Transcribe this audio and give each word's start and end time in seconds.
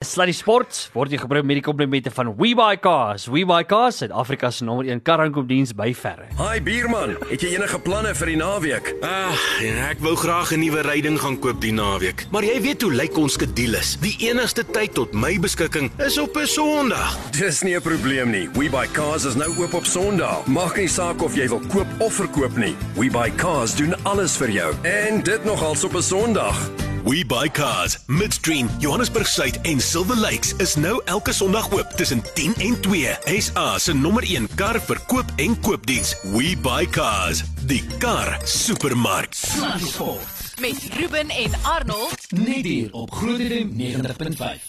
Sluddy 0.00 0.32
Sports 0.32 0.86
word 0.94 1.12
hier 1.12 1.20
gebring 1.20 1.44
met 1.44 1.58
die 1.58 1.62
komplimente 1.66 2.08
van 2.16 2.30
WeBuyCars. 2.38 3.26
WeBuyCars, 3.28 3.98
Suid-Afrika 4.00 4.48
se 4.48 4.64
nommer 4.64 4.86
1 4.88 5.02
karaankoopdiens 5.04 5.74
by 5.76 5.90
verre. 5.92 6.30
Hi 6.38 6.56
buurman, 6.64 7.18
het 7.28 7.44
jy 7.44 7.50
enige 7.58 7.76
planne 7.84 8.14
vir 8.16 8.30
die 8.32 8.38
naweek? 8.40 8.88
Ah, 9.04 9.36
ja, 9.60 9.90
ek 9.90 10.00
wou 10.00 10.14
graag 10.16 10.54
'n 10.56 10.64
nuwe 10.64 10.80
ryding 10.88 11.20
gaan 11.20 11.36
koop 11.36 11.60
die 11.60 11.74
naweek. 11.76 12.24
Maar 12.32 12.48
jy 12.48 12.56
weet 12.62 12.80
hoe 12.80 12.92
lyk 12.92 13.18
ons 13.18 13.36
skedules. 13.36 13.98
Die 14.00 14.16
enigste 14.24 14.64
tyd 14.64 14.94
tot 14.94 15.12
my 15.12 15.36
beskikking 15.36 15.92
is 16.00 16.16
op 16.16 16.34
'n 16.34 16.46
Sondag. 16.46 17.18
Dis 17.36 17.60
nie 17.62 17.76
'n 17.76 17.82
probleem 17.82 18.30
nie. 18.30 18.48
We 18.56 18.70
buy 18.70 18.88
cars 18.88 19.26
is 19.26 19.36
nou 19.36 19.52
oop 19.58 19.74
op 19.74 19.84
Sondag. 19.84 20.46
Maak 20.46 20.76
nie 20.76 20.88
saak 20.88 21.20
of 21.22 21.36
jy 21.36 21.46
wil 21.48 21.60
koop 21.68 21.88
of 22.00 22.14
verkoop 22.14 22.56
nie. 22.56 22.74
We 22.96 23.10
buy 23.10 23.30
cars 23.36 23.76
doen 23.76 23.94
alles 24.04 24.36
vir 24.36 24.48
jou. 24.50 24.74
En 24.82 25.22
dit 25.22 25.44
nogals 25.44 25.84
op 25.84 25.92
'n 25.94 26.02
Sondag. 26.02 26.89
We 27.04 27.24
buy 27.24 27.48
cars. 27.48 27.98
Midstream, 28.06 28.68
Johannesburg 28.78 29.26
Suid 29.26 29.58
en 29.62 29.80
Silver 29.80 30.16
Lakes 30.16 30.54
is 30.56 30.74
nou 30.76 31.00
elke 31.04 31.32
Sondag 31.32 31.70
oop 31.72 31.90
tussen 31.96 32.22
10 32.34 32.54
en 32.60 32.76
2. 32.80 33.14
SA 33.40 33.78
se 33.78 33.94
nommer 33.94 34.22
1 34.26 34.48
kar 34.54 34.78
verkoop 34.80 35.24
en 35.36 35.56
koopdiens. 35.60 36.12
We 36.34 36.52
buy 36.62 36.86
cars. 36.86 37.42
Die 37.66 37.82
kar 37.98 38.36
supermark. 38.44 39.34
Slagsport 39.34 40.36
met 40.60 40.76
Ruben 40.98 41.28
en 41.32 41.50
Arnold. 41.62 42.26
net 42.36 42.64
hier 42.68 42.92
op 42.92 43.10
Groot 43.10 43.40
FM 43.40 43.70
90.5. 43.76 44.66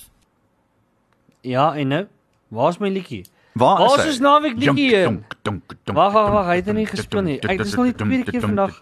Ja, 1.42 1.74
en 1.76 1.88
nou, 1.88 2.06
waar's 2.48 2.78
my 2.78 2.90
liedjie? 2.90 3.26
Waar 3.54 3.78
Waar 3.78 3.86
is 3.88 3.94
is 3.96 4.02
hy? 4.04 4.08
ons 4.10 4.20
naweek 4.20 4.58
liedjie 4.58 5.20
Wag, 5.94 6.14
wag, 6.14 6.46
hy 6.46 6.56
het 6.56 6.68
er 6.68 6.74
nie 6.74 6.86
donk, 6.86 6.96
gespeel 6.98 7.22
nie. 7.22 7.40
donk, 7.40 7.52
Ek- 7.52 7.58
dis 7.64 7.72
donk, 7.74 7.78
nog 7.78 7.86
die 7.86 7.98
donk, 7.98 8.10
tweede 8.12 8.32
keer 8.32 8.42
donk, 8.42 8.54
vandag. 8.56 8.80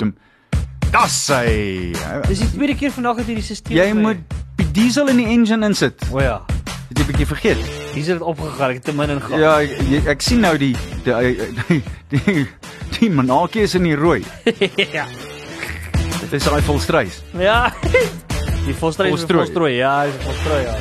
Das 0.92 1.16
hy. 1.30 1.92
Dis 2.28 2.40
die 2.42 2.50
tweede 2.56 2.76
keer 2.78 2.92
vandag 2.94 3.20
dat 3.22 3.28
hierdie 3.30 3.44
stelsel 3.46 3.76
Jy 3.78 3.92
moet 3.98 4.22
die 4.60 4.68
diesel 4.74 5.10
in 5.14 5.20
die 5.22 5.28
engine 5.30 5.70
insit. 5.70 6.02
O 6.12 6.22
ja. 6.24 6.40
Het 6.90 6.98
jy 6.98 7.04
'n 7.04 7.08
bietjie 7.12 7.28
vergeet? 7.30 7.60
Sit 7.94 8.06
dit 8.06 8.22
opgegaan. 8.22 8.70
Ek 8.72 8.76
het 8.80 8.84
te 8.86 8.94
min 8.94 9.10
ingaan. 9.10 9.40
Ja, 9.40 9.60
jy, 9.62 10.02
ek 10.08 10.22
sien 10.22 10.40
nou 10.42 10.58
die 10.58 10.76
die 11.04 11.14
die 11.70 11.84
die, 12.10 12.48
die 13.00 13.10
manakie 13.10 13.62
is 13.62 13.76
in 13.76 13.84
die 13.84 13.96
rooi. 13.96 14.24
ja. 14.98 15.06
Dit 16.22 16.34
is 16.34 16.44
daai 16.44 16.62
volstrys. 16.62 17.22
Ja. 17.38 17.74
Die 18.66 18.74
volstrooi 18.74 19.12
is 19.14 19.20
Volstrooi. 19.20 19.46
volstrooi. 19.46 19.74
Ja, 19.78 20.06
dis 20.06 20.16
volstrooi 20.26 20.64
ja. 20.64 20.76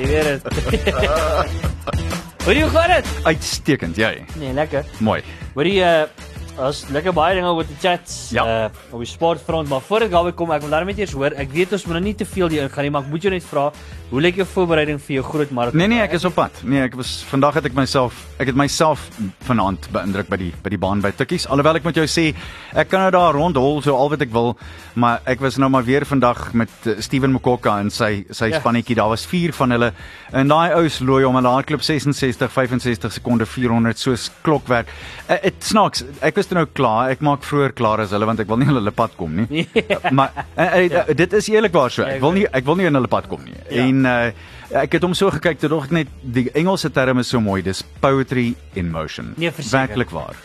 Jy 0.00 0.06
weet 0.08 0.24
dit. 0.24 0.42
Hoe 2.44 2.54
jy 2.54 2.68
gaan 2.68 2.90
dit? 2.90 3.06
Uitstekend, 3.24 3.96
jy. 3.96 4.24
Nee, 4.36 4.52
lekker. 4.52 4.84
Mooi. 4.98 5.22
Hoorie 5.54 5.80
uh 5.80 6.04
as 6.60 6.82
lekker 6.92 7.14
baie 7.16 7.34
dinge 7.38 7.48
oor 7.56 7.64
die 7.64 7.76
chats 7.80 8.30
Ja. 8.34 8.44
uh 8.66 8.70
op 8.92 9.00
die 9.00 9.08
sportfront, 9.08 9.68
maar 9.68 9.80
voor 9.80 10.02
ek 10.04 10.10
daarby 10.12 10.32
kom, 10.36 10.50
ek 10.52 10.60
wil 10.60 10.70
daarmee 10.70 10.94
eers 10.98 11.12
hoor. 11.16 11.32
Ek 11.36 11.48
weet 11.50 11.72
ons 11.72 11.84
moet 11.86 11.94
nou 11.96 12.04
nie 12.04 12.14
te 12.14 12.26
veel 12.28 12.48
hier 12.52 12.62
ingaan 12.66 12.84
nie, 12.84 12.90
maar 12.92 13.02
ek 13.06 13.08
moet 13.08 13.22
jou 13.24 13.32
net 13.32 13.44
vra, 13.48 13.70
hoe 14.12 14.20
lyk 14.20 14.36
jou 14.36 14.44
voorbereiding 14.46 14.98
vir 15.00 15.14
jou 15.16 15.22
groot 15.24 15.50
marathon? 15.50 15.78
Nee 15.80 15.88
nee, 15.88 16.00
ek 16.04 16.12
is 16.18 16.24
op 16.28 16.34
pad. 16.36 16.60
Nee, 16.68 16.82
ek 16.84 16.94
was 17.00 17.22
vandag 17.30 17.54
het 17.56 17.64
ek 17.70 17.74
myself 17.74 18.18
ek 18.38 18.50
het 18.52 18.56
myself 18.58 19.06
vanaand 19.48 19.88
beïndruk 19.94 20.28
by 20.28 20.36
die 20.42 20.50
by 20.62 20.68
die 20.74 20.78
baan 20.78 21.00
by 21.00 21.10
Tikkies. 21.16 21.46
Alhoewel 21.48 21.76
ek 21.80 21.84
moet 21.88 21.96
jou 21.96 22.04
sê, 22.06 22.34
ek 22.76 22.90
kan 22.92 23.00
nou 23.06 23.10
daar 23.16 23.32
rondhol 23.38 23.80
so 23.82 23.96
al 23.96 24.10
wat 24.12 24.20
ek 24.20 24.32
wil, 24.34 24.52
maar 24.94 25.22
ek 25.24 25.40
was 25.40 25.56
nou 25.56 25.70
maar 25.72 25.84
weer 25.88 26.04
vandag 26.04 26.52
met 26.52 26.68
uh, 26.86 26.98
Steven 27.00 27.32
Mokokka 27.32 27.78
en 27.80 27.90
sy 27.90 28.26
sy 28.30 28.50
Ja. 28.52 28.60
spannetjie. 28.60 28.94
Daar 29.00 29.08
was 29.08 29.24
4 29.26 29.52
van 29.56 29.70
hulle 29.70 29.92
en 30.32 30.48
daai 30.48 30.74
ou 30.76 30.84
se 30.88 31.04
looi 31.04 31.24
om 31.24 31.34
hulle 31.40 31.48
hardloop 31.48 31.80
66 31.82 32.52
65 32.52 33.12
sekonde 33.12 33.46
400 33.46 33.98
soos 33.98 34.28
klokwerk. 34.44 34.92
Uh, 35.30 35.40
Dit 35.42 35.64
snaaks. 35.64 36.04
Ek 36.20 36.34
toe 36.50 36.58
nou 36.58 36.66
klaar. 36.66 37.10
Ek 37.14 37.22
maak 37.24 37.44
vroeër 37.46 37.74
klaar 37.78 38.02
as 38.04 38.12
hulle 38.14 38.26
want 38.28 38.40
ek 38.42 38.48
wil 38.50 38.60
nie 38.60 38.68
hulle 38.68 38.94
pad 38.94 39.14
kom 39.18 39.34
nie. 39.42 39.66
maar 40.16 40.32
uh, 40.56 40.68
uh, 40.84 41.04
dit 41.16 41.36
is 41.38 41.50
eerlikwaar 41.52 41.92
so. 41.94 42.06
Ek 42.06 42.22
wil 42.24 42.36
nie 42.36 42.46
ek 42.50 42.66
wil 42.68 42.80
nie 42.80 42.88
in 42.90 42.98
hulle 42.98 43.10
pad 43.12 43.28
kom 43.30 43.44
nie. 43.46 43.56
Ja. 43.68 43.86
En 43.86 44.06
uh, 44.06 44.78
ek 44.82 44.96
het 44.98 45.04
hom 45.06 45.14
so 45.18 45.30
gekyk 45.34 45.60
toe 45.62 45.70
dog 45.72 45.90
ek 45.90 45.96
net 46.02 46.14
die 46.22 46.48
Engelse 46.58 46.90
term 46.94 47.22
is 47.22 47.30
so 47.32 47.40
mooi. 47.40 47.60
Dis 47.66 47.84
poetry 48.02 48.52
in 48.78 48.90
motion. 48.94 49.34
Nee. 49.36 49.52
Werklik 49.72 50.14
waar. 50.14 50.38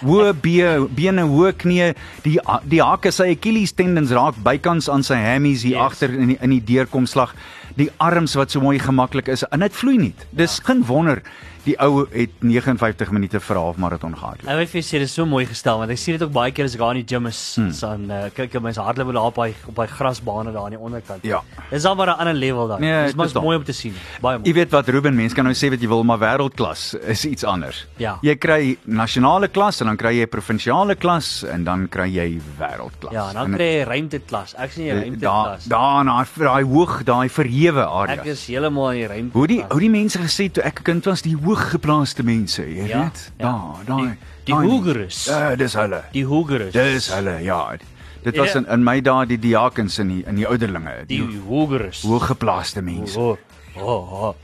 Hoë 0.00 0.30
bee, 0.40 0.68
bene, 0.96 1.26
hoë 1.28 1.50
knieë, 1.60 1.90
die 2.24 2.38
die 2.72 2.80
hakke 2.80 3.10
sy 3.12 3.34
Achilles 3.34 3.74
tendons 3.76 4.14
raak 4.16 4.38
bykans 4.46 4.88
aan 4.88 5.04
sy 5.04 5.18
hammies 5.20 5.66
hier 5.66 5.76
Yes. 5.76 5.82
agter 5.90 6.14
in 6.16 6.32
die, 6.32 6.38
in 6.40 6.54
die 6.56 6.62
deurkomslag. 6.64 7.34
Die 7.76 7.90
arms 8.00 8.34
wat 8.34 8.50
so 8.50 8.60
mooi 8.64 8.78
gemaklik 8.80 9.28
is 9.28 9.44
en 9.52 9.60
dit 9.60 9.76
vloei 9.76 9.98
nie. 9.98 10.14
Dis 10.32 10.56
ja. 10.56 10.64
geen 10.70 10.80
wonder 10.88 11.20
die 11.64 11.76
ou 11.78 12.06
het 12.10 12.30
59 12.40 13.10
minute 13.10 13.40
vir 13.40 13.56
'n 13.56 13.60
halfmaraton 13.60 14.14
gehardloop. 14.16 14.46
Nou 14.46 14.56
wil 14.56 14.64
ek 14.64 14.70
sê 14.70 14.98
dit 14.98 15.02
is 15.02 15.12
so 15.14 15.26
mooi 15.26 15.46
gestel 15.46 15.78
want 15.78 15.90
ek 15.90 15.98
sien 15.98 16.18
dit 16.18 16.22
ook 16.22 16.32
baie 16.32 16.52
keer 16.52 16.64
as 16.64 16.74
ek 16.74 16.80
daar 16.80 16.94
in 16.96 17.04
die 17.04 17.14
gym 17.14 17.26
is, 17.26 17.54
hmm. 17.56 17.72
dan 17.80 18.10
uh, 18.10 18.30
kyk 18.34 18.54
ek 18.54 18.62
mense 18.62 18.80
hardloop 18.80 19.12
daar 19.12 19.28
op 19.30 19.34
daai 19.34 19.54
op 19.66 19.74
daai 19.74 19.88
grasbane 19.88 20.52
daar 20.52 20.64
aan 20.64 20.70
die 20.70 20.78
onderkant. 20.78 21.22
Ja. 21.22 21.42
Dis 21.70 21.84
al 21.84 21.94
maar 21.94 22.06
'n 22.06 22.18
ander 22.18 22.34
level 22.34 22.68
daar. 22.68 22.80
Nee, 22.80 23.12
dis 23.12 23.14
totaal. 23.14 23.42
mooi 23.42 23.56
om 23.56 23.64
te 23.64 23.72
sien. 23.72 23.94
Baie 24.20 24.36
Jy 24.38 24.42
mooi. 24.42 24.54
weet 24.54 24.70
wat 24.70 24.88
Ruben, 24.88 25.14
mens 25.14 25.32
kan 25.34 25.44
nou 25.44 25.54
sê 25.54 25.70
wat 25.70 25.80
jy 25.80 25.88
wil, 25.88 26.04
maar 26.04 26.18
wêreldklas 26.18 26.94
is 27.06 27.24
iets 27.24 27.44
anders. 27.44 27.86
Ja. 27.96 28.18
Jy 28.22 28.36
kry 28.36 28.78
nasionale 28.84 29.48
klas 29.48 29.80
en 29.80 29.86
dan 29.86 29.96
kry 29.96 30.18
jy 30.18 30.26
provinsiale 30.26 30.94
klas 30.96 31.42
en 31.44 31.64
dan 31.64 31.88
kry 31.88 32.08
jy 32.08 32.40
wêreldklas. 32.58 33.12
Ja, 33.12 33.32
dan 33.32 33.52
kry 33.52 33.64
jy 33.78 33.84
ruimteklas. 33.84 34.54
Ek 34.58 34.72
sien 34.72 34.84
jy 34.84 34.94
daar 34.94 35.02
ruimteklas. 35.02 35.64
daar 35.64 36.04
na 36.04 36.24
daai 36.36 36.64
hoog, 36.64 37.04
daai 37.04 37.28
verhewe 37.28 37.80
Ek 37.80 38.08
areas. 38.10 38.26
is 38.26 38.46
heeltemal 38.46 38.90
in 38.90 38.98
die 38.98 39.06
ruimte. 39.06 39.32
Hoe 39.32 39.46
die 39.46 39.62
hoe 39.70 39.80
die 39.80 39.90
mense 39.90 40.18
gesê 40.18 40.50
toe 40.52 40.62
ek 40.64 40.80
'n 40.80 40.82
kind 40.82 41.04
was, 41.04 41.22
die 41.22 41.36
hooggeplaaste 41.54 42.22
mense, 42.22 42.62
jy 42.62 42.86
Ja, 42.88 43.02
weet? 43.02 43.32
ja. 43.38 43.44
Daar, 43.44 43.84
daai. 43.86 44.02
Die- 44.08 44.16
die 44.44 44.54
hoegeres. 44.54 45.24
Ja, 45.26 45.54
dis 45.56 45.74
hulle. 45.74 46.02
die 46.12 46.24
hoegeres. 46.24 46.72
Dis 46.72 47.10
hulle, 47.14 47.38
ja. 47.42 47.76
Dit 48.22 48.36
was 48.36 48.52
Ja. 48.52 48.58
in 48.58 48.66
in 48.66 48.84
my 48.84 49.00
dae 49.00 49.26
die 49.26 49.38
diakens 49.38 49.98
in 49.98 50.08
die 50.08 50.24
in 50.26 50.34
die 50.36 50.46
ouderlinge, 50.46 51.04
die 51.06 51.26
die 51.26 51.40
hoegeres. 51.46 52.02
hooggeplaaste 52.02 52.82
mense. 52.82 53.18
O. 53.18 53.38
O. 53.76 53.90
o. 53.90 54.34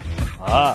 Ah. 0.40 0.74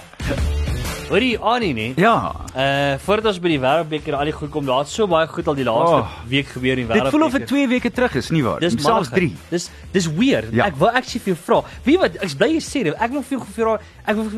Hoorie 1.10 1.38
Annie 1.40 1.74
nie. 1.74 1.94
Ja. 1.96 2.34
Uh 2.56 2.96
voordat 3.04 3.26
ons 3.26 3.40
by 3.40 3.50
die 3.50 3.60
wêreldbeker 3.60 4.14
al 4.16 4.26
die 4.26 4.32
goed 4.34 4.50
kom, 4.50 4.66
daar 4.66 4.80
het 4.80 4.88
so 4.88 5.08
baie 5.08 5.28
goed 5.28 5.48
al 5.48 5.56
die 5.56 5.64
laaste 5.66 5.96
Oh. 5.96 6.08
week 6.28 6.48
gebeur 6.48 6.78
in 6.78 6.88
die 6.88 6.88
Dit 6.88 6.96
wêreldbeker. 6.96 7.12
voel 7.12 7.26
of 7.26 7.32
dit 7.32 7.48
2 7.48 7.68
weke 7.68 7.92
terug 7.92 8.16
is, 8.16 8.30
nie 8.30 8.44
waar? 8.44 8.60
Dis 8.60 8.72
Selfs 8.74 8.88
malligheid. 9.10 9.16
3. 9.16 9.36
Dis 9.50 9.70
dis 9.92 10.08
weird. 10.08 10.54
Ja. 10.54 10.66
Ek 10.66 10.76
wil 10.78 10.90
actually 10.90 11.20
vir 11.20 11.34
jou 11.34 11.38
vra. 11.46 11.64
Wie 11.84 11.98
wat 11.98 12.16
ek 12.16 12.38
bly 12.38 12.48
jy 12.54 12.60
sê 12.62 12.84
dit. 12.84 12.94
Ek 13.00 13.12
wil 13.12 13.22
vir 13.24 13.38
jou 13.38 13.48
vra. 13.56 13.80
Ek 14.06 14.16
wil 14.16 14.30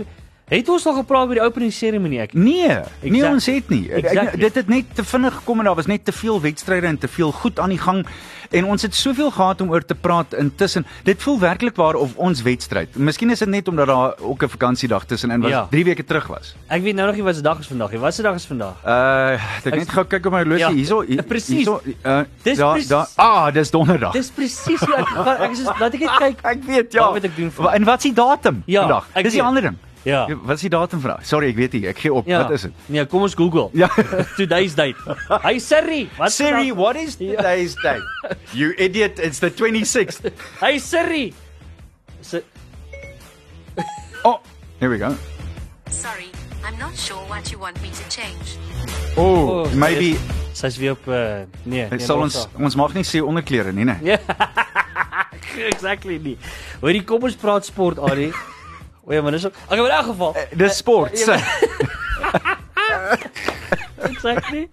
het 0.57 0.69
ons 0.69 0.85
al 0.85 0.93
gepraat 0.93 1.27
oor 1.27 1.33
die 1.33 1.41
opening 1.43 1.73
seremonie 1.73 2.19
ek. 2.19 2.33
Nee, 2.33 2.67
nee 2.67 2.77
Exactly. 3.01 3.31
ons 3.33 3.45
het 3.45 3.69
nie. 3.69 3.89
Ek- 3.91 4.03
Exactly. 4.05 4.39
Dit 4.39 4.55
het 4.55 4.67
net 4.67 4.85
te 4.95 5.03
vinnig 5.03 5.33
gekom 5.33 5.59
en 5.59 5.65
daar 5.65 5.75
was 5.75 5.85
net 5.87 6.05
te 6.05 6.11
veel 6.11 6.41
wedstryde 6.41 6.87
en 6.87 6.97
te 6.97 7.07
veel 7.07 7.31
goed 7.31 7.59
aan 7.59 7.69
die 7.69 7.77
gang 7.77 8.05
en 8.53 8.65
ons 8.65 8.81
het 8.81 8.93
soveel 8.95 9.31
gehad 9.31 9.61
om 9.61 9.71
oor 9.71 9.85
te 9.85 9.95
praat 9.95 10.33
intussen. 10.33 10.85
Dit 11.03 11.21
voel 11.23 11.39
werklik 11.39 11.75
waar 11.75 11.95
of 11.95 12.15
ons 12.15 12.41
wedstryd. 12.41 12.95
Miskien 12.95 13.31
is 13.31 13.39
dit 13.39 13.47
net 13.49 13.67
omdat 13.67 13.87
daar 13.87 14.13
ook 14.19 14.43
'n 14.43 14.47
vakansiedag 14.49 15.05
tussenin 15.05 15.41
was, 15.41 15.49
Ja. 15.51 15.67
3 15.71 15.83
weke 15.85 16.03
terug 16.05 16.27
was. 16.27 16.55
Ek 16.67 16.81
weet 16.83 16.95
nou 16.95 17.07
nog 17.07 17.15
nie 17.15 17.23
wat 17.23 17.35
se 17.35 17.41
dag 17.41 17.59
is 17.59 17.67
vandag 17.67 17.91
nie. 17.91 17.99
Wat 17.99 18.13
se 18.13 18.21
dag 18.21 18.35
is 18.35 18.45
vandag? 18.45 18.75
Uh, 18.85 19.33
ek 19.33 19.65
Ek- 19.65 19.75
net 19.75 19.89
gou 19.89 20.05
kyk 20.05 20.25
op 20.25 20.31
my 20.31 20.37
horlosie 20.43 20.59
Ja, 20.59 20.71
hierso. 20.71 21.01
hier- 21.01 21.23
presies. 21.23 21.55
hierso, 21.55 21.81
Uh, 22.05 22.21
Dis 22.43 22.57
presies. 22.59 22.87
daar 22.87 23.07
ah, 23.15 23.53
dis 23.53 23.71
donderdag. 23.71 24.11
Dis 24.13 24.29
presies 24.29 24.79
hoe 24.79 24.95
ek. 24.95 25.07
Ek 25.41 25.51
is 25.51 25.63
laat 25.63 25.93
ek 25.93 25.99
net 25.99 26.09
kyk. 26.19 26.39
ek 26.43 26.63
weet 26.63 26.93
ja. 26.93 27.01
Wat 27.03 27.13
moet 27.13 27.23
ek 27.23 27.35
doen 27.35 27.51
vir- 27.51 27.73
En 27.73 27.83
wat 27.83 27.97
is 27.97 28.03
die 28.03 28.13
datum 28.13 28.63
Ja, 28.65 28.81
vandag? 28.81 29.05
ek 29.13 29.23
Dis 29.23 29.33
die 29.33 29.43
ander 29.43 29.61
ding. 29.61 29.77
Ja. 30.03 30.27
Wat 30.43 30.55
is 30.55 30.61
die 30.61 30.69
datum 30.69 30.99
vandag? 30.99 31.25
Sorry, 31.25 31.49
ek 31.53 31.55
weet 31.55 31.75
nie. 31.77 31.85
Ek 31.87 31.99
gee 32.03 32.13
op. 32.13 32.27
Ja. 32.27 32.43
Wat 32.43 32.51
is 32.57 32.67
dit? 32.67 32.71
Nee, 32.91 33.05
kom 33.07 33.23
ons 33.23 33.35
Google. 33.39 33.69
Ja. 33.71 33.87
Today's 34.39 34.75
date. 34.75 34.99
Hey 35.41 35.59
Siri, 35.63 36.09
wat 36.17 36.27
is 36.27 36.35
Siri, 36.35 36.73
what 36.75 36.99
is 36.99 37.15
today's 37.15 37.75
date? 37.83 38.03
You 38.51 38.73
idiot, 38.77 39.19
it's 39.19 39.39
the 39.39 39.51
26th. 39.51 40.31
Hey 40.59 40.79
Siri. 40.79 41.33
Si 42.21 42.43
Oh, 44.23 44.39
here 44.79 44.89
we 44.89 44.97
go. 44.97 45.15
Sorry, 45.89 46.29
I'm 46.63 46.77
not 46.79 46.95
sure 46.95 47.19
what 47.27 47.51
you 47.51 47.59
want 47.59 47.81
me 47.81 47.89
to 47.89 48.03
change. 48.09 48.57
Oh, 49.17 49.67
sy 49.69 49.75
maybe 49.77 50.15
Sy's 50.53 50.77
weer 50.77 50.93
op 50.93 51.07
uh, 51.07 51.43
nee, 51.65 51.87
nee. 51.89 51.99
sal 52.01 52.21
ons 52.21 52.35
los 52.35 52.61
ons 52.61 52.75
mag 52.77 52.93
nie 52.93 53.03
sê 53.05 53.19
onderklere 53.25 53.73
nie, 53.73 53.85
né? 53.89 53.97
Ja. 54.05 54.19
exactly 55.73 56.19
nie. 56.23 56.37
Hoorie, 56.81 57.03
kom 57.07 57.25
ons 57.27 57.35
praat 57.39 57.67
sport, 57.67 57.99
Ali. 57.99 58.31
O 59.05 59.11
ja, 59.13 59.21
maar 59.21 59.31
dis 59.31 59.45
ook. 59.45 59.53
Okay, 59.65 59.77
maar 59.77 59.89
in 59.89 59.95
elk 59.95 60.05
geval. 60.05 60.35
Dis 60.55 60.77
sport. 60.77 61.17
Sê. 61.19 61.35
exactly. 64.13 64.69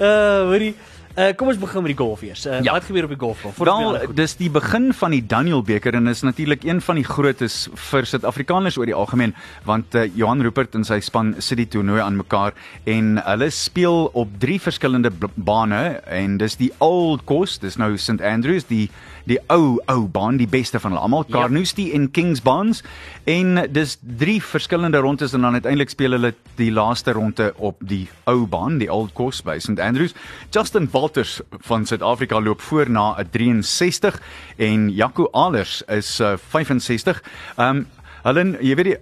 Uh, 0.00 0.06
hoorie. 0.50 0.74
Uh, 1.16 1.30
kom 1.32 1.48
ons 1.48 1.56
begin 1.56 1.80
met 1.80 1.94
die 1.94 1.96
golf 1.96 2.20
eers. 2.26 2.42
Uh, 2.44 2.58
Ja. 2.60 2.72
Wat 2.76 2.84
gebeur 2.84 3.06
op 3.06 3.12
die 3.14 3.18
ons 3.20 3.56
Wel, 3.56 4.14
dis 4.18 4.34
die 4.36 4.50
begin 4.52 4.90
van 4.92 5.14
die 5.16 5.22
Daniel 5.26 5.62
beker 5.64 5.94
en 5.96 6.08
is 6.12 6.20
natuurlik 6.22 6.64
een 6.64 6.80
van 6.84 6.98
die 7.00 7.04
grootes 7.08 7.56
vir 7.88 8.04
Suid-Afrikaners 8.04 8.76
oor 8.76 8.84
die 8.88 8.94
algemeen 8.96 9.32
want 9.64 9.94
uh, 9.96 10.04
Johan 10.16 10.44
Rupert 10.44 10.76
en 10.76 10.84
sy 10.84 10.98
span 11.00 11.32
sit 11.38 11.56
die 11.62 11.68
toernooi 11.72 12.02
aan 12.04 12.18
mekaar 12.20 12.52
en 12.84 13.16
hulle 13.24 13.48
speel 13.50 14.10
op 14.12 14.36
drie 14.44 14.58
verskillende 14.60 15.12
bane 15.36 15.82
en 16.04 16.36
dis 16.42 16.58
die 16.60 16.68
Old 16.84 17.24
Course, 17.24 17.60
dis 17.64 17.80
nou 17.80 17.94
St 17.96 18.20
Andrews, 18.20 18.68
die 18.68 18.90
die 19.26 19.38
ou 19.52 19.76
ou 19.90 20.06
baan, 20.08 20.38
die 20.38 20.48
beste 20.50 20.80
van 20.80 20.94
hulle 20.94 21.02
almal, 21.02 21.24
Ja. 21.28 21.40
Carnoustie 21.40 21.92
en 21.94 22.10
Kingsbans 22.10 22.82
en 23.24 23.66
dis 23.72 23.96
drie 24.00 24.38
verskillende 24.42 24.98
rondes 25.02 25.34
en 25.34 25.40
dan 25.40 25.58
uiteindelik 25.58 25.90
speel 25.90 26.10
hulle 26.16 26.34
die 26.56 26.70
laaste 26.70 27.12
ronde 27.12 27.52
op 27.56 27.76
die 27.80 28.08
ou 28.26 28.46
baan, 28.46 28.78
die 28.78 28.90
Old 28.92 29.12
Course 29.18 29.42
by 29.42 29.58
St 29.58 29.80
Andrews. 29.80 30.14
Justin 30.54 30.88
Walters 30.92 31.40
van 31.66 31.86
Suid-Afrika 31.86 32.40
loop 32.40 32.60
voor 32.60 32.90
na 32.90 33.14
'n 33.18 33.28
63 33.30 34.20
en 34.56 34.90
Jaco 34.90 35.28
Alers 35.32 35.82
is 35.88 36.20
uh, 36.20 36.36
65. 36.36 37.22
Um 37.58 37.86
Hulle 38.26 38.58
jy 38.60 38.74
weet 38.74 38.88
die 38.88 38.96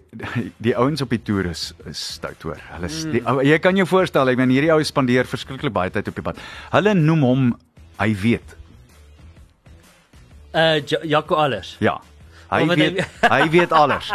die 0.59 0.75
ouens 0.77 1.00
op 1.00 1.09
die 1.09 1.23
toer 1.23 1.47
is, 1.47 1.73
is 1.88 2.15
stout 2.15 2.43
hoor. 2.43 2.59
Hulle 2.75 2.87
is 2.87 3.05
die 3.09 3.23
ou 3.25 3.41
jy 3.41 3.56
kan 3.59 3.77
jou 3.77 3.87
voorstel, 3.88 4.29
ek 4.29 4.37
meen 4.37 4.50
hierdie 4.53 4.73
ou 4.75 4.82
spandeer 4.85 5.25
verskriklik 5.25 5.73
baie 5.73 5.91
tyd 5.91 6.09
op 6.09 6.15
die 6.15 6.23
pad. 6.27 6.37
Hulle 6.75 6.93
noem 6.94 7.23
hom 7.23 7.47
hy 8.03 8.11
weet. 8.20 8.56
Uh 10.55 10.81
Ja- 10.87 11.03
Jaco 11.03 11.35
alles. 11.35 11.77
Ja. 11.79 12.01
Hy 12.51 12.61
Omdat 12.62 12.77
hy- 12.77 12.93
weet 12.93 13.06
hy 13.35 13.49
weet 13.51 13.73
alles. 13.73 14.11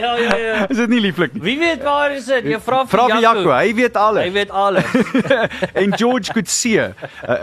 Ja 0.00 0.14
ja 0.16 0.36
ja. 0.36 0.68
Is 0.68 0.76
dit 0.76 0.88
nie 0.88 1.00
lieflik 1.00 1.32
nie? 1.34 1.42
Wie 1.44 1.58
weet 1.58 1.82
waar 1.84 2.12
is 2.14 2.24
dit? 2.30 2.44
Jy 2.44 2.58
vra 2.62 2.84
Vra 2.88 3.06
vir 3.10 3.20
Jaco, 3.20 3.50
hy 3.52 3.74
weet 3.76 3.96
alles. 4.00 4.24
Hy 4.24 4.32
weet 4.32 4.50
alles. 4.50 4.84
en 5.82 5.96
George 5.98 6.32
Coetzee 6.32 6.86
uh, 6.88 6.94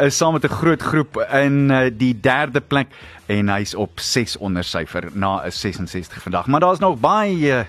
is 0.08 0.18
saam 0.18 0.34
met 0.38 0.44
'n 0.48 0.54
groot 0.58 0.82
groep 0.82 1.20
in 1.42 1.70
uh, 1.72 1.84
die 1.94 2.14
derde 2.20 2.62
plek 2.62 2.88
en 3.28 3.50
hy's 3.50 3.76
op 3.76 4.00
6 4.00 4.38
onder 4.38 4.64
syfer 4.64 5.10
na 5.14 5.44
'n 5.46 5.52
66 5.52 6.22
vandag. 6.22 6.48
Maar 6.48 6.60
daar's 6.60 6.80
nog 6.80 7.00
baie 7.00 7.36
uh, 7.38 7.60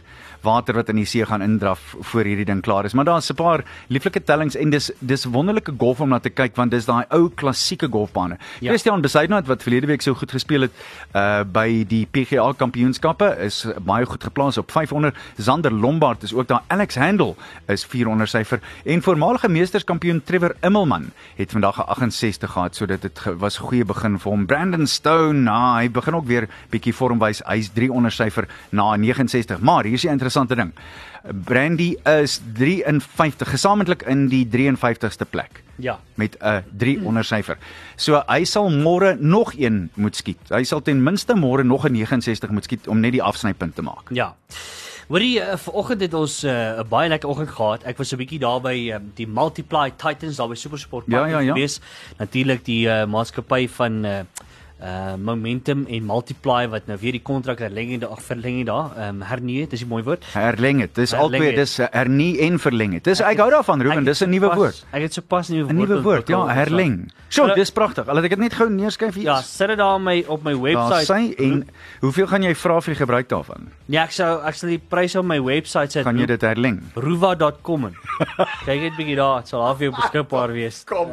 water 0.42 0.74
wat 0.74 0.88
in 0.88 0.96
die 0.96 1.04
see 1.04 1.24
gaan 1.26 1.42
indraf 1.42 1.94
voor 2.00 2.24
hierdie 2.24 2.44
ding 2.44 2.62
klaar 2.62 2.84
is. 2.84 2.92
Maar 2.94 3.04
daar's 3.04 3.30
'n 3.30 3.34
paar 3.34 3.64
lieflike 3.88 4.24
tellings 4.24 4.56
en 4.56 4.70
dis 4.70 4.90
dis 5.00 5.24
wonderlike 5.24 5.72
golf 5.78 6.00
om 6.00 6.08
na 6.08 6.18
te 6.18 6.30
kyk 6.30 6.56
want 6.56 6.70
dis 6.70 6.84
daai 6.84 7.04
ou 7.10 7.28
klassieke 7.34 7.88
golfbane. 7.90 8.36
Ja. 8.60 8.68
Christian 8.70 9.00
Besaidnout 9.00 9.46
wat 9.46 9.62
verlede 9.62 9.86
week 9.86 10.02
so 10.02 10.14
goed 10.14 10.30
gespeel 10.30 10.60
het 10.60 10.72
uh 11.14 11.44
by 11.44 11.84
die 11.88 12.06
PGA 12.10 12.52
Kampioenskappe 12.56 13.36
is 13.40 13.66
baie 13.80 14.04
goed 14.06 14.22
geplaas 14.24 14.58
op 14.58 14.70
500. 14.70 15.16
Zander 15.36 15.72
Lombard 15.72 16.22
is 16.22 16.34
ook 16.34 16.46
daar. 16.48 16.62
Alex 16.66 16.94
Handel 16.96 17.36
is 17.66 17.84
400 17.84 18.30
syfer 18.30 18.60
en 18.84 19.02
voormalige 19.02 19.48
meesterskampioen 19.48 20.22
Trevor 20.24 20.54
Immelman 20.60 21.10
het 21.36 21.50
vandag 21.50 21.76
'n 21.78 21.86
68 21.88 22.50
gehad 22.52 22.76
sodat 22.76 23.02
dit 23.02 23.18
ge- 23.18 23.36
was 23.36 23.58
'n 23.58 23.62
goeie 23.62 23.84
begin 23.84 24.18
vir 24.18 24.30
hom. 24.32 24.46
Brandon 24.46 24.86
Stone, 24.86 25.38
nou, 25.38 25.80
hy 25.82 25.90
begin 25.90 26.14
ook 26.14 26.26
weer 26.26 26.48
bietjie 26.70 26.94
vormwys. 26.94 27.42
Hy's 27.46 27.68
300 27.74 28.14
syfer 28.14 28.48
na 28.70 28.96
69. 28.96 29.60
Maar 29.60 29.84
hier 29.84 29.92
is 29.92 30.00
die 30.00 30.10
interessante 30.28 30.54
ding. 30.54 30.72
Brandy 31.44 31.96
is 32.04 32.40
53 32.54 33.48
gesamentlik 33.50 34.02
in 34.08 34.28
die 34.28 34.44
53ste 34.46 35.26
plek 35.30 35.62
Ja. 35.76 35.98
met 36.14 36.36
'n 36.40 36.64
3 36.76 37.00
onder 37.04 37.24
syfer. 37.24 37.58
So 37.96 38.22
hy 38.26 38.44
sal 38.44 38.70
môre 38.70 39.16
nog 39.20 39.52
een 39.58 39.90
moet 39.94 40.16
skiet. 40.16 40.38
Hy 40.48 40.62
sal 40.64 40.82
ten 40.82 41.02
minste 41.02 41.34
môre 41.34 41.62
nog 41.64 41.84
'n 41.86 41.92
69 41.92 42.50
moet 42.50 42.64
skiet 42.64 42.88
om 42.88 43.00
net 43.00 43.12
die 43.12 43.22
afsnypunt 43.22 43.74
te 43.74 43.82
maak. 43.82 44.08
Ja. 44.10 44.34
Hoorie, 45.08 45.40
uh, 45.40 45.56
vanoggend 45.56 46.00
het 46.00 46.14
ons 46.14 46.42
'n 46.42 46.46
uh, 46.48 46.82
baie 46.88 47.08
lekker 47.08 47.28
oggend 47.28 47.48
gehad. 47.50 47.82
Ek 47.84 47.96
was 47.96 48.12
'n 48.12 48.16
bietjie 48.16 48.38
daar 48.38 48.60
by 48.60 48.92
um, 48.94 49.10
die 49.14 49.26
Multiply 49.26 49.90
Titans 49.96 50.36
daar 50.36 50.48
by 50.48 50.54
Supersport 50.54 51.04
Ja, 51.06 51.26
ja, 51.26 51.38
ja. 51.38 51.52
gewees. 51.52 51.80
Natuurlik 52.18 52.64
die 52.64 52.86
uh, 52.86 53.04
maatskappy 53.06 53.68
van 53.68 54.04
uh, 54.04 54.20
uh 54.78 55.14
Momentum 55.18 55.86
en 55.90 56.04
Multiply 56.06 56.68
wat 56.70 56.86
nou 56.86 56.96
weer 57.00 57.16
die 57.16 57.22
kontrak 57.22 57.58
herlenging 57.58 58.00
daar 58.04 58.20
verlenging 58.22 58.66
daar 58.68 58.92
ehm 58.94 59.16
um, 59.16 59.22
hernie 59.26 59.60
het, 59.60 59.70
dis 59.70 59.82
'n 59.82 59.88
mooi 59.88 60.02
woord. 60.02 60.24
Herleng 60.32 60.80
dit. 60.80 60.96
Herleng 60.96 61.22
albei 61.22 61.54
dis 61.54 61.78
eh, 61.78 61.86
hernie 61.90 62.38
en 62.40 62.58
verleng 62.58 62.92
het. 62.92 63.04
Dis 63.04 63.20
ek 63.20 63.38
hou 63.38 63.50
daarvan 63.50 63.82
Ruben, 63.82 64.04
dis 64.04 64.22
'n 64.22 64.30
nuwe 64.30 64.54
woord. 64.54 64.84
Ek 64.92 65.02
het 65.02 65.12
sopas 65.12 65.48
'n 65.48 65.52
nuwe 65.54 65.72
'n 65.72 65.76
woord. 65.76 65.88
Nuwe 65.88 66.02
woord, 66.02 66.28
ja, 66.28 66.46
herleng. 66.46 67.10
So, 67.28 67.54
dis 67.54 67.70
pragtig. 67.70 68.08
Al 68.08 68.16
het 68.16 68.24
ek 68.24 68.30
dit 68.30 68.38
net 68.38 68.54
gou 68.54 68.70
neerskryf 68.70 69.14
hier. 69.14 69.24
Ja, 69.24 69.40
sit 69.42 69.68
dit 69.68 69.78
daar 69.78 70.00
my 70.00 70.24
op 70.28 70.44
my 70.44 70.54
webwerf. 70.56 71.04
sy 71.04 71.34
en 71.38 71.68
hoeveel 72.00 72.26
gaan 72.26 72.42
jy 72.42 72.54
vra 72.54 72.80
vir 72.80 72.94
die 72.94 73.00
gebruik 73.00 73.28
daarvan? 73.28 73.68
Ja, 73.86 74.04
ek 74.04 74.12
sou 74.12 74.52
sal 74.52 74.68
die 74.68 74.78
pryse 74.78 75.18
op 75.18 75.24
my 75.24 75.40
webwerf 75.40 75.90
sit. 75.90 76.04
Gaan 76.04 76.18
jy 76.18 76.26
dit 76.26 76.40
herleng? 76.40 76.80
ruva.com. 76.94 77.84
en 77.84 77.94
Kyk 78.66 78.80
net 78.80 78.96
bietjie 78.96 79.16
daar, 79.16 79.40
dit 79.40 79.48
sal 79.48 79.62
half 79.62 79.78
jou 79.78 79.90
beskikbaar 79.90 80.52
wees. 80.52 80.84
Kom. 80.84 81.10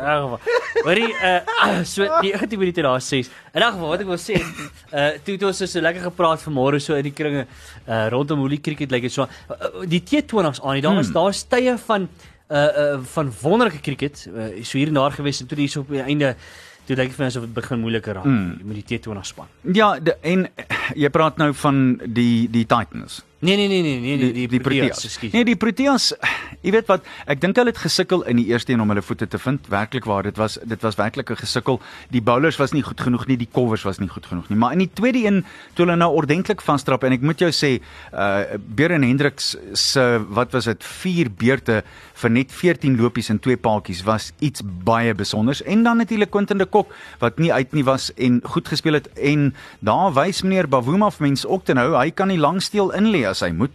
Hoorie, 0.83 1.11
uh 1.23 1.83
so 1.93 2.03
19 2.21 2.59
minute 2.59 2.81
daar 2.81 3.01
6. 3.01 3.29
In 3.55 3.63
elk 3.63 3.77
geval 3.77 3.93
wat 3.93 4.01
ek 4.03 4.09
wil 4.11 4.19
sê, 4.19 4.35
uh 4.91 5.09
toe 5.23 5.37
het 5.37 5.43
ons 5.47 5.63
so 5.63 5.81
lekker 5.83 6.03
gepraat 6.09 6.41
vanmôre 6.43 6.81
so 6.83 6.97
in 6.99 7.07
die 7.07 7.15
kringe 7.15 7.45
uh 7.87 8.05
rondom 8.11 8.43
hoe 8.43 8.51
die 8.51 8.59
cricket 8.59 8.91
lyk 8.91 9.07
like, 9.07 9.13
so 9.13 9.23
uh, 9.23 9.85
die 9.87 10.01
T20s 10.03 10.59
aan, 10.59 10.81
daar 10.83 10.99
was 10.99 11.13
daar 11.15 11.37
tye 11.55 11.77
van 11.87 12.09
uh 12.51 12.57
uh 12.57 12.99
van 13.15 13.31
wonderlike 13.41 13.79
cricket, 13.85 14.25
uh, 14.27 14.51
so 14.59 14.77
hier 14.77 14.91
en 14.91 14.99
daar 14.99 15.15
gewees 15.15 15.39
en 15.39 15.47
toe 15.47 15.57
hier 15.57 15.71
so 15.71 15.85
op 15.85 15.93
die 15.95 16.03
einde 16.03 16.35
toe 16.85 16.97
lyk 16.99 17.09
dit 17.09 17.17
vir 17.17 17.23
my 17.23 17.29
asof 17.31 17.45
dit 17.47 17.55
begin 17.55 17.81
moeiliker 17.81 18.19
raak 18.19 18.27
mm. 18.27 18.67
met 18.67 18.81
die 18.81 18.99
T20 18.99 19.25
span. 19.25 19.47
Ja, 19.73 19.87
de, 19.99 20.17
en 20.21 20.45
jy 21.03 21.09
praat 21.09 21.39
nou 21.41 21.53
van 21.63 21.79
die 22.05 22.49
die 22.51 22.65
Titans. 22.67 23.21
Nee 23.39 23.57
nee 23.57 23.67
nee 23.67 23.81
nee 23.83 23.99
nee 23.99 24.17
die, 24.17 24.31
die, 24.31 24.47
die 24.47 24.59
Proteas, 24.63 25.03
ekskuus. 25.03 25.33
Nee, 25.33 25.43
die 25.43 25.57
Proteas, 25.59 26.13
jy 26.63 26.71
weet 26.71 26.87
wat, 26.87 27.03
ek 27.27 27.41
dink 27.43 27.57
hulle 27.59 27.73
het 27.73 27.81
gesukkel 27.83 28.21
in 28.31 28.39
die 28.39 28.45
eerste 28.47 28.71
een 28.71 28.79
om 28.79 28.93
hulle 28.93 29.03
voete 29.03 29.27
te 29.27 29.39
vind. 29.41 29.67
Werklik 29.67 30.07
waar, 30.07 30.23
dit 30.23 30.39
was 30.39 30.55
dit 30.63 30.81
was 30.85 30.95
werklik 30.95 31.33
'n 31.35 31.41
gesukkel. 31.43 31.81
Die 32.15 32.21
bowlers 32.21 32.55
was 32.57 32.71
nie 32.71 32.81
goed 32.81 33.01
genoeg 33.01 33.27
nie, 33.27 33.37
die 33.37 33.49
covers 33.51 33.83
was 33.83 33.99
nie 33.99 34.07
goed 34.07 34.25
genoeg 34.25 34.47
nie. 34.49 34.57
Maar 34.57 34.71
in 34.71 34.79
die 34.87 34.89
tweede 34.93 35.25
een 35.25 35.43
toe 35.73 35.85
hulle 35.85 35.97
nou 35.97 36.13
ordentlik 36.15 36.61
vasstrap 36.61 37.03
en 37.03 37.11
ek 37.11 37.21
moet 37.21 37.39
jou 37.39 37.51
sê, 37.51 37.81
uh 38.13 38.55
Beren 38.55 39.03
Hendriks 39.03 39.57
se 39.73 40.23
wat 40.29 40.51
was 40.51 40.65
dit, 40.65 40.83
4 40.83 41.29
beurte 41.31 41.83
vir 42.13 42.29
net 42.29 42.51
14 42.51 42.95
lopies 42.95 43.29
en 43.29 43.39
2 43.39 43.57
paaltjies 43.57 44.03
was 44.03 44.31
iets 44.39 44.61
baie 44.63 45.13
besonders. 45.13 45.61
En 45.63 45.83
dan 45.83 45.97
natuurlik 45.97 46.31
Quentin 46.31 46.57
de 46.57 46.65
Kok 46.65 46.93
wat 47.19 47.37
nie 47.37 47.53
uit 47.53 47.73
nie 47.73 47.83
was 47.83 48.13
en 48.13 48.41
goed 48.43 48.67
gespeel 48.67 48.93
het 48.93 49.07
en 49.13 49.53
daar 49.79 50.13
wys 50.13 50.41
meneer 50.41 50.67
Bavuma 50.67 51.11
vir 51.11 51.27
mense 51.27 51.47
ook 51.47 51.65
te 51.65 51.73
nou, 51.73 51.95
hy 51.95 52.11
kan 52.11 52.27
die 52.27 52.39
langsteel 52.39 52.93
inlê 52.93 53.24
as 53.27 53.39
hy 53.39 53.51
moet. 53.51 53.71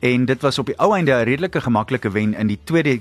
En 0.00 0.24
dit 0.24 0.42
was 0.42 0.58
op 0.58 0.66
die 0.66 0.78
ou 0.78 0.94
einde 0.96 1.12
'n 1.12 1.24
redelike 1.24 1.60
gemaklike 1.60 2.10
wen 2.10 2.34
in 2.34 2.46
die 2.46 2.58
tweede 2.64 3.00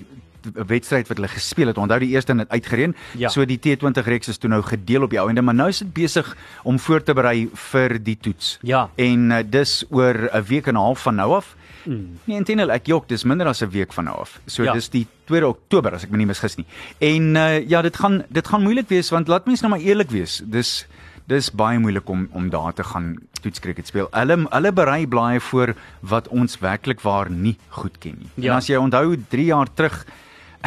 wedstryd 0.53 1.07
wat 1.07 1.17
hulle 1.17 1.27
gespeel 1.27 1.67
het. 1.67 1.77
Onthou 1.77 1.99
die 1.99 2.09
eerste 2.09 2.33
het 2.37 2.49
uitgereën. 2.49 2.95
Ja. 3.17 3.29
So 3.29 3.45
die 3.45 3.59
T20 3.59 4.05
reeks 4.05 4.27
is 4.27 4.37
toe 4.37 4.49
nou 4.49 4.61
gedeel 4.63 5.03
op 5.03 5.09
die 5.09 5.19
ou 5.19 5.27
einde, 5.27 5.41
maar 5.41 5.55
nou 5.55 5.69
is 5.69 5.77
dit 5.77 5.93
besig 5.93 6.37
om 6.63 6.79
voor 6.79 7.03
te 7.03 7.13
berei 7.13 7.49
vir 7.53 7.97
die 8.03 8.17
toets. 8.21 8.57
Ja. 8.61 8.89
En 8.95 9.31
uh, 9.31 9.37
dis 9.49 9.85
oor 9.89 10.29
'n 10.33 10.43
week 10.47 10.67
en 10.67 10.73
'n 10.73 10.77
half 10.77 11.01
van 11.01 11.15
nou 11.15 11.33
af. 11.35 11.55
Mm. 11.83 12.17
Nee, 12.23 12.37
intendeel 12.37 12.71
ek 12.71 12.85
jok, 12.85 13.07
dis 13.07 13.23
minder 13.23 13.47
as 13.47 13.61
'n 13.61 13.69
week 13.69 13.93
van 13.93 14.03
nou 14.03 14.17
af. 14.17 14.39
So 14.45 14.63
Ja. 14.63 14.69
ja. 14.69 14.73
dis 14.75 14.89
die 14.89 15.07
2 15.25 15.47
Oktober 15.47 15.93
as 15.93 16.03
ek 16.03 16.09
my 16.09 16.17
nie 16.17 16.25
misgis 16.25 16.55
nie. 16.55 16.65
En 16.99 17.35
uh, 17.35 17.67
ja, 17.69 17.81
dit 17.81 17.95
gaan 17.95 18.23
dit 18.29 18.47
gaan 18.47 18.63
moeilik 18.63 18.89
wees 18.89 19.09
want 19.09 19.27
laat 19.27 19.45
mens 19.45 19.61
nou 19.61 19.69
maar 19.71 19.81
eerlik 19.83 20.09
wees. 20.09 20.41
Dis 20.45 20.87
dis 21.27 21.51
baie 21.51 21.79
moeilik 21.79 22.09
om 22.09 22.27
om 22.31 22.49
daar 22.49 22.73
te 22.73 22.83
gaan 22.83 23.15
toetskriket 23.47 23.87
speel. 23.89 24.11
Hulle 24.11 24.43
hulle 24.51 24.71
berei 24.75 25.07
blaaie 25.07 25.41
voor 25.49 25.73
wat 26.01 26.27
ons 26.27 26.59
werklik 26.63 27.01
waar 27.01 27.31
nie 27.31 27.55
goed 27.79 27.97
ken 28.03 28.19
nie. 28.19 28.31
Ja. 28.35 28.51
En 28.51 28.59
as 28.59 28.67
jy 28.69 28.79
onthou 28.81 29.15
3 29.31 29.49
jaar 29.53 29.71
terug 29.73 30.03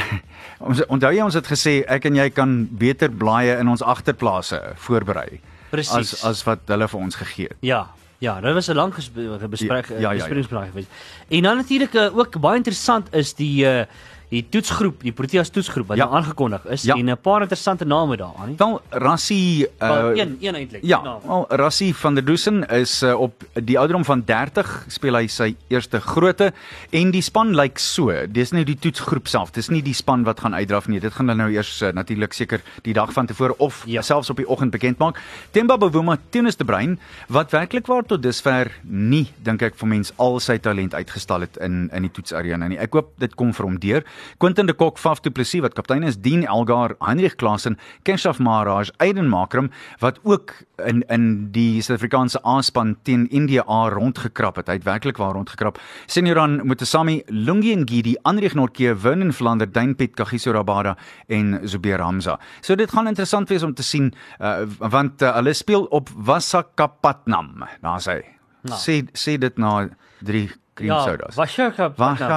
ons 0.69 0.83
onthou 0.89 1.13
jy 1.15 1.23
ons 1.25 1.37
het 1.39 1.49
gesê 1.49 1.81
ek 1.89 2.09
en 2.11 2.19
jy 2.21 2.29
kan 2.35 2.59
beter 2.81 3.13
blaaie 3.13 3.57
in 3.61 3.71
ons 3.71 3.83
agterplase 3.83 4.61
voorberei 4.87 5.41
Presies. 5.71 6.21
as 6.21 6.25
as 6.25 6.45
wat 6.49 6.67
hulle 6.73 6.89
vir 6.91 7.01
ons 7.01 7.19
gegee 7.21 7.51
het. 7.53 7.59
Ja, 7.67 7.87
ja, 8.21 8.41
dit 8.41 8.55
was 8.55 8.69
'n 8.69 8.77
lang 8.77 8.95
gesprek 8.95 9.51
bespreek 9.51 9.89
Ja, 9.89 9.95
ja, 9.95 10.01
ja, 10.01 10.11
ja. 10.11 10.17
besprekingspraat 10.19 10.69
geweest. 10.73 10.91
En 11.29 11.43
dan 11.43 11.57
natuurlik 11.57 11.95
uh, 11.95 12.17
ook 12.17 12.41
baie 12.41 12.57
interessant 12.57 13.15
is 13.15 13.35
die 13.35 13.65
uh, 13.65 13.85
die 14.31 14.45
toetsgroep, 14.49 15.01
die 15.03 15.13
Proteas 15.13 15.51
toetsgroep 15.51 15.89
wat 15.91 15.97
Ja. 15.99 16.05
nou 16.07 16.17
aangekondig 16.17 16.65
is 16.71 16.83
Ja. 16.83 16.95
en 16.95 17.09
'n 17.11 17.17
paar 17.19 17.41
interessante 17.43 17.85
name 17.85 18.17
daar 18.17 18.35
aan. 18.39 18.55
Wel 18.57 18.81
Rassie 18.91 19.67
Uh, 19.83 19.89
uh, 19.89 20.17
een 20.17 20.37
een 20.41 20.55
eintlik. 20.55 20.83
Ja, 20.85 21.01
Nou, 21.03 21.21
wel 21.27 21.47
Rassie 21.49 21.95
van 21.97 22.15
der 22.15 22.25
Dusen 22.25 22.69
is 22.69 23.03
uh, 23.03 23.15
op 23.21 23.43
die 23.55 23.79
ouderdom 23.79 24.05
van 24.05 24.23
30 24.25 24.85
speel 24.89 25.15
hy 25.15 25.27
sy 25.27 25.57
eerste 25.69 26.01
grootte 26.01 26.53
en 26.91 27.11
die 27.11 27.21
span 27.23 27.55
lyk 27.55 27.79
so. 27.79 28.13
Dis 28.29 28.51
nie 28.53 28.65
die 28.65 28.79
toetsgroep 28.79 29.27
self, 29.29 29.51
dis 29.51 29.69
nie 29.69 29.83
die 29.83 29.95
span 29.95 30.23
wat 30.25 30.41
gaan 30.41 30.55
uitdraf 30.55 30.87
nie. 30.89 31.01
Dit 31.01 31.13
gaan 31.13 31.29
hulle 31.29 31.43
nou 31.43 31.51
eers 31.53 31.83
uh, 31.83 31.91
natuurlik 31.93 32.33
seker 32.33 32.61
die 32.83 32.93
dag 32.95 33.13
van 33.13 33.27
tevore 33.27 33.55
of 33.59 33.83
Ja. 33.87 34.03
selfs 34.03 34.31
op 34.31 34.37
die 34.37 34.49
oggend 34.49 34.71
bekend 34.71 34.99
maak. 34.99 35.19
Themba 35.51 35.77
Bavuma 35.77 36.19
Tennis 36.31 36.57
de 36.57 36.65
Bruin 36.65 36.99
wat 37.29 37.51
werklik 37.51 37.87
waar 37.87 38.03
tot 38.07 38.23
dusver 38.23 38.71
nie 38.85 39.33
dink 39.43 39.63
ek 39.63 39.75
vir 39.77 39.89
mens 39.89 40.13
al 40.17 40.41
sy 40.41 40.59
talent 40.59 40.95
uitgestal 40.95 41.41
het 41.41 41.57
in 41.57 41.91
in 41.93 42.03
die 42.03 42.11
toetsarena 42.13 42.69
nie. 42.69 42.79
Ek 42.79 42.93
hoop 42.93 43.09
dit 43.19 43.35
kom 43.35 43.53
vir 43.55 43.67
hom 43.67 43.79
deur. 43.79 44.05
Quentin 44.39 44.67
de 44.67 44.75
Kok, 44.75 44.99
Faf 44.99 45.21
du 45.21 45.31
Plessis 45.31 45.61
wat 45.61 45.75
kaptein 45.75 46.03
is, 46.03 46.19
Dean 46.21 46.45
Elgar, 46.45 46.97
Heinrich 47.01 47.37
Klaasen, 47.37 47.79
Keshav 48.05 48.39
Maharaj, 48.39 48.91
Aiden 48.99 49.29
Makram 49.29 49.71
wat 50.01 50.21
ook 50.23 50.55
in 50.87 51.03
in 51.09 51.51
die 51.53 51.83
Suid-Afrikaanse 51.83 52.41
A-span 52.47 52.97
teen 53.03 53.27
India 53.31 53.65
A 53.69 53.89
rondgekrap 53.89 54.57
het. 54.57 54.69
Hy 54.69 54.79
het 54.81 54.85
werklik 54.89 55.21
waar 55.21 55.35
rondgekrap. 55.37 55.79
Senioran 56.07 56.61
Mutasami, 56.65 57.23
Lungi 57.29 57.77
Ngidi, 57.77 58.17
Andrich 58.23 58.55
Norke, 58.55 58.97
Vernon 58.97 59.33
Vlander, 59.33 59.71
Duin 59.71 59.95
Piet, 59.97 60.17
Kagiso 60.17 60.53
Rabada 60.53 60.97
en 61.29 61.61
Zubair 61.65 62.01
Hamza. 62.01 62.39
So 62.61 62.75
dit 62.75 62.91
gaan 62.91 63.07
interessant 63.07 63.49
wees 63.49 63.63
om 63.63 63.75
te 63.75 63.83
sien 63.83 64.13
uh, 64.41 64.65
want 64.79 65.23
uh, 65.23 65.35
hulle 65.37 65.55
speel 65.55 65.85
op 65.91 66.11
Visakhapatnam. 66.17 67.65
Daar's 67.83 68.09
hy. 68.11 68.21
Nou. 68.63 68.77
Sê 68.77 69.01
sê 69.17 69.39
dit 69.41 69.59
na 69.59 69.89
drie 70.21 70.49
cream 70.49 70.57
ja, 70.57 70.70
sodas. 70.89 71.35
was 71.35 71.57
jy 71.57 71.67
op 71.79 71.97
Wag, 71.97 72.21
uh, 72.21 72.29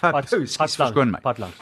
wag, 0.00 0.28
verskoon 0.28 1.10
my. 1.10 1.20
Pad 1.20 1.38
langs. 1.38 1.56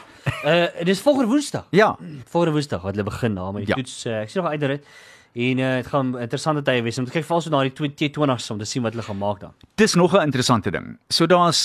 Uh 0.45 0.65
dis 0.85 0.99
volgende 1.01 1.27
Woensdag. 1.31 1.65
Ja, 1.71 1.97
Volgende 2.29 2.53
Woensdag 2.53 2.81
wat 2.81 2.91
hulle 2.95 3.03
begin 3.03 3.35
daar 3.35 3.53
met 3.53 3.65
die 3.65 3.69
Ja. 3.69 3.75
toets. 3.75 4.05
Uh, 4.05 4.21
ek 4.21 4.29
sien 4.29 4.41
nog 4.43 4.51
uit 4.51 4.59
dit. 4.59 4.85
En 5.33 5.57
uh, 5.57 5.75
dit 5.75 5.87
gaan 5.87 6.19
interessante 6.19 6.61
tye 6.61 6.81
wees 6.81 6.97
om 6.97 7.05
te 7.05 7.11
kyk 7.11 7.25
vals 7.25 7.43
so 7.43 7.49
na 7.49 7.61
die 7.61 7.73
twee 7.73 7.89
T20s 8.09 8.49
om 8.51 8.57
te 8.57 8.65
sien 8.65 8.81
wat 8.83 8.91
hulle 8.93 9.03
gaan 9.05 9.17
maak 9.17 9.39
dan. 9.39 9.53
dis 9.75 9.93
nog 9.95 10.13
'n 10.13 10.21
interessante 10.21 10.71
ding. 10.71 10.97
So 11.09 11.25
daar's 11.25 11.59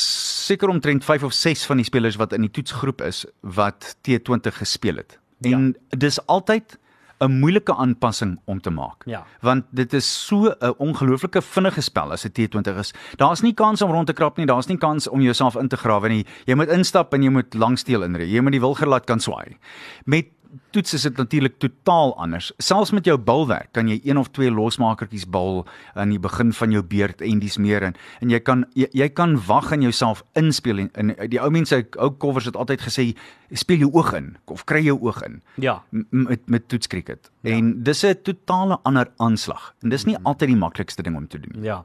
seker 0.47 0.68
omtrent 0.68 1.04
5 1.04 1.23
of 1.23 1.33
6 1.33 1.66
van 1.66 1.76
die 1.76 1.85
spelers 1.85 2.16
wat 2.16 2.33
in 2.33 2.40
die 2.40 2.50
toetsgroep 2.50 3.00
is 3.02 3.25
wat 3.40 3.97
T20 4.09 4.52
gespeel 4.56 4.97
het. 4.97 5.18
En 5.42 5.75
ja. 5.90 5.97
dis 5.99 6.26
altyd 6.26 6.78
'n 7.21 7.38
moeilike 7.40 7.75
aanpassing 7.75 8.40
om 8.44 8.61
te 8.61 8.71
maak. 8.71 9.04
Ja. 9.04 9.25
Want 9.40 9.64
dit 9.71 9.92
is 9.92 10.26
so 10.26 10.54
'n 10.61 10.75
ongelooflike 10.78 11.42
vinnige 11.42 11.80
spel 11.80 12.12
as 12.12 12.25
'n 12.25 12.33
T20 12.33 12.78
is. 12.78 12.94
Daar's 13.16 13.40
nie 13.40 13.54
kans 13.54 13.83
om 13.83 13.90
rond 13.90 14.06
te 14.06 14.12
krap 14.12 14.37
nie, 14.37 14.47
daar's 14.47 14.66
nie 14.66 14.78
kans 14.78 15.09
om 15.09 15.21
jouself 15.21 15.56
in 15.56 15.68
te 15.68 15.76
grawe 15.76 16.09
nie. 16.09 16.26
Jy 16.44 16.54
moet 16.54 16.68
instap 16.68 17.14
en 17.14 17.23
jy 17.23 17.30
moet 17.30 17.54
langsteel 17.54 18.02
inry. 18.02 18.26
Jy 18.26 18.40
moet 18.40 18.52
die 18.52 18.61
wilger 18.61 18.88
laat 18.88 19.06
kan 19.06 19.21
swaai. 19.21 19.56
Met 20.04 20.26
toets 20.70 20.94
is 20.94 21.02
dit 21.02 21.16
natuurlik 21.16 21.58
totaal 21.58 22.16
anders. 22.18 22.52
Selfs 22.58 22.90
met 22.90 23.04
jou 23.04 23.18
bilwerk 23.18 23.73
kan 23.73 23.88
jy 23.88 24.00
een 24.04 24.18
of 24.18 24.28
twee 24.30 24.50
losmakertjies 24.50 25.26
bil 25.30 25.64
aan 25.94 26.08
die 26.11 26.18
begin 26.18 26.52
van 26.52 26.70
jou 26.70 26.82
beurt 26.82 27.20
en 27.20 27.38
dis 27.38 27.56
meer 27.58 27.82
en 27.82 27.94
en 28.20 28.30
jy 28.30 28.40
kan 28.40 28.64
jy, 28.75 28.88
jy 28.92 29.08
kan 29.08 29.37
wag 29.46 29.73
en 29.73 29.82
jouself 29.82 30.23
inspel 30.34 30.78
en, 30.78 30.90
en 30.94 31.14
die 31.30 31.40
ou 31.40 31.50
mense 31.50 31.87
ou 31.99 32.11
covers 32.18 32.44
het 32.44 32.56
altyd 32.56 32.80
gesê 32.80 33.14
speel 33.54 33.78
jou 33.78 33.90
oog 33.92 34.12
in 34.14 34.37
of 34.50 34.64
kry 34.64 34.80
jou 34.84 34.99
oog 35.00 35.23
in 35.23 35.40
Ja. 35.56 35.82
met 36.11 36.40
met 36.49 36.68
toetskriket. 36.68 37.30
Ja. 37.42 37.52
En 37.56 37.82
dis 37.82 38.02
'n 38.04 38.14
totale 38.23 38.78
ander 38.82 39.08
aanslag. 39.16 39.75
En 39.82 39.88
dis 39.88 40.04
nie 40.04 40.16
altyd 40.23 40.49
die 40.49 40.56
maklikste 40.56 41.02
ding 41.02 41.16
om 41.16 41.26
te 41.28 41.38
doen. 41.40 41.62
Ja. 41.62 41.84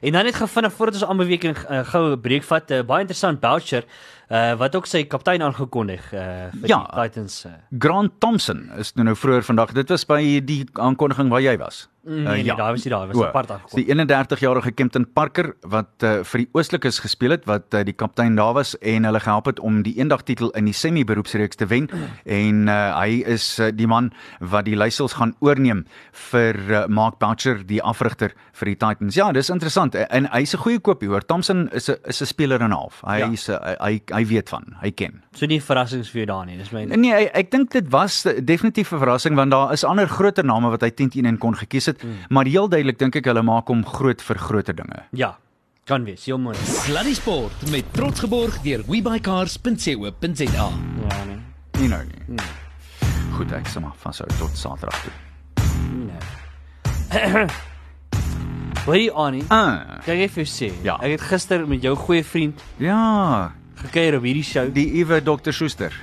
En 0.00 0.12
dan 0.12 0.24
net 0.24 0.34
gou 0.34 0.48
vinnig 0.48 0.72
voordat 0.72 0.94
ons 0.94 1.04
aanbeweeg 1.04 1.42
en 1.44 1.54
uh, 1.70 1.84
goue 1.84 2.16
breek 2.18 2.42
vat, 2.42 2.70
uh, 2.70 2.82
baie 2.82 3.00
interessant 3.00 3.40
Boucher 3.40 3.84
uh, 4.30 4.54
wat 4.58 4.74
ook 4.76 4.86
sy 4.86 5.04
kaptein 5.04 5.42
aangekondig 5.42 6.12
uh, 6.12 6.20
vir 6.60 6.68
Ja. 6.68 6.78
die 6.94 7.02
Titans. 7.02 7.44
Uh, 7.46 7.52
Grant 7.78 8.01
Thompson 8.18 8.70
is 8.78 8.94
nou 8.94 9.04
nou 9.06 9.16
vroeër 9.16 9.44
vandag. 9.46 9.72
Dit 9.76 9.88
was 9.88 10.06
by 10.08 10.20
die 10.44 10.64
aankondiging 10.72 11.30
waar 11.30 11.42
jy 11.44 11.56
was. 11.60 11.86
Nee, 12.04 12.24
nee, 12.24 12.44
ja. 12.44 12.54
daar 12.54 12.72
was 12.72 12.84
hy 12.84 12.90
daar, 12.90 13.06
was 13.06 13.16
O, 13.16 13.24
apart 13.24 13.48
dis 13.48 13.56
aangekondig. 13.56 13.86
Die 13.86 13.94
31-jarige 14.16 14.72
Kempton 14.72 15.06
Parker 15.12 15.54
wat 15.60 16.02
uh, 16.02 16.22
vir 16.24 16.38
die 16.44 16.48
Ooslikes 16.52 16.98
gespeel 16.98 17.30
het, 17.30 17.44
wat 17.46 17.74
uh, 17.74 17.82
die 17.84 17.92
kaptein 17.94 18.36
daar 18.36 18.54
was 18.54 18.74
en 18.80 19.04
hulle 19.04 19.20
gehelp 19.20 19.46
het 19.46 19.60
om 19.60 19.82
die 19.82 19.94
eendag 19.98 20.22
titel 20.22 20.50
in 20.58 20.64
die 20.64 20.74
semi-beroepsreeks 20.74 21.56
te 21.56 21.66
wen 21.66 21.88
en 22.24 22.68
uh, 22.68 22.98
hy 23.00 23.22
is 23.26 23.58
uh, 23.60 23.70
die 23.74 23.86
man 23.86 24.12
wat 24.40 24.64
die 24.64 24.76
leiersels 24.76 25.12
gaan 25.18 25.34
oorneem 25.40 25.84
vir 26.30 26.54
uh, 26.70 26.86
Mark 26.88 27.18
Boucher, 27.18 27.62
die 27.66 27.82
afrigter 27.82 28.32
vir 28.52 28.66
die 28.72 28.76
Titans. 28.76 29.14
Ja, 29.16 29.30
dis 29.32 29.50
interessant 29.50 29.94
en, 29.94 30.06
en 30.10 30.28
hy's 30.32 30.54
'n 30.54 30.58
goeie 30.64 30.78
koopie 30.80 31.08
hoor. 31.08 31.22
Thompson 31.26 31.68
is 31.72 31.88
'n 31.90 31.96
is 32.06 32.20
'n 32.22 32.26
speler 32.26 32.60
en 32.60 32.70
'n 32.70 32.76
half. 32.76 33.00
Hy 33.04 33.18
Ja. 33.18 33.30
is 33.30 33.48
uh, 33.48 33.58
hy, 33.62 33.76
hy 33.80 34.02
hy 34.14 34.24
weet 34.26 34.48
van, 34.48 34.64
hy 34.82 34.90
ken. 34.90 35.22
So 35.34 35.46
nie 35.46 35.60
verrassings 35.60 36.10
vir 36.10 36.24
jou 36.24 36.26
daar 36.26 36.46
nie. 36.46 36.56
Dis 36.58 36.70
my 36.72 36.84
Nee, 36.84 37.12
ek, 37.12 37.30
ek 37.34 37.50
dink 37.50 37.70
dit 37.72 37.88
was 37.90 38.22
definitief 38.22 38.92
'n 38.92 38.98
verrassing 38.98 39.34
want 39.36 39.50
daar 39.50 39.72
is 39.72 39.84
ander 39.84 40.08
groter 40.08 40.44
name 40.44 40.68
wat 40.70 40.82
hy 40.82 40.90
teen 40.90 41.10
teen 41.10 41.26
en 41.26 41.38
kon 41.38 41.54
gekies 41.54 41.86
het, 41.86 41.91
mm. 42.00 42.32
maar 42.32 42.48
heel 42.48 42.68
duidelik 42.68 42.98
dink 42.98 43.16
ek 43.20 43.28
hulle 43.28 43.42
maak 43.42 43.68
hom 43.68 43.84
groot 43.84 44.22
vir 44.22 44.38
groter 44.38 44.74
dinge. 44.76 45.02
Ja. 45.12 45.34
Kan 45.84 46.04
wees, 46.06 46.24
heel 46.30 46.38
mooi. 46.38 46.54
Sluddy 46.62 47.14
Sport 47.18 47.64
met 47.70 47.84
trots 47.92 48.20
geborg 48.22 48.60
deur 48.62 48.84
webycars.co.za. 48.86 50.68
Ja, 51.08 51.24
nee. 51.26 51.40
Nie 51.80 51.88
nou 51.90 52.02
nie. 52.06 52.22
Mm. 52.28 52.38
Goed, 53.34 53.52
ek 53.56 53.66
sal 53.66 53.82
maar 53.82 53.96
vashou 53.98 54.28
tot 54.38 54.54
Saterdag 54.56 55.02
toe. 55.02 55.12
Nee. 56.06 57.46
Hoorie 58.86 59.10
Annie, 59.14 59.42
Ah, 59.48 59.98
kyk 60.06 60.24
ek 60.26 60.32
vir 60.36 60.42
jou 60.44 60.50
sê. 60.50 60.70
Ja. 60.86 60.96
Ek 61.02 61.16
het 61.16 61.26
gister 61.32 61.66
met 61.70 61.82
jou 61.86 61.94
goeie 61.98 62.24
vriend 62.26 62.62
ja, 62.82 63.52
gekuier 63.84 64.16
op 64.18 64.24
hierdie 64.26 64.46
show. 64.46 64.66
die 64.74 64.88
Ewe 65.02 65.20
Dr 65.22 65.52
Schuster. 65.54 65.94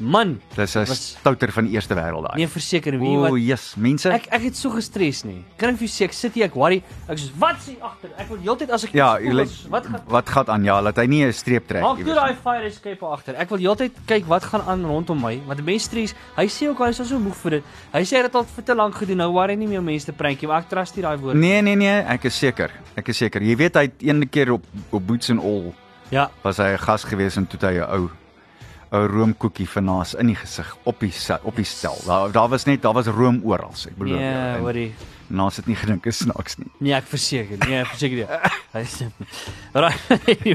Man, 0.00 0.40
Dis 0.54 0.76
'n 0.76 0.86
stouter 0.86 1.50
van 1.52 1.64
die 1.66 1.74
eerste 1.74 1.94
wêreld 1.94 2.22
daai. 2.22 2.36
nee 2.36 2.46
verseker 2.48 2.98
wie 2.98 3.16
o, 3.16 3.20
wat 3.20 3.40
yes, 3.40 3.74
mense. 3.76 4.08
Ek 4.10 4.26
ek 4.30 4.42
het 4.42 4.56
so 4.56 4.70
gestres 4.70 5.24
nie. 5.24 5.44
Kan 5.56 5.70
ek 5.70 5.76
vir 5.78 6.04
ek 6.04 6.12
sit 6.12 6.34
hier 6.34 6.44
ek 6.44 6.54
worry. 6.54 6.82
Ek 7.08 7.18
sê 7.18 7.30
wat 7.38 7.56
sê 7.56 7.74
agter? 7.82 8.10
Ek 8.16 8.28
wil 8.28 8.38
heeltyd 8.38 8.70
as 8.70 8.84
ek 8.84 8.92
ja, 8.94 9.16
spoel 9.16 9.34
lyk 9.34 9.46
is, 9.46 9.66
wat 9.68 9.86
gaan 9.86 10.00
wat 10.06 10.28
gaan 10.28 10.46
aan 10.48 10.64
ja, 10.64 10.80
dat 10.82 10.96
hy 10.96 11.06
nie 11.06 11.24
'n 11.26 11.32
streep 11.32 11.66
trek 11.66 11.82
Maak 11.82 11.98
iewers 11.98 12.14
toe 12.14 12.14
daai 12.14 12.34
fire 12.42 12.66
escape 12.66 13.04
agter. 13.06 13.34
Ek 13.36 13.48
wil 13.50 13.58
heeltyd 13.58 13.92
kyk 14.06 14.26
wat 14.26 14.44
gaan 14.44 14.62
aan 14.66 14.84
rondom 14.84 15.20
my. 15.20 15.40
Want 15.46 15.64
mense 15.64 15.84
stres. 15.84 16.14
Hy 16.36 16.46
sê 16.46 16.68
ook 16.68 16.78
hy 16.78 16.88
is 16.90 17.00
al 17.00 17.06
so 17.06 17.18
moeg 17.18 17.34
vir 17.36 17.50
dit. 17.50 17.64
Hy 17.92 18.02
sê 18.04 18.10
hy 18.16 18.22
het 18.22 18.32
dit 18.32 18.34
al 18.34 18.44
vir 18.44 18.64
te 18.64 18.74
lank 18.74 18.94
gedoen. 18.94 19.16
Nou 19.16 19.32
worry 19.32 19.54
nie 19.56 19.66
meer 19.66 19.82
mense 19.82 20.06
te 20.06 20.12
prentjie, 20.12 20.46
maar 20.48 20.60
ek 20.62 20.68
trust 20.68 20.96
nie 20.96 21.02
daai 21.02 21.16
woord. 21.18 21.34
Nee, 21.34 21.60
nee, 21.62 21.74
nee, 21.76 22.02
ek 22.06 22.24
is 22.24 22.38
seker. 22.38 22.70
Ek 22.96 23.08
is 23.08 23.16
seker. 23.16 23.42
Jy 23.42 23.56
weet 23.56 23.74
hy 23.74 23.82
het 23.82 24.02
een 24.02 24.28
keer 24.28 24.52
op 24.52 24.64
op 24.90 25.06
Boots 25.06 25.30
and 25.30 25.40
All 25.40 25.74
Ja. 26.10 26.30
was 26.42 26.56
hy 26.58 26.72
'n 26.72 26.78
gas 26.78 27.04
gewees 27.04 27.36
en 27.36 27.46
toe 27.46 27.58
hy 27.68 27.78
'n 27.78 27.90
ou 27.90 28.10
'n 28.90 29.06
roomkoekie 29.06 29.68
vanaas 29.68 30.14
in 30.14 30.26
die 30.26 30.36
gesig 30.36 30.76
op 30.84 31.00
die 31.00 31.12
op 31.42 31.56
die 31.56 31.64
stel. 31.64 31.96
Daar 32.06 32.32
daar 32.32 32.48
was 32.48 32.64
net 32.64 32.82
daar 32.82 32.94
was 32.94 33.06
room 33.06 33.40
oral, 33.44 33.72
ek 33.86 33.96
belowe 33.96 34.18
Nee, 34.18 34.32
jou. 34.32 34.56
En 34.56 34.60
hoorie. 34.60 34.94
Naas 35.28 35.56
het 35.56 35.66
nie 35.66 35.76
gedink 35.76 36.06
is 36.06 36.16
snaaks 36.16 36.56
nie. 36.56 36.70
Nee, 36.78 36.94
ek 36.96 37.04
verseker. 37.04 37.58
Nee, 37.68 37.82
ek 37.82 37.90
verseker 37.92 38.16
jy. 38.16 38.84
Sê. 38.88 39.08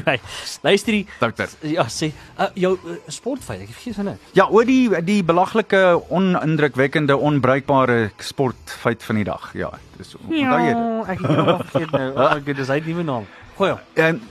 Right. 0.07 0.21
Luister 0.63 0.91
die 0.91 1.05
Douter. 1.19 1.49
Ja, 1.61 1.85
sê 1.93 2.09
uh, 2.39 2.47
jou 2.57 2.73
uh, 2.81 2.97
sportfeit. 3.07 3.61
Ek 3.67 3.69
vergeet 3.69 3.99
van 3.99 4.11
dit. 4.13 4.27
Ja, 4.33 4.47
oor 4.49 4.65
die 4.65 4.89
die 5.05 5.21
belaglike, 5.23 5.83
onindrukwekkende, 6.09 7.17
onbruikbare 7.17 8.11
sportfeit 8.17 9.03
van 9.05 9.21
die 9.21 9.27
dag. 9.29 9.51
Ja, 9.53 9.69
dis 9.97 10.15
onthou 10.17 10.41
jy 10.41 10.73
dit? 10.73 10.83
ek 11.13 11.21
het 11.21 11.65
vergeet 11.69 11.91
nou. 11.91 12.11
Oh 12.17 12.31
goodness, 12.39 12.69
hy 12.73 12.81
het 12.81 12.89
nie 12.89 12.97
'n 12.97 13.05
naam. 13.05 13.27
Goeie. 13.55 13.77
hom. 13.77 14.21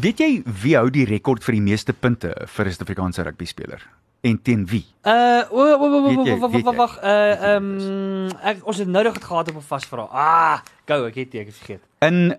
Weet 0.00 0.18
jy 0.18 0.42
wie 0.62 0.74
hou 0.76 0.88
die 0.90 1.04
rekord 1.08 1.44
vir 1.44 1.58
die 1.58 1.64
meeste 1.64 1.92
punte 1.92 2.32
vir 2.46 2.66
'n 2.66 2.70
Suid-Afrikaanse 2.72 3.22
rugby 3.24 3.44
speler? 3.44 3.82
En 4.22 4.38
teen 4.42 4.64
wie? 4.66 4.84
Uh, 5.04 5.44
o, 5.50 5.60
o, 5.60 6.02
Weet 6.08 6.26
jy- 6.26 6.32
o, 6.42 6.48
weet 6.48 6.64
wag, 6.64 6.74
jy? 6.74 6.76
wag, 6.76 6.98
uh, 7.02 7.54
ehm 7.54 8.28
ek 8.42 8.66
ons 8.66 8.78
het 8.78 8.88
nou 8.88 9.04
nog 9.04 9.14
dit 9.14 9.24
gehad 9.24 9.48
op 9.48 9.56
'n 9.56 9.60
vasvra. 9.68 10.08
Ah, 10.10 10.58
gou, 10.86 11.06
ek 11.06 11.14
het 11.14 11.30
dit, 11.30 11.40
ek 11.40 11.46
het 11.46 11.56
vergeet. 11.56 11.82
In 12.00 12.36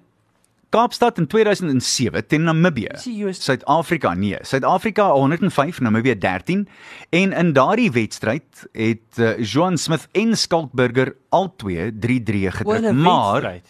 Kaapstad 0.69 1.17
in 1.17 1.27
2007 1.27 2.27
teen 2.27 2.43
Namibië. 2.43 2.97
Suid-Afrika 3.31 4.13
nee, 4.13 4.37
Suid-Afrika 4.41 5.11
105 5.11 5.79
Namibië 5.79 6.17
13 6.17 6.67
en 7.09 7.33
in 7.33 7.53
daardie 7.53 7.91
wedstryd 7.91 8.67
het 8.73 9.17
uh, 9.17 9.37
Johan 9.39 9.77
Smith 9.77 10.07
en 10.11 10.35
Skalkburger 10.37 11.15
albei 11.29 11.91
3-3 11.91 12.51
gedruk, 12.51 12.91
maar 12.93 13.61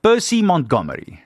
Percy 0.00 0.42
Montgomery 0.42 1.24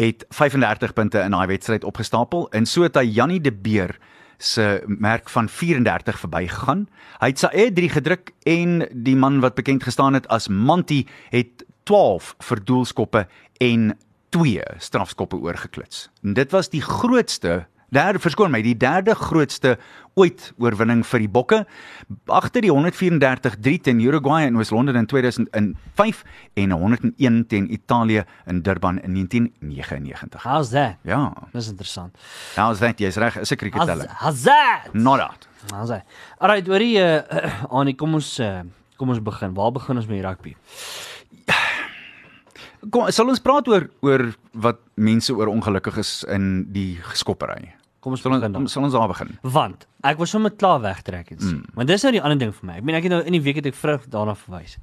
het 0.00 0.24
35 0.28 0.92
punte 0.96 1.20
in 1.20 1.34
daai 1.36 1.46
wedstryd 1.50 1.84
opgestapel 1.84 2.48
en 2.56 2.66
so 2.66 2.86
het 2.86 2.96
hy 2.96 3.04
Jannie 3.04 3.40
de 3.40 3.52
Beer 3.52 3.98
se 4.40 4.80
merk 4.86 5.28
van 5.28 5.48
34 5.48 6.18
verbygegaan. 6.18 6.86
Hy 7.20 7.28
het 7.32 7.42
sy 7.42 7.50
eie 7.52 7.72
3 7.76 7.90
gedruk 7.98 8.32
en 8.48 8.86
die 8.92 9.16
man 9.16 9.42
wat 9.44 9.58
bekend 9.58 9.84
gestaan 9.84 10.16
het 10.16 10.28
as 10.32 10.48
Monty 10.48 11.04
het 11.34 11.66
12 11.90 12.34
verdoelskoppe 12.40 13.26
en 13.60 13.92
2 14.32 14.62
strafskoppe 14.78 15.36
oorgekluts. 15.36 16.08
En 16.24 16.32
dit 16.38 16.50
was 16.50 16.72
die 16.72 16.82
grootste 16.82 17.66
Derde 17.90 18.18
verskoon 18.22 18.50
my, 18.54 18.60
die 18.62 18.76
derde 18.78 19.14
grootste 19.18 19.76
ooit 20.18 20.52
oorwinning 20.62 21.02
vir 21.06 21.22
die 21.24 21.28
Bokke 21.30 21.60
agter 22.30 22.62
die 22.62 22.70
134-3 22.70 23.80
teen 23.82 24.00
Uruguay 24.04 24.44
in 24.46 24.56
Oos-London 24.58 24.96
in 25.00 25.06
2005 25.10 26.22
en 26.62 26.70
101 26.76 27.40
teen 27.50 27.66
Italië 27.72 28.24
in 28.46 28.62
Durban 28.66 29.00
in 29.02 29.14
1999. 29.14 30.42
How's 30.44 30.70
that? 30.70 30.96
Ja, 31.02 31.32
Dis 31.52 31.68
interessant. 31.70 32.14
is 32.56 32.78
dit 32.78 32.98
jy's 33.06 33.16
reg, 33.16 33.36
is 33.36 33.50
'n 33.50 33.56
How's, 33.56 33.58
kriketeller. 33.58 34.08
how's 34.22 34.42
that? 34.42 34.94
Not 34.94 35.18
that. 35.18 35.48
How's 35.72 35.88
that? 35.88 36.04
Alright, 36.38 36.66
hoorie 36.66 36.98
uh 36.98 37.22
Annie, 37.70 37.94
kom 37.94 38.14
ons 38.14 38.38
uh, 38.40 38.62
kom 38.96 39.08
ons 39.08 39.18
begin. 39.22 39.54
Waar 39.54 39.72
begin 39.72 39.96
ons 39.96 40.06
met 40.06 40.20
die 40.22 40.26
rugby? 40.26 40.56
Kom, 42.90 43.10
sal 43.12 43.28
ons 43.28 43.40
praat 43.44 43.68
oor 43.68 43.90
oor 44.00 44.30
wat 44.52 44.78
mense 44.96 45.34
oor 45.34 45.48
ongelukkig 45.52 45.98
is 45.98 46.24
in 46.28 46.64
die 46.72 46.96
geskoppery. 47.10 47.74
Kom 48.00 48.14
ons 48.16 48.22
Sal 48.24 48.32
ons 48.32 48.72
sal 48.72 48.84
ons 48.86 48.94
daar 48.96 49.10
begin. 49.10 49.34
Want 49.42 49.86
ek 50.08 50.20
was 50.22 50.32
sommer 50.32 50.52
klaar 50.56 50.80
wegtrek 50.80 51.34
en 51.34 51.40
sien. 51.40 51.58
Mm. 51.60 51.74
Want 51.76 51.88
dis 51.88 52.04
nou 52.06 52.12
die 52.16 52.22
ander 52.22 52.38
ding 52.40 52.54
vir 52.56 52.66
my. 52.66 52.78
Ek 52.80 52.86
meen 52.88 52.96
ek 52.96 53.08
het 53.08 53.12
nou 53.12 53.20
in 53.28 53.36
die 53.36 53.42
week 53.44 53.60
het 53.60 53.68
ek 53.68 53.76
vrug 53.76 54.06
daarna 54.12 54.34
verwys. 54.34 54.78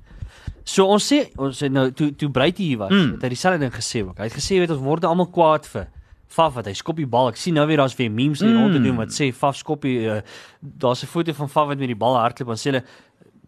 So 0.67 0.85
ons 0.85 1.07
sê 1.09 1.23
ons 1.41 1.63
het 1.65 1.73
nou 1.73 1.87
toe 1.97 2.11
toe 2.19 2.29
Breitjie 2.33 2.73
hier 2.73 2.81
was, 2.83 2.93
mm. 2.93 3.15
het 3.15 3.25
hy 3.25 3.31
dieselfde 3.33 3.63
ding 3.65 3.73
gesê 3.73 4.03
ook. 4.05 4.19
Hy 4.21 4.29
het 4.29 4.37
gesê 4.37 4.59
weet 4.61 4.73
ons 4.75 4.83
word 4.85 5.07
almal 5.09 5.31
kwaad 5.33 5.65
vir 5.73 5.87
Faf 6.27 6.57
wat 6.57 6.67
hy 6.67 6.73
skop 6.75 6.97
die 6.99 7.07
bal. 7.07 7.29
Ek 7.31 7.39
sien 7.39 7.55
nou 7.55 7.63
weer 7.69 7.79
daar's 7.79 7.95
weer 7.95 8.11
memes 8.11 8.41
hier 8.43 8.51
mm. 8.51 8.61
rond 8.61 8.75
te 8.75 8.81
doen 8.83 8.97
wat 8.99 9.13
sê 9.15 9.31
Faf 9.33 9.57
skop 9.57 9.87
die 9.87 10.03
uh, 10.11 10.21
daar's 10.61 11.03
'n 11.03 11.09
foto 11.09 11.33
van 11.33 11.49
Faf 11.49 11.71
wat 11.71 11.79
met 11.79 11.87
die 11.87 11.97
bal 11.97 12.19
hardloop 12.19 12.53
en 12.53 12.59
sê 12.59 12.69
hulle 12.69 12.83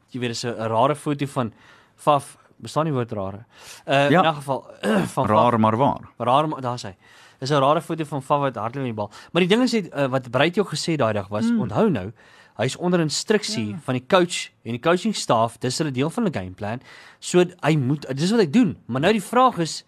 jy 0.10 0.20
weet 0.24 0.34
dis 0.34 0.46
'n 0.46 0.56
rare 0.72 0.96
foto 0.96 1.28
van 1.36 1.54
Faf 1.96 2.38
bestaan 2.62 2.86
nie 2.86 2.94
woord 2.94 3.12
rare. 3.12 3.46
Uh 3.88 4.10
Ja. 4.10 4.22
in 4.24 4.30
'n 4.30 4.36
geval 4.36 4.66
van 5.16 5.26
Raar 5.26 5.60
maar 5.60 5.78
waar. 5.78 6.02
Raar 6.18 6.48
maar 6.48 6.62
daar's 6.62 6.84
hy. 6.84 6.96
Dis 7.40 7.50
'n 7.50 7.60
rare 7.60 7.82
foto 7.82 8.04
van 8.04 8.22
Faf 8.24 8.40
wat 8.40 8.56
hardloop 8.56 8.84
met 8.86 8.94
die 8.94 8.94
bal. 8.94 9.12
Maar 9.32 9.42
die 9.42 9.50
ding 9.50 9.62
is 9.64 9.72
net 9.72 9.94
uh, 9.94 10.06
wat 10.08 10.30
Breit 10.32 10.60
ook 10.60 10.70
gesê 10.70 10.96
daai 10.96 11.14
dag 11.14 11.28
was, 11.28 11.46
mm. 11.52 11.60
onthou 11.62 11.90
nou, 11.90 12.12
hy's 12.58 12.76
onder 12.76 13.00
instruksie 13.00 13.68
ja. 13.70 13.80
van 13.84 13.94
die 13.94 14.06
coach 14.08 14.50
en 14.64 14.72
die 14.72 14.80
coaching 14.80 15.16
staff, 15.16 15.58
dis 15.58 15.78
hulle 15.78 15.92
deel 15.92 16.10
van 16.10 16.24
die 16.24 16.34
game 16.40 16.52
plan. 16.52 16.82
So 17.20 17.44
hy 17.62 17.76
moet 17.76 18.06
dis 18.18 18.32
wat 18.32 18.40
hy 18.40 18.50
doen. 18.50 18.78
Maar 18.86 19.02
nou 19.02 19.12
die 19.14 19.24
vraag 19.24 19.58
is 19.58 19.86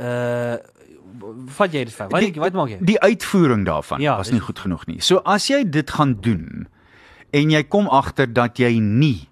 uh 0.00 0.56
vat 1.46 1.72
jy 1.72 1.84
dit 1.84 1.94
vir? 1.94 2.08
Wat 2.08 2.20
Die- 2.20 2.40
wat 2.40 2.52
maak 2.52 2.68
jy? 2.68 2.78
Die 2.80 3.00
uitvoering 3.00 3.66
daarvan 3.66 4.00
Ja, 4.00 4.16
was 4.16 4.30
nie 4.30 4.40
goed 4.40 4.58
genoeg 4.58 4.86
nie. 4.86 5.00
So 5.00 5.20
as 5.24 5.46
jy 5.48 5.62
dit 5.70 5.90
gaan 5.90 6.14
doen 6.20 6.66
en 7.30 7.50
jy 7.50 7.62
kom 7.62 7.86
agter 7.88 8.32
dat 8.32 8.58
jy 8.58 8.78
nie 8.80 9.28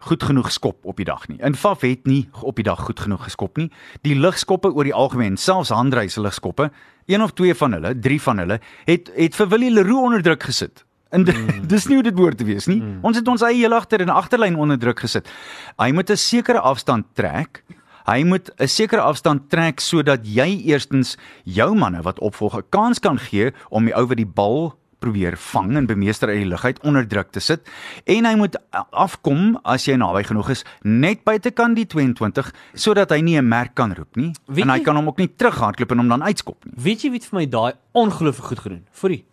goed 0.00 0.22
genoeg 0.22 0.50
skop 0.52 0.84
op 0.84 0.96
die 0.96 1.04
dag 1.04 1.28
nie. 1.28 1.38
In 1.44 1.54
Faf 1.54 1.80
het 1.80 2.06
nie 2.06 2.28
op 2.42 2.56
die 2.56 2.64
dag 2.64 2.80
goed 2.80 3.00
genoeg 3.00 3.24
geskop 3.24 3.56
nie. 3.56 3.70
Die 4.02 4.14
ligskoppe 4.14 4.72
oor 4.72 4.84
die 4.84 4.94
algemeen, 4.94 5.36
selfs 5.36 5.68
handreise 5.68 6.20
ligskoppe, 6.20 6.70
een 7.06 7.22
of 7.22 7.32
twee 7.32 7.54
van 7.54 7.72
hulle, 7.72 7.98
drie 7.98 8.20
van 8.22 8.38
hulle, 8.38 8.60
het 8.84 9.10
het 9.16 9.34
vir 9.34 9.48
Willie 9.48 9.70
Leroux 9.70 10.06
onder 10.06 10.22
druk 10.22 10.42
gesit 10.42 10.84
En 11.10 11.26
mm. 11.26 11.66
dis 11.66 11.86
nie 11.86 11.98
hoe 11.98 12.06
dit 12.06 12.14
behoort 12.14 12.38
te 12.38 12.46
wees 12.46 12.66
nie. 12.70 12.78
Mm. 12.80 13.02
Ons 13.06 13.18
het 13.18 13.28
ons 13.28 13.42
eie 13.42 13.58
heel 13.58 13.74
agter 13.74 14.00
in 14.00 14.10
'n 14.10 14.18
agterlyn 14.22 14.56
onder 14.56 14.78
druk 14.78 15.00
gesit. 15.00 15.28
Hy 15.76 15.90
moet 15.92 16.10
'n 16.10 16.16
sekere 16.16 16.60
afstand 16.60 17.06
trek. 17.14 17.64
Hy 18.06 18.22
moet 18.22 18.50
'n 18.58 18.66
sekere 18.68 19.00
afstand 19.00 19.50
trek 19.50 19.80
sodat 19.80 20.20
jy 20.22 20.62
eerstens 20.70 21.16
jou 21.44 21.74
manne 21.74 22.02
wat 22.02 22.18
opvolg 22.18 22.56
'n 22.56 22.68
kans 22.68 22.98
kan 22.98 23.18
gee 23.18 23.52
om 23.68 23.84
die 23.84 23.94
ou 23.94 24.06
wat 24.06 24.16
die 24.16 24.26
bal 24.26 24.78
probeer 25.00 25.36
vang 25.36 25.76
en 25.80 25.88
bemeester 25.88 26.28
uit 26.28 26.42
die 26.42 26.50
lug 26.50 26.64
uit 26.64 26.80
onder 26.86 27.06
druk 27.08 27.32
te 27.32 27.40
sit 27.40 27.66
en 28.04 28.28
hy 28.28 28.34
moet 28.38 28.56
afkom 28.90 29.56
as 29.64 29.88
jy 29.88 29.96
naby 30.00 30.22
genoeg 30.28 30.52
is 30.56 30.64
net 30.84 31.24
buitekant 31.24 31.76
die 31.76 31.86
22 31.86 32.52
sodat 32.74 33.10
hy 33.10 33.20
nie 33.20 33.38
'n 33.40 33.48
merk 33.48 33.74
kan 33.74 33.94
roep 33.96 34.16
nie 34.16 34.32
weet 34.46 34.64
en 34.64 34.70
hy 34.70 34.78
jy, 34.78 34.84
kan 34.84 34.96
hom 34.96 35.08
ook 35.08 35.18
nie 35.18 35.28
terughardloop 35.28 35.92
en 35.92 35.98
hom 35.98 36.08
dan 36.08 36.22
uitskop 36.22 36.64
nie. 36.64 36.74
Weet 36.76 37.02
jy 37.04 37.10
wie 37.10 37.20
vir 37.20 37.38
my 37.38 37.46
daai 37.46 37.72
ongelooflik 37.92 38.46
goed 38.46 38.58
gedoen? 38.58 38.84
Fourie. 38.92 39.24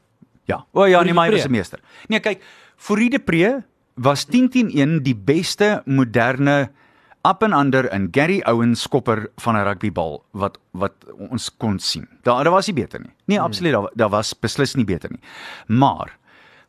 Ja. 0.47 0.65
O 0.74 0.86
ja, 0.86 1.03
nie 1.03 1.13
my 1.13 1.29
was 1.31 1.41
se 1.41 1.50
meester. 1.50 1.79
Nee, 2.07 2.19
kyk, 2.19 2.41
Fourie 2.77 3.09
de 3.09 3.19
Pre 3.19 3.63
was 3.95 4.25
10-10-1 4.29 5.01
die 5.03 5.15
beste 5.15 5.81
moderne 5.86 6.69
up 7.27 7.43
and 7.43 7.53
under 7.53 7.93
in 7.93 8.07
Gary 8.12 8.41
Owens 8.48 8.81
skopper 8.81 9.27
van 9.43 9.55
'n 9.55 9.65
rugbybal 9.67 10.24
wat 10.31 10.57
wat 10.72 10.93
ons 11.29 11.50
kon 11.57 11.79
sien. 11.79 12.07
Daar 12.24 12.43
daar 12.43 12.53
was 12.53 12.67
nie 12.67 12.75
beter 12.75 13.00
nie. 13.00 13.13
Nee, 13.25 13.39
absoluut 13.39 13.74
daar 13.74 13.91
daar 13.96 14.10
was 14.10 14.34
beslis 14.34 14.75
nie 14.75 14.86
beter 14.86 15.10
nie. 15.12 15.19
Maar 15.67 16.17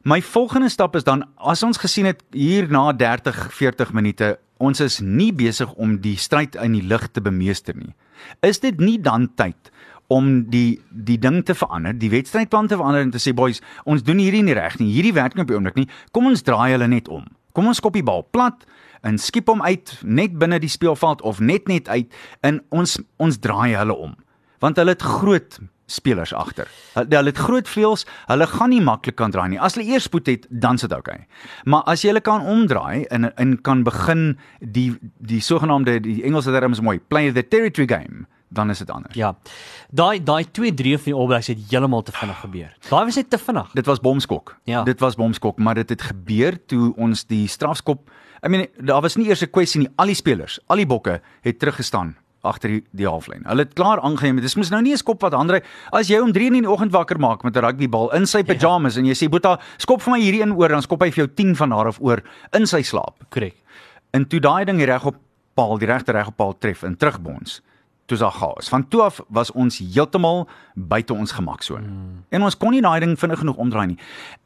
my 0.03 0.23
volgende 0.23 0.69
stap 0.69 0.97
is 0.97 1.05
dan 1.05 1.25
as 1.37 1.63
ons 1.63 1.79
gesien 1.79 2.07
het 2.07 2.23
hier 2.31 2.71
na 2.71 2.93
30 2.93 3.53
40 3.53 3.93
minute 3.93 4.39
ons 4.59 4.81
is 4.81 5.01
nie 5.01 5.33
besig 5.33 5.73
om 5.75 6.01
die 6.01 6.17
stryd 6.17 6.55
in 6.55 6.73
die 6.73 6.83
lug 6.83 7.09
te 7.13 7.21
bemeester 7.21 7.77
nie. 7.77 7.95
Is 8.43 8.59
dit 8.59 8.81
nie 8.81 8.99
dan 9.01 9.29
tyd 9.35 9.71
om 10.09 10.51
die 10.51 10.81
die 10.91 11.19
ding 11.19 11.45
te 11.45 11.55
verander, 11.55 11.99
die 11.99 12.11
wedstrydplan 12.11 12.67
te 12.67 12.77
verander 12.77 13.01
en 13.01 13.11
te 13.11 13.19
sê 13.19 13.35
boys, 13.35 13.61
ons 13.85 14.03
doen 14.03 14.19
hierdie 14.19 14.43
nie 14.43 14.55
reg 14.55 14.79
nie. 14.79 14.93
Hierdie 14.93 15.15
werk 15.15 15.35
nie 15.35 15.43
op 15.43 15.49
die 15.49 15.57
oomblik 15.57 15.77
nie. 15.77 15.89
Kom 16.13 16.27
ons 16.27 16.43
draai 16.43 16.73
hulle 16.73 16.89
net 16.89 17.09
om. 17.09 17.27
Kom 17.53 17.67
ons 17.67 17.77
skop 17.77 17.93
die 17.93 18.03
bal 18.03 18.25
plat 18.33 18.65
en 19.01 19.19
skiep 19.19 19.49
hom 19.49 19.63
uit 19.63 19.99
net 20.03 20.39
binne 20.39 20.59
die 20.59 20.73
speelveld 20.73 21.23
of 21.23 21.41
net 21.41 21.69
net 21.69 21.89
uit 21.89 22.15
en 22.41 22.63
ons 22.69 22.99
ons 23.17 23.39
draai 23.39 23.75
hulle 23.77 23.95
om 23.95 24.17
want 24.59 24.77
hulle 24.77 24.91
het 24.97 25.03
groot 25.03 25.61
spelers 25.89 26.35
agter. 26.35 26.69
Hulle 26.93 27.17
hulle 27.17 27.33
het 27.33 27.39
groot 27.41 27.69
vleuels, 27.69 28.05
hulle 28.29 28.47
gaan 28.51 28.73
nie 28.75 28.83
maklik 28.85 29.17
kan 29.17 29.33
draai 29.33 29.49
nie. 29.55 29.61
As 29.61 29.79
hulle 29.79 29.89
eers 29.89 30.09
spoed 30.09 30.29
het, 30.29 30.47
dan 30.51 30.79
sit 30.79 30.91
dit 30.91 30.99
oukei. 30.99 31.23
Maar 31.65 31.87
as 31.89 32.05
jy 32.05 32.13
hulle 32.13 32.25
kan 32.25 32.45
omdraai 32.45 33.07
en 33.15 33.31
en 33.31 33.55
kan 33.65 33.85
begin 33.87 34.27
die 34.61 34.91
die 35.19 35.41
sogenaamde 35.41 36.01
die 36.05 36.21
Engelse 36.29 36.53
term 36.53 36.77
is 36.77 36.85
mooi, 36.85 36.99
play 37.01 37.33
the 37.33 37.47
territory 37.49 37.89
game 37.89 38.27
dan 38.49 38.71
is 38.71 38.79
dit 38.79 38.91
anders. 38.91 39.15
Ja. 39.15 39.35
Daai 39.91 40.23
daai 40.25 40.45
2-3 40.45 40.97
van 40.97 41.05
die 41.05 41.15
All 41.15 41.27
Blacks 41.27 41.51
het 41.53 41.59
heeltemal 41.71 42.03
te 42.03 42.13
vinnig 42.13 42.41
gebeur. 42.41 42.77
Daai 42.89 43.05
was 43.05 43.17
net 43.21 43.31
te 43.31 43.39
vinnig. 43.39 43.71
Dit 43.77 43.87
was 43.87 44.01
bomskok. 44.01 44.57
Ja. 44.65 44.83
Dit 44.83 45.01
was 45.01 45.17
bomskok, 45.21 45.59
maar 45.59 45.75
dit 45.75 45.89
het 45.89 46.03
gebeur 46.03 46.57
toe 46.67 46.95
ons 46.97 47.27
die 47.29 47.47
strafskop 47.49 48.11
I 48.45 48.49
mean 48.49 48.67
daar 48.79 49.03
was 49.03 49.17
nie 49.17 49.29
eers 49.29 49.43
'n 49.43 49.51
kwessie 49.51 49.81
nie. 49.81 49.91
Al 49.97 50.07
die 50.07 50.15
spelers, 50.15 50.61
al 50.69 50.77
die 50.77 50.87
bokke 50.87 51.21
het 51.43 51.59
teruggestaan 51.59 52.17
agter 52.43 52.69
die, 52.69 52.83
die 52.93 53.07
halflyn. 53.07 53.45
Hulle 53.47 53.65
het 53.67 53.75
klaar 53.75 54.01
aangeneem. 54.01 54.41
Dis 54.41 54.57
mos 54.57 54.71
nou 54.71 54.81
nie 54.83 54.93
'n 54.93 54.97
skop 54.97 55.21
wat 55.23 55.35
ander 55.35 55.63
as 55.93 56.09
jy 56.09 56.21
om 56.21 56.33
3 56.33 56.47
in 56.47 56.63
die 56.63 56.71
oggend 56.71 56.93
wakker 56.93 57.19
maak 57.19 57.43
met 57.43 57.57
'n 57.57 57.65
rugbybal 57.65 58.15
in 58.15 58.27
sy 58.27 58.39
ja. 58.39 58.45
pyjamas 58.45 58.95
ja. 58.95 59.01
en 59.01 59.07
jy 59.07 59.15
sê 59.15 59.29
Boeta, 59.29 59.59
skop 59.79 60.03
vir 60.03 60.13
my 60.13 60.21
hierdie 60.21 60.43
in 60.43 60.53
oor 60.53 60.69
dan 60.69 60.83
skop 60.83 61.03
hy 61.03 61.11
vir 61.11 61.27
jou 61.27 61.35
10 61.35 61.57
van 61.57 61.71
daar 61.71 61.87
af 61.87 62.01
oor 62.01 62.23
in 62.53 62.67
sy 62.67 62.83
slaap. 62.83 63.17
Korrek. 63.31 63.57
En 64.13 64.27
toe 64.27 64.41
daai 64.41 64.65
ding 64.65 64.81
reg 64.83 65.05
op 65.05 65.17
paal, 65.55 65.79
die 65.79 65.87
regte 65.87 66.13
reg 66.13 66.29
op 66.29 66.37
paal 66.37 66.59
tref 66.59 66.83
en 66.83 66.97
terugbons 66.97 67.61
toe 68.09 68.19
daar 68.19 68.33
chaos. 68.33 68.69
Van 68.69 68.89
toe 68.89 69.03
af 69.03 69.21
was 69.29 69.51
ons 69.53 69.79
heeltemal 69.79 70.49
buite 70.75 71.13
ons 71.13 71.33
gemaksone. 71.33 71.87
Hmm. 71.87 72.25
En 72.29 72.43
ons 72.43 72.57
kon 72.57 72.73
nie 72.73 72.81
daai 72.81 73.01
ding 73.05 73.19
vinnig 73.21 73.39
genoeg 73.43 73.57
omdraai 73.61 73.87
nie. 73.91 73.99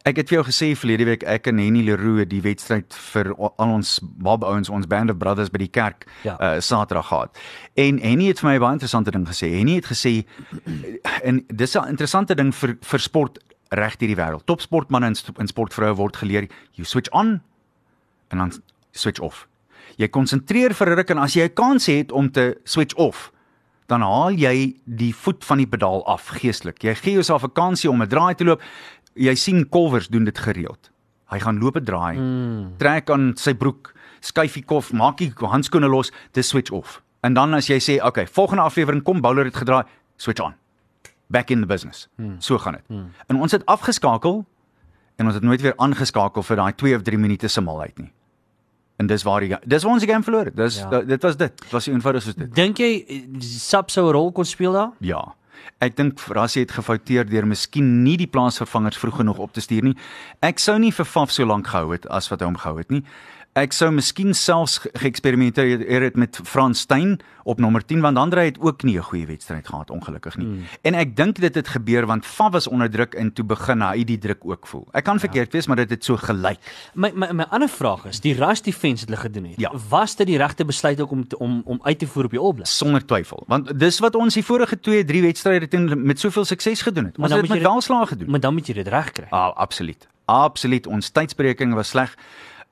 Ek 0.09 0.19
het 0.19 0.31
vir 0.33 0.41
jou 0.41 0.47
gesê 0.49 0.73
verlede 0.79 1.07
week 1.07 1.23
ek 1.31 1.47
en 1.47 1.61
Henny 1.63 1.85
Leroux 1.87 2.27
die 2.27 2.41
wedstryd 2.43 2.95
vir 3.13 3.31
al 3.39 3.75
ons 3.79 4.01
Bob 4.03 4.43
ouens 4.43 4.71
ons 4.73 4.89
band 4.91 5.15
of 5.15 5.21
brothers 5.23 5.53
by 5.55 5.63
die 5.63 5.71
kerk 5.71 6.09
ja. 6.27 6.35
uh 6.41 6.59
Saterdag 6.59 7.07
gehad. 7.13 7.39
En 7.79 8.01
Henny 8.03 8.33
het 8.33 8.43
vir 8.43 8.51
my 8.51 8.57
'n 8.57 8.65
baie 8.65 8.79
interessante 8.81 9.15
ding 9.15 9.29
gesê. 9.29 9.53
Henny 9.55 9.79
het 9.79 9.87
gesê 9.87 10.27
en 11.29 11.45
dis 11.47 11.77
'n 11.77 11.89
interessante 11.89 12.35
ding 12.35 12.55
vir 12.55 12.77
vir 12.81 13.01
sport 13.01 13.39
reg 13.71 13.97
hierdie 13.99 14.19
wêreld. 14.19 14.45
Topsportmense 14.45 15.29
en, 15.29 15.35
en 15.39 15.47
sportvroue 15.47 15.95
word 15.97 16.17
geleer 16.17 16.49
you 16.75 16.85
switch 16.85 17.11
on 17.11 17.41
en 18.29 18.39
dan 18.39 18.53
switch 18.91 19.21
off. 19.21 19.47
Jy 19.97 20.09
konsentreer 20.09 20.75
vir 20.75 20.91
'n 20.91 20.97
ruk 20.97 21.11
en 21.11 21.19
as 21.19 21.35
jy 21.35 21.45
'n 21.45 21.55
kans 21.55 21.87
het 21.87 22.13
om 22.13 22.31
te 22.31 22.59
switch 22.65 22.95
off, 22.97 23.31
dan 23.93 24.05
haal 24.07 24.37
jy 24.39 24.73
die 24.89 25.13
voet 25.13 25.45
van 25.45 25.61
die 25.61 25.69
pedaal 25.69 26.01
af 26.09 26.31
geestelik. 26.39 26.81
Jy 26.83 26.95
gee 26.97 27.19
jouself 27.19 27.45
'n 27.45 27.53
kansie 27.53 27.91
om 27.91 28.03
'n 28.03 28.09
draai 28.09 28.35
te 28.35 28.45
loop. 28.45 28.63
Jy 29.15 29.35
sien 29.35 29.69
kolwers 29.69 30.09
doen 30.09 30.25
dit 30.25 30.39
gereeld. 30.39 30.91
Hy 31.29 31.39
gaan 31.39 31.59
loop 31.59 31.77
'n 31.77 31.85
draai, 31.85 32.17
mm. 32.17 32.77
trek 32.79 33.11
aan 33.11 33.37
sy 33.37 33.55
broek, 33.55 33.93
skuif 34.21 34.55
die 34.55 34.65
kof, 34.65 34.93
maak 34.93 35.19
die 35.19 35.33
handskoene 35.37 35.89
los, 35.89 36.13
dis 36.33 36.49
switch 36.49 36.71
off. 36.71 37.03
En 37.23 37.35
dan 37.35 37.55
as 37.55 37.67
jy 37.67 37.79
sê, 37.79 37.97
"Oké, 37.97 38.07
okay, 38.07 38.27
volgende 38.27 38.63
aflewering 38.63 39.03
kom 39.03 39.21
bowler 39.21 39.45
het 39.45 39.57
gedraai, 39.57 39.85
switch 40.17 40.41
on." 40.41 40.55
Back 41.29 41.51
in 41.51 41.61
the 41.61 41.67
business. 41.67 42.09
Mm. 42.17 42.41
So 42.41 42.59
gaan 42.59 42.73
dit. 42.73 42.89
Mm. 42.89 43.13
En 43.27 43.37
ons 43.37 43.53
het 43.53 43.67
afgeskakel 43.67 44.47
en 45.17 45.27
ons 45.27 45.35
het 45.35 45.43
nooit 45.43 45.61
weer 45.61 45.77
aangeskakel 45.77 46.43
vir 46.43 46.57
daai 46.57 46.75
2 46.75 46.97
of 46.97 47.03
3 47.03 47.19
minute 47.19 47.49
se 47.49 47.61
malheid 47.61 47.99
nie. 47.99 48.13
En 49.03 49.11
dis 49.11 49.25
waar 49.27 49.43
die 49.43 49.57
dis 49.67 49.83
waar 49.83 49.97
ons 49.97 50.05
die 50.05 50.11
game 50.11 50.23
verloor 50.23 50.51
het. 50.53 50.57
Dis 50.57 50.79
ja. 50.79 51.03
dit 51.03 51.23
was 51.27 51.37
dit. 51.37 51.55
Dit 51.65 51.75
was 51.75 51.91
eenvoudig 51.91 52.23
soos 52.23 52.39
dit. 52.39 52.51
Dink 52.55 52.79
jy 52.79 53.23
Sap 53.43 53.91
sou 53.91 54.07
'n 54.09 54.15
rol 54.15 54.33
kon 54.33 54.47
speel 54.47 54.73
daar? 54.79 54.93
Ja. 55.01 55.35
Ek 55.83 55.97
dink 55.97 56.21
Rassie 56.31 56.63
het 56.63 56.71
gefouteer 56.71 57.27
deur 57.27 57.47
miskien 57.47 58.03
nie 58.03 58.17
die 58.17 58.31
plaasvervangers 58.31 58.99
vroeg 58.99 59.17
genoeg 59.23 59.39
op 59.39 59.53
te 59.53 59.61
stuur 59.61 59.83
nie. 59.83 59.97
Ek 60.41 60.59
sou 60.59 60.79
nie 60.79 60.93
vir 60.93 61.07
Faf 61.07 61.31
so 61.31 61.47
lank 61.47 61.67
gehou 61.67 61.93
het 61.93 62.07
as 62.07 62.31
wat 62.31 62.41
hy 62.41 62.47
hom 62.47 62.59
gehou 62.59 62.79
het 62.79 62.91
nie 62.91 63.03
ek 63.59 63.75
sou 63.77 63.91
miskien 63.93 64.33
selfs 64.37 64.79
geëksperimenteer 64.97 66.07
het 66.07 66.17
met 66.17 66.39
Frans 66.49 66.81
Steyn 66.87 67.19
op 67.45 67.59
nommer 67.61 67.85
10 67.85 68.01
want 68.01 68.17
Andre 68.17 68.47
het 68.47 68.59
ook 68.61 68.83
nie 68.83 68.97
'n 68.97 69.03
goeie 69.03 69.27
wedstryd 69.27 69.67
gehad 69.69 69.91
ongelukkig 69.91 70.37
nie. 70.37 70.47
Mm. 70.47 70.65
En 70.83 70.95
ek 70.95 71.17
dink 71.17 71.37
dit 71.41 71.55
het 71.55 71.69
gebeur 71.69 72.07
want 72.07 72.27
Faf 72.27 72.53
was 72.53 72.67
onder 72.67 72.91
druk 72.91 73.15
en 73.15 73.33
toe 73.33 73.45
begin 73.45 73.83
hy 73.83 74.05
die 74.05 74.19
druk 74.19 74.39
ook 74.43 74.67
voel. 74.67 74.89
Ek 74.93 75.05
kan 75.05 75.15
ja. 75.15 75.21
verkeerd 75.21 75.53
wees 75.53 75.67
maar 75.67 75.77
dit 75.77 75.91
het 75.91 76.05
so 76.05 76.17
gelyk. 76.17 76.59
My 76.95 77.11
my 77.15 77.33
my 77.33 77.45
ander 77.51 77.69
vraag 77.69 78.05
is, 78.05 78.21
die 78.21 78.35
rush 78.35 78.61
defense 78.61 79.07
wat 79.07 79.15
hulle 79.15 79.29
gedoen 79.29 79.45
het. 79.45 79.61
Ja. 79.61 79.71
Was 79.89 80.17
dit 80.17 80.27
die 80.27 80.39
regte 80.39 80.65
besluit 80.65 81.01
ook 81.01 81.11
om 81.11 81.29
te, 81.29 81.39
om 81.39 81.63
om 81.65 81.81
uit 81.83 81.99
te 81.99 82.07
voer 82.07 82.25
op 82.25 82.31
die 82.31 82.41
opblik? 82.41 82.67
Sonder 82.67 83.05
twyfel. 83.05 83.45
Want 83.47 83.79
dis 83.79 83.99
wat 83.99 84.15
ons 84.15 84.35
die 84.35 84.45
vorige 84.45 84.81
2, 84.81 85.05
3 85.05 85.23
wedstryde 85.23 85.69
teen 85.69 86.07
met 86.07 86.21
soveel 86.21 86.45
sukses 86.45 86.83
gedoen 86.83 87.05
het. 87.05 87.19
Ons 87.19 87.33
het 87.33 87.41
dit 87.41 87.51
met 87.51 87.63
welslae 87.63 88.07
gedoen. 88.07 88.31
Maar 88.31 88.41
dan 88.41 88.55
moet 88.55 88.67
jy 88.67 88.75
dit 88.75 88.89
regkry. 88.89 89.27
Ah, 89.31 89.57
absoluut. 89.57 90.09
Absoluut. 90.25 90.87
Ons 90.87 91.11
tydsberekening 91.11 91.75
was 91.75 91.89
sleg 91.89 92.17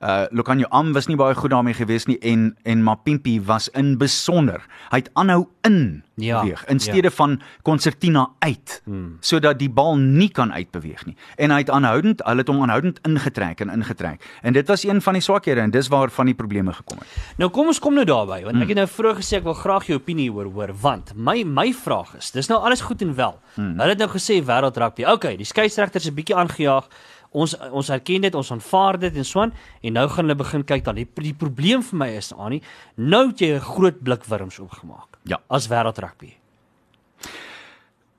uh 0.01 0.25
Lokanjo 0.31 0.65
Am 0.69 0.93
was 0.93 1.07
nie 1.07 1.15
baie 1.15 1.35
goed 1.37 1.51
daarmee 1.53 1.77
gewees 1.77 2.07
nie 2.09 2.17
en 2.25 2.55
en 2.63 2.83
Mapimpi 2.83 3.39
was 3.45 3.69
in 3.77 3.97
besonder. 3.97 4.63
Hy 4.89 5.03
het 5.03 5.09
aanhou 5.13 5.45
in 5.67 6.03
ja, 6.15 6.41
beweeg 6.41 6.63
in 6.65 6.79
steede 6.79 7.09
ja. 7.09 7.15
van 7.15 7.41
konsertina 7.61 8.29
uit 8.39 8.81
hmm. 8.85 9.17
sodat 9.19 9.59
die 9.59 9.69
bal 9.69 9.97
nie 9.97 10.29
kan 10.29 10.53
uitbeweeg 10.53 11.05
nie. 11.05 11.15
En 11.37 11.53
hy 11.53 11.61
het 11.61 11.69
aanhoudend, 11.69 12.23
hulle 12.25 12.43
het 12.43 12.49
hom 12.49 12.61
aanhoudend 12.61 12.99
ingetrek 13.07 13.61
en 13.61 13.69
ingetrek. 13.69 14.25
En 14.41 14.53
dit 14.53 14.67
was 14.67 14.83
een 14.83 15.01
van 15.01 15.13
die 15.13 15.21
swakhede 15.21 15.61
en 15.61 15.71
dis 15.71 15.87
waar 15.87 16.09
van 16.09 16.25
die 16.25 16.35
probleme 16.35 16.73
gekom 16.73 16.97
het. 17.03 17.21
Nou 17.37 17.51
kom 17.53 17.69
ons 17.69 17.79
kom 17.79 17.93
nou 17.93 18.05
daarby 18.05 18.41
want 18.41 18.57
hmm. 18.57 18.65
ek 18.65 18.73
het 18.73 18.81
nou 18.81 18.87
vroeër 18.89 19.21
gesê 19.21 19.37
ek 19.41 19.47
wil 19.49 19.57
graag 19.61 19.87
jou 19.91 19.99
opinie 20.01 20.31
oor 20.33 20.49
hoor 20.49 20.73
want 20.81 21.13
my 21.15 21.43
my 21.45 21.69
vraag 21.77 22.15
is, 22.17 22.33
dis 22.33 22.49
nou 22.49 22.57
alles 22.61 22.81
goed 22.81 23.01
en 23.05 23.13
wel. 23.15 23.37
Hmm. 23.55 23.77
Hulle 23.77 23.93
het 23.93 24.01
nou 24.01 24.09
gesê 24.09 24.41
wêreld 24.41 24.77
rugby. 24.77 25.05
Okay, 25.05 25.37
die 25.37 25.45
skeieregters 25.45 26.05
is 26.05 26.11
'n 26.11 26.15
bietjie 26.15 26.35
aangejaag 26.35 26.89
ons 27.31 27.53
ons 27.71 27.89
erken 27.93 28.25
dit, 28.25 28.35
ons 28.35 28.51
aanvaar 28.51 28.99
dit 28.99 29.15
en 29.21 29.27
so 29.27 29.41
aan 29.43 29.53
en 29.81 29.95
nou 29.95 30.05
gaan 30.11 30.27
hulle 30.27 30.37
begin 30.39 30.65
kyk 30.67 30.83
dan. 30.85 30.99
Die, 30.99 31.07
die 31.23 31.35
probleem 31.37 31.83
vir 31.85 31.99
my 32.03 32.09
is 32.17 32.31
Annie, 32.35 32.61
nou 32.95 33.27
het 33.29 33.41
jy 33.41 33.55
'n 33.55 33.59
groot 33.59 34.03
blik 34.03 34.25
wurms 34.25 34.59
oopgemaak. 34.59 35.17
Ja, 35.23 35.39
as 35.49 35.67
wêreld 35.67 35.99
rugby. 35.99 36.37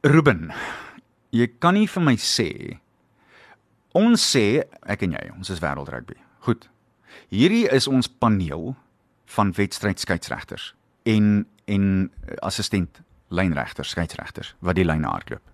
Ruben, 0.03 0.53
jy 1.31 1.47
kan 1.59 1.75
nie 1.75 1.87
vir 1.87 2.03
my 2.03 2.17
sê 2.17 2.79
ons 3.93 4.37
sê 4.37 4.65
ek 4.87 5.03
en 5.03 5.13
jy, 5.13 5.31
ons 5.37 5.51
is 5.51 5.61
wêreld 5.61 5.89
rugby. 5.89 6.17
Goed. 6.41 6.69
Hierdie 7.29 7.69
is 7.69 7.87
ons 7.87 8.09
paneel 8.09 8.75
van 9.27 9.53
wedstryd 9.53 10.01
skeieregters 10.01 10.75
en 11.05 11.47
en 11.67 12.11
assistent 12.43 13.03
lynregters, 13.29 13.91
skeieregters 13.91 14.55
wat 14.61 14.75
die 14.75 14.85
lyne 14.85 15.07
hardloop 15.07 15.52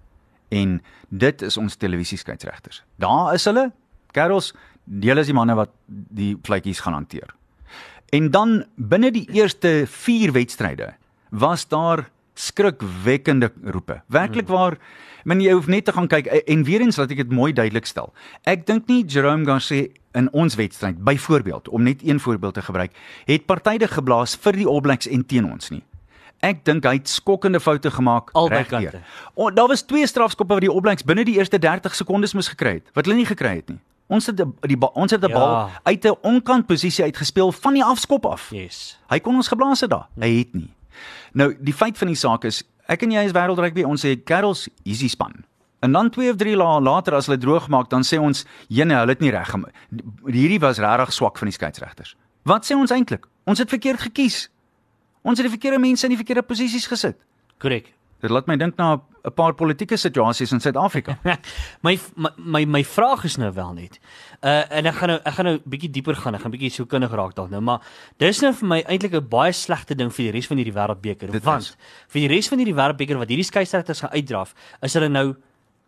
en 0.48 0.78
dit 1.08 1.42
is 1.42 1.56
ons 1.56 1.76
televisieskeieregters. 1.76 2.82
Daar 2.96 3.34
is 3.34 3.44
hulle, 3.48 3.70
Karos, 4.16 4.52
hulle 5.00 5.20
is 5.20 5.28
die 5.28 5.36
manne 5.36 5.56
wat 5.58 5.74
die 5.86 6.34
vletjies 6.42 6.80
gaan 6.84 6.96
hanteer. 6.96 7.34
En 8.14 8.30
dan 8.32 8.62
binne 8.76 9.10
die 9.12 9.26
eerste 9.36 9.84
4 9.86 10.32
wedstryde 10.32 10.94
was 11.28 11.68
daar 11.68 12.08
skrikwekkende 12.38 13.52
roepe. 13.62 14.00
Werklik 14.06 14.48
waar, 14.48 14.78
men 15.24 15.42
jy 15.42 15.52
hoef 15.52 15.66
net 15.66 15.84
te 15.84 15.92
gaan 15.92 16.08
kyk 16.08 16.30
en 16.30 16.64
weer 16.64 16.84
eens 16.84 16.96
laat 16.96 17.12
ek 17.12 17.24
dit 17.24 17.34
mooi 17.34 17.50
duidelik 17.52 17.88
stel. 17.88 18.12
Ek 18.48 18.64
dink 18.68 18.88
nie 18.88 19.02
Jerome 19.04 19.44
Garcia 19.44 19.90
in 20.16 20.30
ons 20.32 20.56
wedstryd 20.58 21.02
byvoorbeeld 21.04 21.68
om 21.68 21.82
net 21.82 22.02
een 22.06 22.20
voorbeeld 22.20 22.54
te 22.54 22.62
gebruik, 22.62 22.94
het 23.26 23.46
partyde 23.46 23.90
geblaas 23.90 24.38
vir 24.40 24.56
die 24.56 24.66
All 24.66 24.80
Blacks 24.80 25.10
en 25.10 25.26
teen 25.26 25.50
ons 25.50 25.70
nie. 25.74 25.82
Ek 26.40 26.64
dink 26.64 26.84
hy 26.84 26.92
het 27.00 27.08
skokkende 27.08 27.60
foute 27.60 27.90
gemaak 27.90 28.30
regdeur. 28.48 29.00
Oh, 29.34 29.50
daar 29.54 29.68
was 29.68 29.82
twee 29.82 30.06
strafskoppe 30.06 30.54
wat 30.54 30.62
die 30.62 30.72
opbrengs 30.72 31.02
binne 31.04 31.24
die 31.24 31.34
eerste 31.38 31.58
30 31.58 31.94
sekondes 31.94 32.34
moes 32.34 32.48
gekry 32.48 32.72
het 32.78 32.90
wat 32.94 33.06
hulle 33.06 33.16
nie 33.18 33.26
gekry 33.26 33.56
het 33.56 33.68
nie. 33.68 33.80
Ons 34.08 34.26
het 34.26 34.36
die, 34.36 34.46
die 34.70 34.78
ons 34.94 35.10
het 35.12 35.20
'n 35.24 35.28
Ja. 35.28 35.34
bal 35.34 35.70
uit 35.84 36.04
'n 36.04 36.16
onkant 36.22 36.66
posisie 36.66 37.04
uitgespeel 37.04 37.52
van 37.52 37.74
die 37.74 37.84
afskop 37.84 38.26
af. 38.26 38.50
Yes. 38.50 38.98
Hy 39.10 39.18
kon 39.20 39.34
ons 39.34 39.48
geblaas 39.48 39.80
het 39.80 39.90
daar. 39.90 40.06
Hy 40.20 40.38
het 40.38 40.54
nie. 40.54 40.70
Nou, 41.32 41.56
die 41.60 41.74
feit 41.74 41.98
van 41.98 42.06
die 42.06 42.16
saak 42.16 42.44
is, 42.44 42.62
ek 42.86 43.02
en 43.02 43.10
jy 43.10 43.24
is 43.24 43.32
wêreldrugby, 43.32 43.84
ons 43.84 44.04
sê 44.06 44.16
Carols 44.24 44.68
easy 44.84 45.08
span. 45.08 45.44
En 45.80 45.92
dan 45.92 46.10
2 46.10 46.30
of 46.30 46.36
3 46.36 46.56
la 46.56 46.80
later 46.80 47.14
as 47.14 47.26
hulle 47.26 47.38
droog 47.38 47.68
maak, 47.68 47.88
dan 47.90 48.02
sê 48.02 48.18
ons, 48.18 48.44
"Jene, 48.68 48.94
hulle 48.94 49.10
het 49.10 49.20
nie 49.20 49.30
reg 49.30 49.50
gemaak. 49.50 49.72
Hierdie 50.26 50.58
was 50.60 50.78
regtig 50.78 51.12
swak 51.12 51.38
van 51.38 51.48
die 51.48 51.52
skeieregters." 51.52 52.16
Wat 52.44 52.64
sê 52.64 52.74
ons 52.74 52.90
eintlik? 52.90 53.26
Ons 53.44 53.58
het 53.58 53.68
verkeerd 53.68 54.00
gekies. 54.00 54.48
Ons 55.28 55.40
het 55.40 55.48
die 55.48 55.52
verkeerde 55.52 55.80
mense 55.82 56.06
in 56.08 56.14
die 56.14 56.20
verkeerde 56.20 56.46
posisies 56.46 56.88
gesit. 56.88 57.18
Korrek. 57.60 57.92
Dit 58.22 58.32
laat 58.34 58.48
my 58.50 58.56
dink 58.58 58.78
na 58.80 58.98
'n 59.28 59.32
paar 59.34 59.52
politieke 59.54 59.96
situasies 59.96 60.52
in 60.52 60.60
Suid-Afrika. 60.60 61.18
my, 61.86 61.98
my 62.36 62.64
my 62.64 62.82
vraag 62.84 63.24
is 63.24 63.36
nou 63.36 63.52
wel 63.52 63.72
net. 63.74 63.98
Uh 64.42 64.64
en 64.70 64.86
ek 64.86 64.94
gaan 64.94 65.08
nou 65.08 65.18
ek 65.24 65.34
gaan 65.34 65.44
nou 65.44 65.58
bietjie 65.68 65.90
dieper 65.90 66.16
gaan. 66.16 66.34
Ek 66.34 66.42
gaan 66.42 66.54
bietjie 66.54 66.70
so 66.70 66.86
kundig 66.86 67.12
raak 67.12 67.34
dalk 67.36 67.50
nou, 67.50 67.60
maar 67.60 67.84
dis 68.18 68.40
nou 68.42 68.52
vir 68.52 68.68
my 68.68 68.80
eintlik 68.88 69.14
'n 69.14 69.28
baie 69.28 69.52
slegte 69.52 69.94
ding 69.94 70.10
vir 70.10 70.24
die 70.24 70.32
res 70.32 70.46
van 70.46 70.56
hierdie 70.56 70.74
wêreldbeker. 70.74 71.30
Dit 71.30 71.44
Want 71.44 71.62
is. 71.62 71.76
vir 72.08 72.20
die 72.20 72.28
res 72.34 72.48
van 72.48 72.58
hierdie 72.58 72.74
wêreldbeker 72.74 73.18
wat 73.18 73.28
hierdie 73.28 73.46
skeieregters 73.46 74.00
gaan 74.00 74.14
uitdraf, 74.16 74.54
is 74.82 74.94
hulle 74.94 75.08
nou 75.08 75.36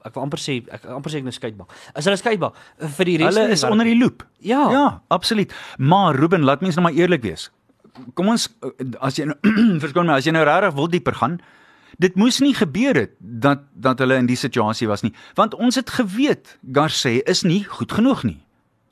ek 0.04 0.14
wil 0.14 0.22
amper 0.22 0.38
sê 0.38 0.62
ek 0.70 0.84
amper 0.84 1.10
sê 1.10 1.16
ek 1.20 1.24
nou 1.24 1.32
skeidbal. 1.32 1.68
Is 1.96 2.04
hulle 2.04 2.16
skeidbal 2.16 2.52
vir 2.78 3.04
die 3.04 3.16
res 3.16 3.34
Hulle 3.34 3.50
is 3.50 3.64
onder 3.64 3.84
die 3.84 3.98
loep. 3.98 4.26
Ja. 4.38 4.70
Ja, 4.70 5.02
absoluut. 5.08 5.52
Maar 5.78 6.14
Ruben, 6.14 6.44
laat 6.44 6.60
mens 6.60 6.76
nou 6.76 6.82
maar 6.82 6.96
eerlik 6.96 7.22
wees. 7.22 7.50
Kom 8.14 8.28
ons 8.32 8.48
eh, 8.62 8.90
as 9.00 9.18
jy 9.18 9.28
nou 9.30 9.36
verskoon 9.84 10.08
my, 10.08 10.18
as 10.20 10.28
jy 10.28 10.34
nou 10.36 10.44
regtig 10.46 10.76
wil 10.76 10.90
dieper 10.92 11.16
gaan, 11.18 11.40
dit 12.00 12.14
moes 12.16 12.40
nie 12.40 12.54
gebeur 12.56 12.96
het 12.96 13.16
dat 13.18 13.66
dat 13.74 14.00
hulle 14.00 14.16
in 14.20 14.28
die 14.30 14.38
situasie 14.38 14.88
was 14.88 15.04
nie, 15.06 15.12
want 15.38 15.54
ons 15.54 15.76
het 15.80 15.90
geweet 15.90 16.56
Garcia 16.72 17.24
is 17.28 17.44
nie 17.44 17.62
goed 17.64 17.92
genoeg 17.92 18.24
nie. 18.28 18.38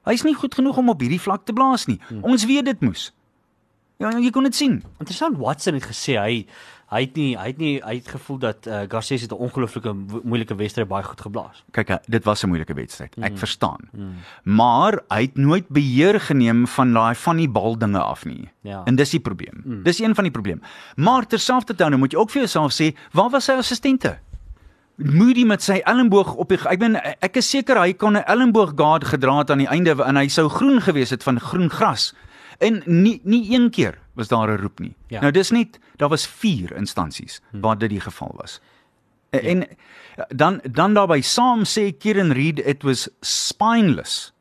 Hy's 0.08 0.24
nie 0.24 0.34
goed 0.34 0.54
genoeg 0.56 0.78
om 0.80 0.88
op 0.88 1.02
hierdie 1.04 1.20
vlak 1.20 1.44
te 1.44 1.52
blaas 1.52 1.87
nie. 1.88 1.98
Hmm. 2.08 2.24
Ons 2.24 2.46
weet 2.48 2.64
dit 2.64 2.80
moes. 2.80 3.11
Ja, 3.98 4.11
jy 4.18 4.30
kon 4.30 4.44
dit 4.46 4.54
sien. 4.54 4.82
Interessant 5.02 5.38
Watson 5.42 5.74
het 5.74 5.87
gesê 5.90 6.14
hy 6.18 6.46
hy 6.88 7.00
het 7.04 7.16
nie 7.20 7.32
hy 7.37 7.46
het 7.50 7.58
nie 7.61 7.72
hy 7.84 7.94
het 7.98 8.06
gevoel 8.08 8.38
dat 8.40 8.66
uh, 8.66 8.84
Garcia 8.88 9.18
het 9.18 9.32
'n 9.32 9.37
ongelooflike 9.37 9.92
mo- 9.92 10.20
moeilike 10.24 10.54
wedstryd 10.56 10.88
baie 10.88 11.04
goed 11.04 11.20
geblaas. 11.20 11.64
Kyk, 11.72 11.88
hy- 11.88 11.98
dit 12.08 12.24
was 12.24 12.42
'n 12.44 12.48
moeilike 12.48 12.74
wedstryd. 12.74 13.12
Ek 13.20 13.32
mm. 13.32 13.38
verstaan. 13.38 13.88
Mm. 13.92 14.14
Maar 14.44 15.00
hy 15.08 15.20
het 15.22 15.37
nooit 15.37 15.68
beheer 15.68 16.20
geneem 16.20 16.66
van 16.66 16.92
daai 16.92 17.14
van 17.14 17.37
die 17.37 17.48
bal 17.48 17.76
dinge 17.78 17.98
af 18.00 18.24
nie. 18.24 18.48
Ja. 18.62 18.82
En 18.84 18.94
dis 18.96 19.11
die 19.11 19.20
probleem. 19.20 19.61
Mm. 19.64 19.82
Dis 19.82 19.98
een 20.00 20.14
van 20.14 20.24
die 20.24 20.32
probleme. 20.32 20.61
Maar 20.96 21.26
terselfdertyd 21.26 21.88
nou 21.88 21.98
moet 21.98 22.12
jy 22.12 22.18
ook 22.18 22.30
vir 22.30 22.40
jouself 22.42 22.72
sê, 22.72 22.94
waar 23.12 23.30
was 23.30 23.44
sy 23.44 23.52
assistente? 23.52 24.18
Moody 24.96 25.44
met 25.44 25.62
sy 25.62 25.80
elmboog 25.84 26.34
op 26.34 26.48
die 26.48 26.58
ek 26.58 26.78
bedoel 26.78 26.96
ek 27.20 27.37
is 27.37 27.50
seker 27.50 27.78
hy 27.78 27.92
kon 27.92 28.16
'n 28.16 28.24
elmboog 28.26 28.72
guard 28.76 29.04
gedra 29.04 29.38
het 29.38 29.50
aan 29.50 29.58
die 29.58 29.68
einde 29.68 29.94
en 30.04 30.16
hy 30.16 30.28
sou 30.28 30.48
groen 30.48 30.80
gewees 30.80 31.11
het 31.11 31.22
van 31.22 31.38
groen 31.40 31.68
gras. 31.70 32.14
En 32.58 32.82
nie 32.84 33.20
nie 33.24 33.54
een 33.54 33.70
keer 33.70 33.98
was 34.14 34.28
daar 34.28 34.48
'n 34.48 34.60
roep 34.60 34.78
nie. 34.78 34.94
Ja. 35.06 35.20
Nou 35.20 35.32
dis 35.32 35.50
net 35.50 35.78
daar 35.96 36.08
was 36.08 36.26
4 36.26 36.76
instansies 36.76 37.40
hmm. 37.50 37.60
waar 37.60 37.78
dit 37.78 37.90
die 37.90 38.00
geval 38.00 38.32
was. 38.34 38.60
Ja. 39.30 39.38
En 39.38 39.66
dan 40.28 40.60
dan 40.70 40.94
daarbey 40.94 41.20
saam 41.20 41.64
sê 41.64 41.96
Kieran 41.98 42.32
Reid 42.32 42.58
it 42.58 42.82
was 42.82 43.08
spineless 43.20 44.32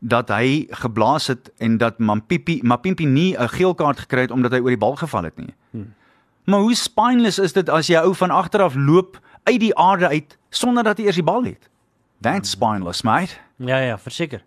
dat 0.00 0.28
hy 0.28 0.66
geblaas 0.70 1.26
het 1.26 1.52
en 1.56 1.76
dat 1.76 1.98
Mampipi 1.98 2.60
Mapimpi 2.62 3.06
nie 3.06 3.36
'n 3.38 3.48
geel 3.48 3.74
kaart 3.74 3.98
gekry 3.98 4.20
het 4.20 4.30
omdat 4.30 4.52
hy 4.52 4.58
oor 4.58 4.74
die 4.74 4.78
bal 4.78 4.96
geval 4.96 5.22
het 5.22 5.36
nie. 5.36 5.54
Hmm. 5.70 5.94
Maar 6.44 6.60
hoe 6.60 6.74
spineless 6.74 7.38
is 7.38 7.52
dit 7.52 7.68
as 7.68 7.86
jy 7.86 7.96
ou 7.96 8.14
van 8.14 8.30
agter 8.30 8.62
af 8.62 8.74
loop 8.74 9.20
uit 9.42 9.60
die 9.60 9.76
aarde 9.76 10.08
uit 10.08 10.38
sonder 10.50 10.84
dat 10.84 10.98
jy 10.98 11.04
eers 11.04 11.14
die 11.14 11.24
bal 11.24 11.44
het? 11.44 11.68
That's 12.20 12.50
spineless, 12.50 13.02
mate. 13.02 13.34
Ja 13.56 13.78
ja, 13.78 13.98
verseker. 13.98 14.44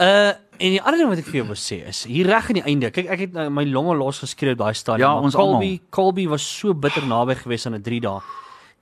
Uh 0.00 0.32
en 0.60 0.74
die 0.74 0.80
ander 0.84 1.00
ding 1.00 1.08
wat 1.08 1.20
ek 1.22 1.28
vir 1.30 1.38
jou 1.38 1.46
wil 1.48 1.56
sê 1.56 1.78
is 1.88 2.02
hier 2.04 2.28
reg 2.28 2.50
aan 2.52 2.58
die 2.58 2.66
einde. 2.68 2.90
Kyk, 2.92 3.06
ek 3.14 3.20
het 3.24 3.32
nou 3.32 3.46
my 3.48 3.62
longe 3.64 3.94
los 3.96 4.18
geskreeu 4.20 4.52
daai 4.60 4.74
stadium. 4.76 5.06
Ja, 5.06 5.12
ons 5.16 5.32
Colby 5.32 5.54
almal. 5.54 5.86
Colby 5.96 6.26
was 6.28 6.44
so 6.44 6.74
bitter 6.76 7.06
naby 7.08 7.38
geweest 7.38 7.70
aan 7.70 7.78
'n 7.78 7.82
3 7.82 8.00
dae. 8.04 8.20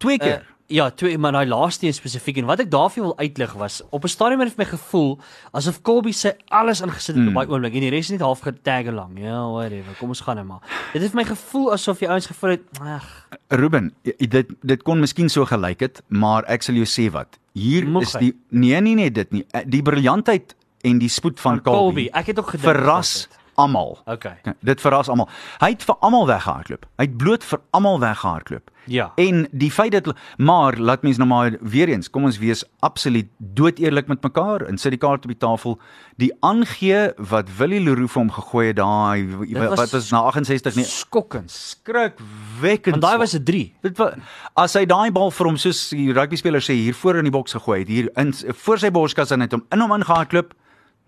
Twee 0.03 0.19
keer. 0.19 0.43
Uh, 0.43 0.57
ja, 0.69 0.91
twee 0.91 1.19
maar 1.19 1.33
daai 1.33 1.47
laaste 1.47 1.87
een 1.87 1.95
spesifiek 1.95 2.37
en 2.43 2.49
wat 2.51 2.61
ek 2.61 2.71
daarvoor 2.71 3.05
wil 3.05 3.19
uitlig 3.19 3.53
was 3.53 3.81
op 3.91 4.05
'n 4.05 4.09
stadium 4.09 4.41
het 4.41 4.57
my 4.57 4.65
gevoel 4.65 5.19
asof 5.53 5.81
Colby 5.83 6.13
sy 6.13 6.33
alles 6.49 6.81
ingesit 6.81 7.15
het 7.15 7.25
mm. 7.25 7.29
op 7.29 7.35
daai 7.35 7.55
oomblik 7.55 7.75
en 7.75 7.81
die 7.81 7.91
res 7.91 8.11
net 8.11 8.21
half 8.21 8.41
getag 8.41 8.91
lang. 8.91 9.19
Ja, 9.19 9.51
whatever. 9.51 9.95
Kom 9.99 10.09
ons 10.09 10.21
gaan 10.21 10.37
nou 10.37 10.47
maar. 10.47 10.63
Dit 10.93 11.03
het 11.03 11.15
my 11.15 11.25
gevoel 11.25 11.73
asof 11.73 11.99
die 11.99 12.09
ouens 12.09 12.27
gevoel 12.27 12.51
het, 12.51 12.63
ag, 12.81 13.29
Ruben, 13.49 13.95
dit 14.03 14.47
dit 14.61 14.83
kon 14.83 15.01
miskien 15.01 15.29
so 15.29 15.45
gelyk 15.45 15.81
het, 15.81 16.03
maar 16.09 16.45
ek 16.45 16.63
sal 16.63 16.75
jou 16.75 16.87
sê 16.87 17.11
wat. 17.13 17.39
Hier 17.53 17.87
Moeg 17.87 18.03
is 18.03 18.13
die 18.13 18.35
nee 18.51 18.81
nee 18.81 18.95
nee 18.95 19.11
dit 19.11 19.31
nie. 19.31 19.47
Eh, 19.51 19.63
Die 19.67 19.83
briljantheid 19.83 20.55
en 20.81 20.99
die 20.99 21.09
spoed 21.09 21.41
van 21.41 21.53
Van 21.53 21.63
Colby. 21.63 21.79
Colby. 21.79 22.09
Ek 22.13 22.27
het 22.27 22.39
ook 22.39 22.51
gedink 22.51 22.77
verras 22.77 23.27
was 23.29 23.39
almal. 23.59 23.99
Okay. 24.07 24.39
Dit 24.61 24.81
verras 24.81 25.09
almal. 25.11 25.29
Hy 25.59 25.73
het 25.75 25.85
vir 25.87 25.97
almal 26.07 26.27
weggehardloop. 26.31 26.87
Hy 27.01 27.07
het 27.09 27.17
bloot 27.19 27.47
vir 27.47 27.61
almal 27.77 27.99
weggehardloop. 28.03 28.71
Ja. 28.89 29.11
En 29.21 29.43
die 29.53 29.71
feit 29.73 29.93
dat 29.93 30.15
maar 30.41 30.79
laat 30.81 31.03
mens 31.05 31.19
nou 31.21 31.29
maar 31.29 31.57
weer 31.61 31.91
eens, 31.93 32.09
kom 32.11 32.25
ons 32.25 32.39
wees 32.41 32.63
absoluut 32.87 33.29
doodeerlik 33.37 34.09
met 34.09 34.23
mekaar 34.25 34.65
en 34.65 34.79
sit 34.81 34.95
die 34.95 35.01
kaart 35.03 35.27
op 35.27 35.33
die 35.35 35.41
tafel. 35.43 35.77
Die 36.23 36.31
aangee 36.41 37.11
wat 37.19 37.51
Willie 37.59 37.83
Leroux 37.85 38.09
vir 38.15 38.23
hom 38.23 38.31
gegooi 38.33 38.67
het 38.71 38.79
daai 38.79 39.27
was 39.59 39.83
wat 39.83 39.97
was 39.99 40.11
na 40.15 40.23
68 40.31 40.79
nie 40.79 40.87
Skokkend. 40.89 41.51
skrikwekkend. 41.51 42.97
Want 42.97 43.03
daai 43.05 43.19
was 43.19 43.35
'n 43.35 43.45
3. 43.45 43.75
Dit 43.83 43.99
was 43.99 44.15
as 44.55 44.75
hy 44.75 44.87
daai 44.87 45.11
bal 45.13 45.31
vir 45.31 45.47
hom 45.47 45.57
soos 45.57 45.89
die 45.91 46.13
rugby 46.13 46.37
speler 46.37 46.63
sê 46.63 46.73
hier 46.75 46.95
voor 46.95 47.17
in 47.17 47.25
die 47.29 47.35
boks 47.35 47.53
gegooi 47.53 47.81
het, 47.81 47.89
hier 47.89 48.11
in 48.17 48.33
voor 48.33 48.79
sy 48.79 48.91
borskas 48.91 49.31
en 49.31 49.41
het 49.41 49.53
hom 49.53 49.67
in 49.71 49.81
hom 49.81 49.93
ingehardloop, 49.93 50.55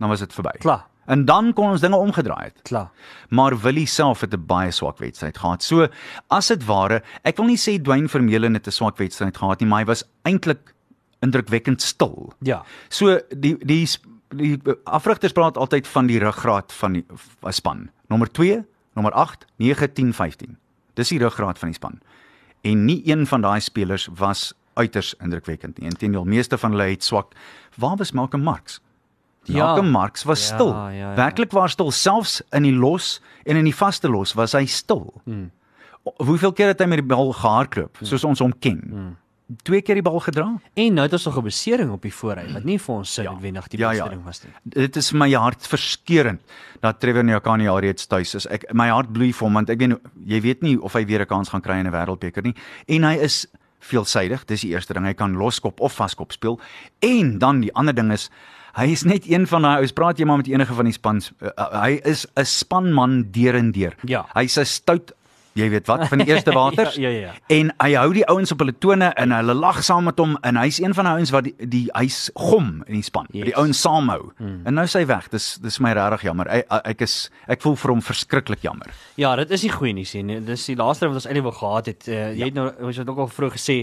dan 0.01 0.09
was 0.09 0.25
dit 0.25 0.33
verby. 0.35 0.57
Klaar. 0.59 0.87
En 1.11 1.25
dan 1.25 1.53
kon 1.53 1.73
ons 1.75 1.83
dinge 1.83 1.97
omgedraai 1.99 2.45
het. 2.45 2.63
Klaar. 2.69 2.91
Maar 3.29 3.57
Willie 3.61 3.87
self 3.87 4.21
het 4.21 4.35
'n 4.35 4.47
baie 4.47 4.71
swak 4.71 4.99
wedstryd 4.99 5.39
gehad. 5.39 5.63
So 5.63 5.89
as 6.29 6.49
dit 6.49 6.65
ware, 6.65 7.03
ek 7.23 7.37
wil 7.37 7.47
nie 7.47 7.59
sê 7.59 7.83
Dwayne 7.83 8.09
Vermeulen 8.09 8.55
het 8.55 8.67
'n 8.67 8.71
swak 8.71 8.97
wedstryd 8.97 9.37
gehad 9.37 9.61
nie, 9.61 9.69
maar 9.69 9.81
hy 9.81 9.87
was 9.87 10.05
eintlik 10.23 10.75
indrukwekkend 11.21 11.83
stil. 11.83 12.33
Ja. 12.41 12.65
So 12.89 13.21
die 13.29 13.57
die 13.59 13.89
die 14.29 14.61
afrigters 14.85 15.33
praat 15.33 15.57
altyd 15.57 15.89
van 15.89 16.07
die 16.07 16.19
ruggraat 16.19 16.73
van 16.73 16.93
die 16.93 17.05
span. 17.51 17.91
Nommer 18.09 18.31
2, 18.33 18.65
nommer 18.95 19.13
8, 19.13 19.47
9, 19.57 19.93
10, 19.93 20.13
15. 20.15 20.59
Dis 20.95 21.09
die 21.09 21.19
ruggraat 21.19 21.59
van 21.59 21.69
die 21.69 21.75
span. 21.75 22.01
En 22.61 22.85
nie 22.85 23.03
een 23.09 23.27
van 23.27 23.41
daai 23.41 23.61
spelers 23.61 24.09
was 24.15 24.55
uiters 24.75 25.15
indrukwekkend 25.15 25.79
nie. 25.79 25.89
Inteendeel, 25.89 26.25
meeste 26.25 26.59
van 26.59 26.71
hulle 26.71 26.91
het 26.91 27.05
swak. 27.05 27.35
Waar 27.77 27.97
was 27.97 28.13
Malcolm 28.13 28.43
Marx? 28.43 28.81
Ja. 29.53 29.65
Malcolm 29.67 29.91
Marx 29.91 30.25
was 30.25 30.49
Ja, 30.49 30.55
stil. 30.57 30.73
ja, 30.73 30.89
ja. 30.91 31.15
Werklik 31.15 31.51
waar 31.53 31.69
stil, 31.69 31.91
selfs 31.91 32.43
in 32.53 32.63
die 32.63 32.73
los 32.75 33.21
en 33.45 33.57
in 33.57 33.65
die 33.65 33.75
vaste 33.75 34.09
los 34.09 34.35
was 34.35 34.53
hy 34.53 34.67
stil. 34.67 35.21
Hmm. 35.25 35.51
Hoeveel 36.25 36.53
keer 36.53 36.67
het 36.73 36.81
hy 36.81 36.87
met 36.87 36.99
die 37.03 37.07
bal 37.07 37.33
gehardloop 37.37 37.99
soos 38.03 38.25
ons 38.25 38.39
hom 38.41 38.55
ken? 38.59 38.81
Hmm. 38.89 39.17
Twee 39.67 39.83
keer 39.83 39.99
die 39.99 40.03
bal 40.07 40.21
gedra? 40.23 40.47
En 40.79 40.95
nou 40.95 41.03
het 41.05 41.13
ons 41.13 41.25
nog 41.27 41.37
'n 41.39 41.43
besering 41.45 41.91
op 41.91 42.03
die 42.03 42.13
voorry 42.15 42.53
wat 42.53 42.65
nie 42.65 42.79
vir 42.79 42.95
ons 42.95 43.13
sin 43.15 43.25
noodwendig 43.25 43.69
die 43.69 43.79
Ja, 43.81 43.91
ja. 43.91 44.05
besering 44.05 44.25
was 44.25 44.45
nie. 44.45 44.53
Dit 44.65 44.97
is 44.97 45.13
my 45.13 45.33
hart 45.33 45.67
verskeurend 45.67 46.41
dat 46.81 47.01
Trevor 47.01 47.25
Nyakani 47.25 47.67
alreeds 47.69 48.07
tuis 48.07 48.35
is. 48.35 48.47
Ek 48.47 48.73
my 48.73 48.89
hart 48.89 49.13
bloei 49.13 49.33
vir 49.33 49.45
hom 49.47 49.55
want 49.55 49.69
ek 49.71 49.79
weet 49.79 49.99
jy 50.25 50.41
weet 50.41 50.63
nie 50.63 50.79
of 50.81 50.93
hy 50.93 51.05
weer 51.05 51.21
'n 51.21 51.27
kans 51.27 51.49
gaan 51.49 51.61
kry 51.61 51.79
in 51.81 51.87
'n 51.87 51.93
wêreldbeker 51.93 52.43
nie. 52.45 52.55
En 52.89 53.03
hy 53.03 53.17
is 53.19 53.47
veelsidig. 53.81 54.45
Dis 54.47 54.61
die 54.61 54.71
eerste 54.71 54.93
ding. 54.95 55.05
Hy 55.05 55.15
kan 55.15 55.35
loskop 55.37 55.81
of 55.81 55.93
vaskop 55.93 56.33
speel. 56.33 56.61
En 57.01 57.39
dan 57.39 57.61
die 57.61 57.75
ander 57.75 57.95
ding 57.95 58.13
is 58.13 58.31
hy 58.79 58.91
is 58.95 59.05
net 59.05 59.29
een 59.29 59.47
van 59.47 59.63
daai 59.63 59.77
ouens 59.81 59.93
praat 59.93 60.19
jy 60.19 60.29
maar 60.29 60.43
met 60.43 60.51
enige 60.51 60.75
van 60.75 60.85
die 60.85 60.97
spans. 60.97 61.33
Uh, 61.41 61.49
uh, 61.55 61.71
hy 61.83 62.01
is 62.05 62.27
'n 62.37 62.45
spanman 62.45 63.31
deur 63.31 63.55
en 63.55 63.73
deur. 63.73 63.97
Ja. 64.05 64.27
Hy's 64.35 64.59
'n 64.59 64.65
stout 64.65 65.15
jy 65.59 65.69
weet 65.73 65.89
wat 65.91 66.07
van 66.11 66.23
die 66.23 66.29
eerste 66.33 66.55
waters. 66.55 66.97
Ja, 67.01 67.09
ja, 67.09 67.31
ja. 67.31 67.35
En 67.53 67.73
hy 67.83 67.91
hou 67.99 68.09
die 68.15 68.25
ouens 68.31 68.53
op 68.55 68.63
hulle 68.63 68.75
tone 68.79 69.11
en 69.19 69.35
hulle 69.35 69.55
lag 69.59 69.83
saam 69.87 70.07
met 70.09 70.19
hom 70.21 70.37
en 70.47 70.59
hy's 70.61 70.81
een 70.83 70.95
van 70.97 71.09
die 71.09 71.15
ouens 71.19 71.35
wat 71.35 71.49
die, 71.49 71.55
die 71.75 71.83
hy's 71.97 72.21
gom 72.39 72.73
in 72.87 73.01
die 73.01 73.07
span. 73.07 73.29
Yes. 73.35 73.51
Die 73.51 73.57
ouens 73.59 73.83
saamhou. 73.83 74.31
Hmm. 74.39 74.61
En 74.69 74.79
nou 74.79 74.87
is 74.89 74.97
hy 74.99 75.05
weg. 75.11 75.29
Dis 75.35 75.53
dis 75.63 75.81
my 75.83 75.95
regtig 75.97 76.29
jammer. 76.31 76.51
Ek, 76.61 76.71
ek 76.95 77.07
is 77.07 77.17
ek 77.51 77.63
voel 77.65 77.79
vir 77.83 77.95
hom 77.97 78.05
verskriklik 78.05 78.65
jammer. 78.67 78.95
Ja, 79.21 79.35
dit 79.41 79.55
is 79.57 79.67
nie 79.67 79.75
goeie 79.75 79.95
nuus 79.97 80.15
nie. 80.17 80.41
Dis 80.47 80.69
die 80.71 80.79
laaste 80.79 81.11
wat 81.11 81.21
ons 81.21 81.29
eintlik 81.29 81.49
wou 81.49 81.57
gehad 81.57 81.91
het. 81.93 82.09
Uh, 82.09 82.21
jy 82.33 82.45
ja. 82.45 82.51
het 82.51 82.59
nou 82.59 82.69
ons 82.91 83.03
het 83.03 83.11
ook 83.11 83.25
al 83.27 83.33
vroeg 83.33 83.57
gesê 83.59 83.83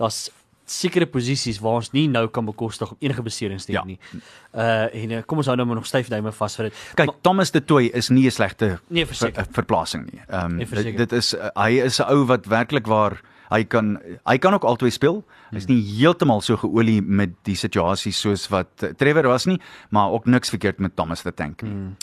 daar's 0.00 0.30
sekere 0.66 1.06
posisies 1.06 1.58
waar 1.60 1.74
ons 1.82 1.90
nie 1.92 2.08
nou 2.08 2.28
kan 2.28 2.44
bekostig 2.44 2.90
om 2.90 2.96
enige 3.00 3.22
beserings 3.22 3.64
te 3.64 3.72
hê 3.72 3.74
Ja. 3.74 3.84
nie. 3.84 3.98
Uh 4.54 4.94
en 4.94 5.10
uh, 5.10 5.22
kom 5.26 5.38
ons 5.38 5.46
hou 5.46 5.56
nou 5.56 5.66
maar 5.66 5.76
nog 5.76 5.86
styf 5.86 6.08
duime 6.08 6.32
vas 6.32 6.56
vir 6.56 6.64
dit. 6.70 6.74
Kyk, 6.94 7.10
Thomas 7.22 7.50
de 7.50 7.60
Toey 7.64 7.86
is 7.94 8.08
nie 8.10 8.26
'n 8.26 8.30
slegte 8.30 8.78
Nee, 8.88 9.06
ver, 9.06 9.46
verplasing 9.52 10.12
nie. 10.12 10.20
Ehm 10.28 10.56
Nee, 10.56 10.66
dit, 10.66 10.96
dit 10.96 11.12
is 11.12 11.34
uh, 11.34 11.48
hy 11.56 11.80
is 11.84 11.98
'n 12.00 12.04
ou 12.08 12.24
wat 12.26 12.46
werklik 12.46 12.86
waar 12.86 13.20
hy 13.50 13.64
kan 13.64 13.98
hy 14.26 14.38
kan 14.38 14.54
ook 14.54 14.64
altyd 14.64 14.92
speel. 14.92 15.24
Hy's 15.50 15.66
nie 15.68 15.82
heeltemal 15.98 16.40
so 16.40 16.56
geolie 16.56 17.02
met 17.02 17.30
die 17.44 17.54
situasie 17.56 18.12
soos 18.12 18.48
wat 18.48 18.68
Trevor 18.96 19.26
was 19.28 19.44
nie, 19.46 19.60
maar 19.90 20.10
ook 20.10 20.24
niks 20.26 20.48
verkeerd 20.48 20.78
met 20.80 20.96
Thomas 20.96 21.22
the 21.22 21.32
Tank 21.34 21.62
nie. 21.62 21.70
Hmm. 21.70 21.96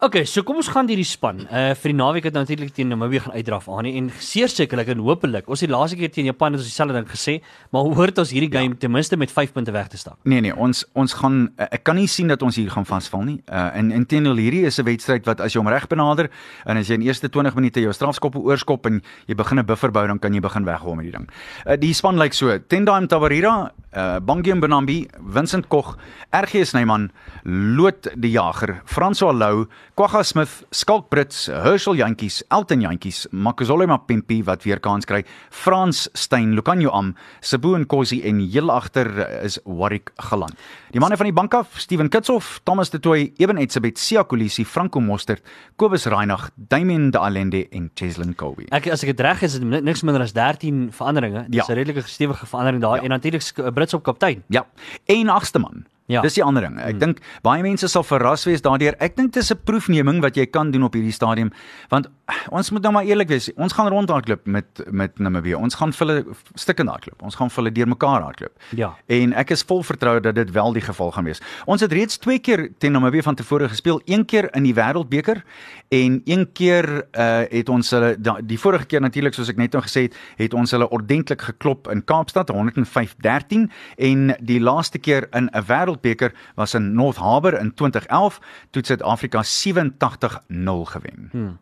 Okay, 0.00 0.22
so 0.24 0.40
kom 0.48 0.56
ons 0.56 0.68
gaan 0.72 0.86
deur 0.88 0.96
die 0.96 1.04
span. 1.04 1.42
Uh 1.44 1.74
vir 1.76 1.92
die 1.92 1.96
naweek 1.98 2.24
het 2.30 2.32
natuurlik 2.32 2.70
teen 2.72 2.88
Namibië 2.88 3.20
gaan 3.20 3.34
uitdraf 3.36 3.66
aan 3.68 3.84
nie 3.84 3.98
en 3.98 4.06
sekerlik 4.16 4.88
en 4.94 5.02
hopelik. 5.04 5.44
Ons 5.44 5.60
het 5.60 5.68
die 5.68 5.76
laaste 5.76 5.98
keer 6.00 6.08
teen 6.08 6.24
Japan 6.24 6.54
het 6.54 6.62
ons 6.62 6.68
dieselfde 6.70 6.94
ding 6.96 7.04
gesê, 7.04 7.34
maar 7.68 7.84
hoort 7.84 8.16
ons 8.16 8.32
hierdie 8.32 8.48
game 8.48 8.72
ja. 8.72 8.78
ten 8.80 8.90
minste 8.90 9.18
met 9.20 9.30
5 9.30 9.52
punte 9.52 9.74
weg 9.76 9.90
te 9.92 10.00
stap. 10.00 10.16
Nee 10.24 10.40
nee, 10.40 10.54
ons 10.56 10.86
ons 10.96 11.12
gaan 11.20 11.50
ek 11.66 11.84
kan 11.84 12.00
nie 12.00 12.08
sien 12.08 12.32
dat 12.32 12.40
ons 12.40 12.56
hier 12.56 12.70
gaan 12.72 12.88
vasval 12.88 13.26
nie. 13.28 13.36
Uh 13.44 13.66
en 13.76 13.90
intendeel 13.92 14.40
hierdie 14.40 14.62
is 14.70 14.80
'n 14.80 14.86
wedstryd 14.88 15.28
wat 15.28 15.44
as 15.44 15.52
jy 15.52 15.60
hom 15.60 15.68
reg 15.68 15.84
benader 15.86 16.30
en 16.64 16.80
as 16.80 16.88
jy 16.88 16.94
in 16.96 17.04
eerste 17.04 17.28
20 17.28 17.54
minute 17.54 17.80
jou 17.84 17.92
strafskop 17.92 18.40
oorskop 18.40 18.86
en 18.86 19.02
jy 19.26 19.34
begin 19.34 19.58
'n 19.58 19.66
buffer 19.66 19.92
bou 19.92 20.06
dan 20.06 20.18
kan 20.18 20.32
jy 20.32 20.40
begin 20.40 20.64
weggou 20.64 20.96
met 20.96 21.04
die 21.04 21.12
ding. 21.12 21.28
Uh 21.66 21.76
die 21.76 21.92
span 21.92 22.16
lyk 22.16 22.32
so: 22.32 22.58
Tendai 22.58 23.06
Tabarira, 23.06 23.70
uh 23.92 24.18
Bangium 24.20 24.60
Benambi, 24.60 25.06
Vincent 25.20 25.68
Koch, 25.68 25.98
RG 26.32 26.64
Snyman, 26.64 27.10
Loot 27.44 28.08
die 28.16 28.30
Jager, 28.30 28.80
François 28.86 29.36
Lou, 29.36 29.66
Kwagga 30.00 30.22
Smith, 30.24 30.62
Skalk 30.72 31.10
Brits, 31.10 31.42
Herschel 31.52 31.98
Jantjies, 31.98 32.38
Elton 32.48 32.80
Jantjies, 32.80 33.26
Makazole 33.36 33.84
Mapimpi 33.84 34.38
wat 34.46 34.62
weer 34.64 34.80
kans 34.80 35.04
kry, 35.04 35.18
Frans 35.52 36.06
Steyn, 36.16 36.54
Lucanio 36.56 36.88
Am, 36.96 37.10
Sabo 37.44 37.74
Nkosi 37.76 38.22
en 38.24 38.38
heel 38.40 38.72
agter 38.72 39.10
is 39.44 39.58
Warwick 39.66 40.08
Galan. 40.16 40.56
Die 40.94 41.02
manne 41.04 41.18
van 41.20 41.28
die 41.28 41.34
bank 41.36 41.52
af, 41.58 41.76
Steven 41.84 42.08
Kitshoff, 42.08 42.62
Thomas 42.64 42.88
De 42.94 42.96
Tooy, 43.04 43.26
Eben 43.44 43.60
Etzebeth, 43.60 44.00
Sia 44.00 44.24
Kolisi, 44.24 44.64
Franco 44.64 45.04
Mostert, 45.04 45.44
Kobus 45.76 46.08
Reinagh, 46.08 46.48
Damien 46.56 47.10
De 47.12 47.20
Allende 47.20 47.66
en 47.68 47.90
Cheslin 47.94 48.32
Kobe. 48.40 48.70
Ek 48.72 48.88
as 48.88 49.04
ek 49.04 49.12
dit 49.12 49.20
reg 49.28 49.44
is, 49.44 49.58
is 49.58 49.60
dit 49.60 49.84
niks 49.84 50.00
minder 50.08 50.24
as 50.24 50.32
13 50.32 50.86
veranderinge. 50.96 51.44
Dis 51.50 51.68
'n 51.68 51.72
Ja. 51.76 51.76
redelike 51.76 52.08
stewige 52.08 52.46
verandering 52.46 52.80
daar 52.80 52.96
Ja. 52.96 53.02
en 53.02 53.10
natuurlik 53.10 53.44
'n 53.58 53.72
Brits 53.74 53.92
op 53.92 54.02
kaptein. 54.02 54.44
Ja. 54.48 54.64
En 55.04 55.28
agste 55.28 55.58
man. 55.58 55.84
Ja. 56.10 56.20
Dis 56.26 56.34
die 56.34 56.44
ander 56.44 56.64
ding. 56.66 56.78
Ek 56.82 56.98
dink 56.98 57.20
baie 57.46 57.62
mense 57.62 57.88
sal 57.88 58.02
verras 58.06 58.44
wees 58.48 58.62
daardeur. 58.64 58.96
Ek 58.98 59.16
dink 59.16 59.32
dis 59.36 59.52
'n 59.52 59.58
proefneming 59.64 60.20
wat 60.20 60.36
jy 60.36 60.46
kan 60.46 60.70
doen 60.70 60.82
op 60.82 60.94
hierdie 60.94 61.14
stadium 61.14 61.52
want 61.88 62.08
ons 62.50 62.70
moet 62.70 62.82
nou 62.82 62.92
maar 62.92 63.04
eerlik 63.04 63.28
wees. 63.28 63.50
Ons 63.56 63.72
gaan 63.72 63.88
rondhardloop 63.88 64.46
met 64.46 64.82
met 64.90 65.18
Namibië. 65.18 65.54
Ons 65.54 65.74
gaan 65.74 65.92
hulle 65.98 66.24
stikkend 66.54 66.88
hardloop. 66.88 67.22
Ons 67.22 67.34
gaan 67.34 67.50
hulle 67.54 67.72
deurmekaar 67.72 68.22
hardloop. 68.22 68.52
Ja. 68.74 68.96
En 69.06 69.32
ek 69.32 69.50
is 69.50 69.62
vol 69.62 69.82
vertroue 69.82 70.20
dat 70.20 70.34
dit 70.34 70.50
wel 70.50 70.72
die 70.72 70.82
geval 70.82 71.10
gaan 71.10 71.24
wees. 71.24 71.40
Ons 71.66 71.80
het 71.80 71.92
reeds 71.92 72.18
twee 72.18 72.38
keer 72.38 72.68
teen 72.78 72.92
Namibië 72.92 73.22
van 73.22 73.34
tevore 73.34 73.68
gespeel. 73.68 74.00
Een 74.04 74.24
keer 74.24 74.50
in 74.54 74.62
die 74.62 74.74
Wêreldbeker 74.74 75.42
en 75.88 76.20
een 76.24 76.52
keer 76.52 77.06
uh 77.12 77.38
het 77.50 77.68
ons 77.68 77.90
hulle 77.90 78.16
die 78.46 78.58
vorige 78.58 78.86
keer 78.86 79.00
natuurlik 79.00 79.34
soos 79.34 79.48
ek 79.48 79.56
net 79.56 79.72
nou 79.72 79.82
gesê 79.82 80.02
het, 80.06 80.16
het 80.36 80.54
ons 80.54 80.70
hulle 80.70 80.88
ordentlik 80.90 81.42
geklop 81.42 81.88
in 81.90 82.04
Kaapstad 82.04 82.50
105-13 82.52 83.66
en 83.96 84.34
die 84.40 84.60
laaste 84.60 84.98
keer 84.98 85.28
in 85.32 85.48
'n 85.52 85.64
Wêreldbeker 86.00 86.32
was 86.54 86.74
in 86.74 86.94
North 86.94 87.16
Harbour 87.16 87.58
in 87.58 87.74
2011 87.74 88.40
toe 88.70 88.84
Suid-Afrika 88.84 89.42
87-0 89.42 89.90
gewen. 90.84 91.28
Hmm. 91.30 91.58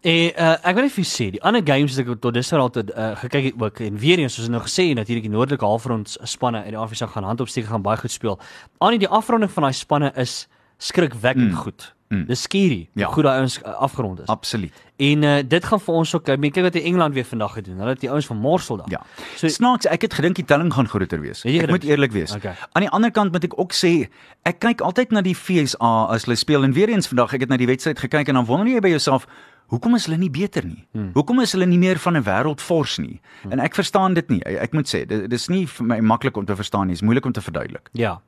En 0.00 0.32
uh, 0.36 0.50
ek 0.60 0.76
wil 0.76 0.84
net 0.84 0.92
vir 0.92 1.06
sê, 1.08 1.30
die 1.32 1.40
ander 1.40 1.62
games 1.64 1.94
wat 1.96 2.04
ek 2.04 2.20
tot 2.20 2.36
dusver 2.36 2.60
al 2.60 2.72
tot 2.72 2.90
uh, 2.92 3.14
gekyk 3.22 3.46
het 3.48 3.62
ook 3.62 3.78
en 3.86 3.96
weer 4.02 4.20
eens 4.20 4.36
soos 4.36 4.50
nou 4.52 4.60
gesê 4.60 4.90
het, 4.90 4.98
natuurlik 4.98 5.24
die 5.24 5.32
noordelike 5.32 5.64
halfrond 5.64 6.16
spanne 6.28 6.60
uit 6.66 6.74
die 6.74 6.80
Afrika 6.80 7.08
gaan 7.14 7.24
handopsteek 7.24 7.70
gaan 7.70 7.84
baie 7.84 7.96
goed 8.02 8.12
speel. 8.12 8.36
Aan 8.84 8.98
die 9.00 9.08
afronding 9.08 9.52
van 9.54 9.68
daai 9.68 9.78
spanne 9.78 10.12
is 10.20 10.44
skrikwekkend 10.76 11.54
mm. 11.54 11.62
goed. 11.64 11.94
Mm. 12.14 12.26
Dis 12.30 12.42
skerry 12.46 12.88
Ja. 12.94 13.06
hoe 13.06 13.14
goed 13.14 13.24
daai 13.24 13.38
ouens 13.38 13.58
uh, 13.58 13.74
afgerond 13.74 14.20
is. 14.20 14.26
Absoluut. 14.26 14.72
En 14.96 15.22
uh, 15.22 15.38
dit 15.48 15.64
gaan 15.64 15.80
vir 15.80 15.94
ons 15.94 16.14
ook 16.14 16.24
kyk 16.24 16.40
kyk 16.54 16.62
wat 16.68 16.72
die 16.76 16.82
Engeland 16.86 17.14
weer 17.14 17.24
vandag 17.26 17.52
gedoen. 17.58 17.78
Hulle 17.82 17.94
het 17.96 18.00
die 18.00 18.10
ouens 18.10 18.26
van 18.30 18.36
Morsel 18.36 18.76
daar. 18.76 18.90
Ja. 18.90 19.00
So 19.36 19.48
snaaks, 19.48 19.86
ek 19.90 20.06
het 20.06 20.14
gedink 20.14 20.36
die 20.38 20.44
telling 20.44 20.70
gaan 20.74 20.86
groter 20.88 21.20
wees. 21.20 21.42
Ek 21.44 21.50
gedink? 21.50 21.70
moet 21.70 21.84
eerlik 21.84 22.12
wees. 22.12 22.34
Okay. 22.36 22.54
Aan 22.72 22.86
die 22.86 22.90
ander 22.90 23.10
kant 23.10 23.32
moet 23.32 23.44
ek 23.44 23.58
ook 23.58 23.74
sê, 23.74 24.08
ek 24.46 24.60
kyk 24.62 24.80
altyd 24.86 25.10
na 25.10 25.20
die 25.26 25.34
FSA 25.34 25.92
as 26.14 26.24
hulle 26.28 26.36
speel 26.38 26.62
en 26.64 26.72
weer 26.72 26.88
eens 26.94 27.10
vandag 27.10 27.34
ek 27.34 27.40
het 27.40 27.48
na 27.50 27.56
die 27.58 27.66
wedstryd 27.66 27.98
gekyk 27.98 28.28
en 28.28 28.34
dan 28.34 28.46
wonder 28.46 28.70
jy 28.70 28.80
by 28.80 28.88
jouself, 28.94 29.26
hoekom 29.74 29.98
is 29.98 30.06
hulle 30.08 30.18
nie 30.20 30.30
beter 30.30 30.64
nie? 30.66 30.82
Hmm. 30.94 31.10
Hoekom 31.14 31.42
is 31.44 31.54
hulle 31.56 31.66
nie 31.66 31.78
meer 31.78 31.98
van 31.98 32.16
'n 32.16 32.24
wêreldfors 32.24 32.98
nie? 32.98 33.20
Hmm. 33.42 33.52
En 33.52 33.60
ek 33.60 33.74
verstaan 33.74 34.14
dit 34.14 34.28
nie. 34.30 34.40
Ek, 34.44 34.62
ek 34.68 34.72
moet 34.72 34.88
sê, 34.88 35.04
dit 35.06 35.28
dis 35.30 35.48
nie 35.48 35.66
vir 35.66 35.86
my 35.86 36.00
maklik 36.00 36.36
om 36.36 36.46
te 36.46 36.56
verstaan 36.56 36.86
nie. 36.86 36.94
Dit 36.94 37.02
is 37.02 37.06
moeilik 37.06 37.26
om 37.26 37.32
te 37.32 37.42
verduidelik. 37.42 37.88
ja. 37.92 38.20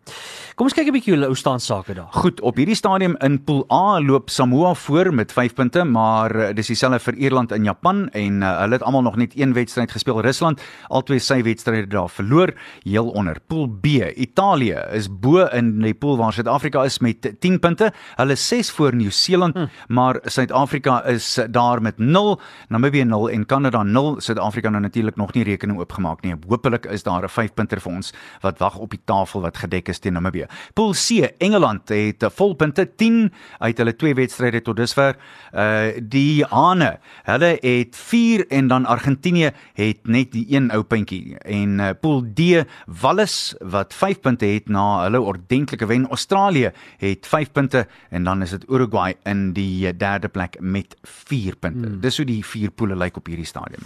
Kom 0.56 0.70
ons 0.70 0.72
kyk 0.72 0.88
'n 0.88 0.92
bietjie 0.96 1.12
hoe 1.12 1.26
hoe 1.26 1.36
staan 1.36 1.60
sake 1.60 1.94
daar. 1.94 2.08
Goed, 2.16 2.40
op 2.40 2.56
hierdie 2.56 2.74
stadium 2.74 3.16
in 3.20 3.44
Pool 3.44 3.66
A 3.70 4.00
loop 4.00 4.30
Samoa 4.30 4.74
voor 4.74 5.12
met 5.14 5.32
5 5.32 5.54
punte, 5.54 5.84
maar 5.84 6.32
uh, 6.36 6.54
dis 6.54 6.66
dieselfde 6.66 6.98
vir 6.98 7.14
Ierland 7.14 7.52
en 7.52 7.64
Japan 7.64 8.08
en 8.08 8.40
uh, 8.40 8.58
hulle 8.60 8.72
het 8.72 8.82
almal 8.82 9.02
nog 9.02 9.16
net 9.16 9.36
een 9.36 9.52
wedstryd 9.52 9.92
gespeel. 9.92 10.20
Rusland 10.24 10.62
albei 10.88 11.18
sy 11.20 11.42
wedstryde 11.42 11.86
daar 11.86 12.08
verloor, 12.08 12.54
heel 12.82 13.08
onder. 13.08 13.36
Pool 13.46 13.68
B, 13.68 14.00
Italië 14.16 14.80
is 14.96 15.10
bo 15.12 15.44
in 15.52 15.82
die 15.82 15.94
pool 15.94 16.16
waar 16.16 16.32
Suid-Afrika 16.32 16.84
is 16.84 16.98
met 16.98 17.34
10 17.40 17.58
punte. 17.60 17.92
Hulle 18.16 18.32
is 18.32 18.48
6 18.48 18.70
voor 18.70 18.94
Nieu-Seeland, 18.94 19.54
hm. 19.54 19.66
maar 19.88 20.20
Suid-Afrika 20.24 21.04
is 21.04 21.35
daar 21.50 21.82
met 21.82 21.98
0, 21.98 22.40
Namibië 22.68 23.04
0 23.04 23.30
en 23.30 23.46
Kanada 23.46 23.82
0. 23.82 24.20
Suid-Afrika 24.20 24.70
nou 24.70 24.82
natuurlik 24.82 25.16
nog 25.16 25.32
nie 25.32 25.44
rekening 25.44 25.78
oopgemaak 25.78 26.22
nie. 26.22 26.34
Hoopelik 26.48 26.86
is 26.86 27.02
daar 27.02 27.22
'n 27.22 27.28
5 27.28 27.54
punter 27.54 27.80
vir 27.80 27.92
ons 27.92 28.12
wat 28.40 28.58
wag 28.58 28.76
op 28.78 28.90
die 28.90 29.00
tafel 29.04 29.40
wat 29.40 29.56
gedek 29.56 29.88
is 29.88 29.98
teen 29.98 30.12
Namibië. 30.12 30.46
Pool 30.74 30.92
C, 30.92 31.32
Engeland 31.38 31.88
het 31.88 32.24
volpunte 32.34 32.94
10 32.96 33.32
uit 33.58 33.78
hulle 33.78 33.96
twee 33.96 34.14
wedstryde 34.14 34.62
tot 34.62 34.76
dusver. 34.76 35.16
Uh 35.54 35.86
die 36.02 36.44
Hane, 36.44 36.98
hulle 37.22 37.58
het 37.60 37.96
4 37.96 38.46
en 38.48 38.68
dan 38.68 38.86
Argentinië 38.86 39.50
het 39.74 40.06
net 40.06 40.32
die 40.32 40.46
een 40.48 40.70
ou 40.70 40.82
puntjie. 40.82 41.38
En 41.38 41.78
uh, 41.78 41.90
Pool 42.00 42.24
D, 42.34 42.64
Wallis 42.86 43.54
wat 43.60 43.94
5 43.94 44.20
punte 44.20 44.46
het 44.46 44.68
na 44.68 45.02
hulle 45.02 45.20
ordentlike 45.20 45.86
wen. 45.86 46.08
Australië 46.08 46.72
het 46.98 47.26
5 47.26 47.52
punte 47.52 47.86
en 48.10 48.24
dan 48.24 48.42
is 48.42 48.50
dit 48.50 48.64
Uruguay 48.68 49.14
in 49.24 49.52
die 49.52 49.86
eh, 49.86 49.94
derde 49.98 50.28
plek 50.28 50.56
met 50.60 50.96
4 51.02 51.15
punte. 51.58 51.88
Hmm. 51.88 52.00
Dis 52.00 52.16
hoe 52.16 52.26
die 52.26 52.44
vier 52.44 52.70
poele 52.70 52.96
lyk 52.96 53.16
op 53.16 53.26
hierdie 53.26 53.46
stadium. 53.46 53.82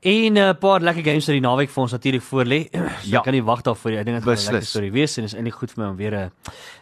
En 0.00 0.32
'n 0.32 0.36
uh, 0.36 0.50
paar 0.60 0.80
lekker 0.80 1.02
games 1.04 1.28
uit 1.28 1.40
die 1.40 1.48
naweek 1.48 1.70
vir 1.70 1.82
ons 1.82 1.92
natuurlik 1.92 2.22
voorlê. 2.22 2.68
so 3.02 3.10
Ja. 3.10 3.20
kan 3.20 3.32
nie 3.32 3.42
wag 3.42 3.62
daarvoor 3.62 3.90
nie. 3.90 3.98
Ek 3.98 4.04
dink 4.04 4.16
dit 4.16 4.24
gaan 4.24 4.36
'n 4.36 4.52
lekker 4.52 4.66
storie 4.68 4.92
wees 4.92 5.16
en 5.18 5.24
is 5.24 5.34
eintlik 5.34 5.54
goed 5.54 5.70
vir 5.72 5.84
my 5.84 5.90
om 5.90 5.96
weer 5.96 6.14
'n 6.14 6.30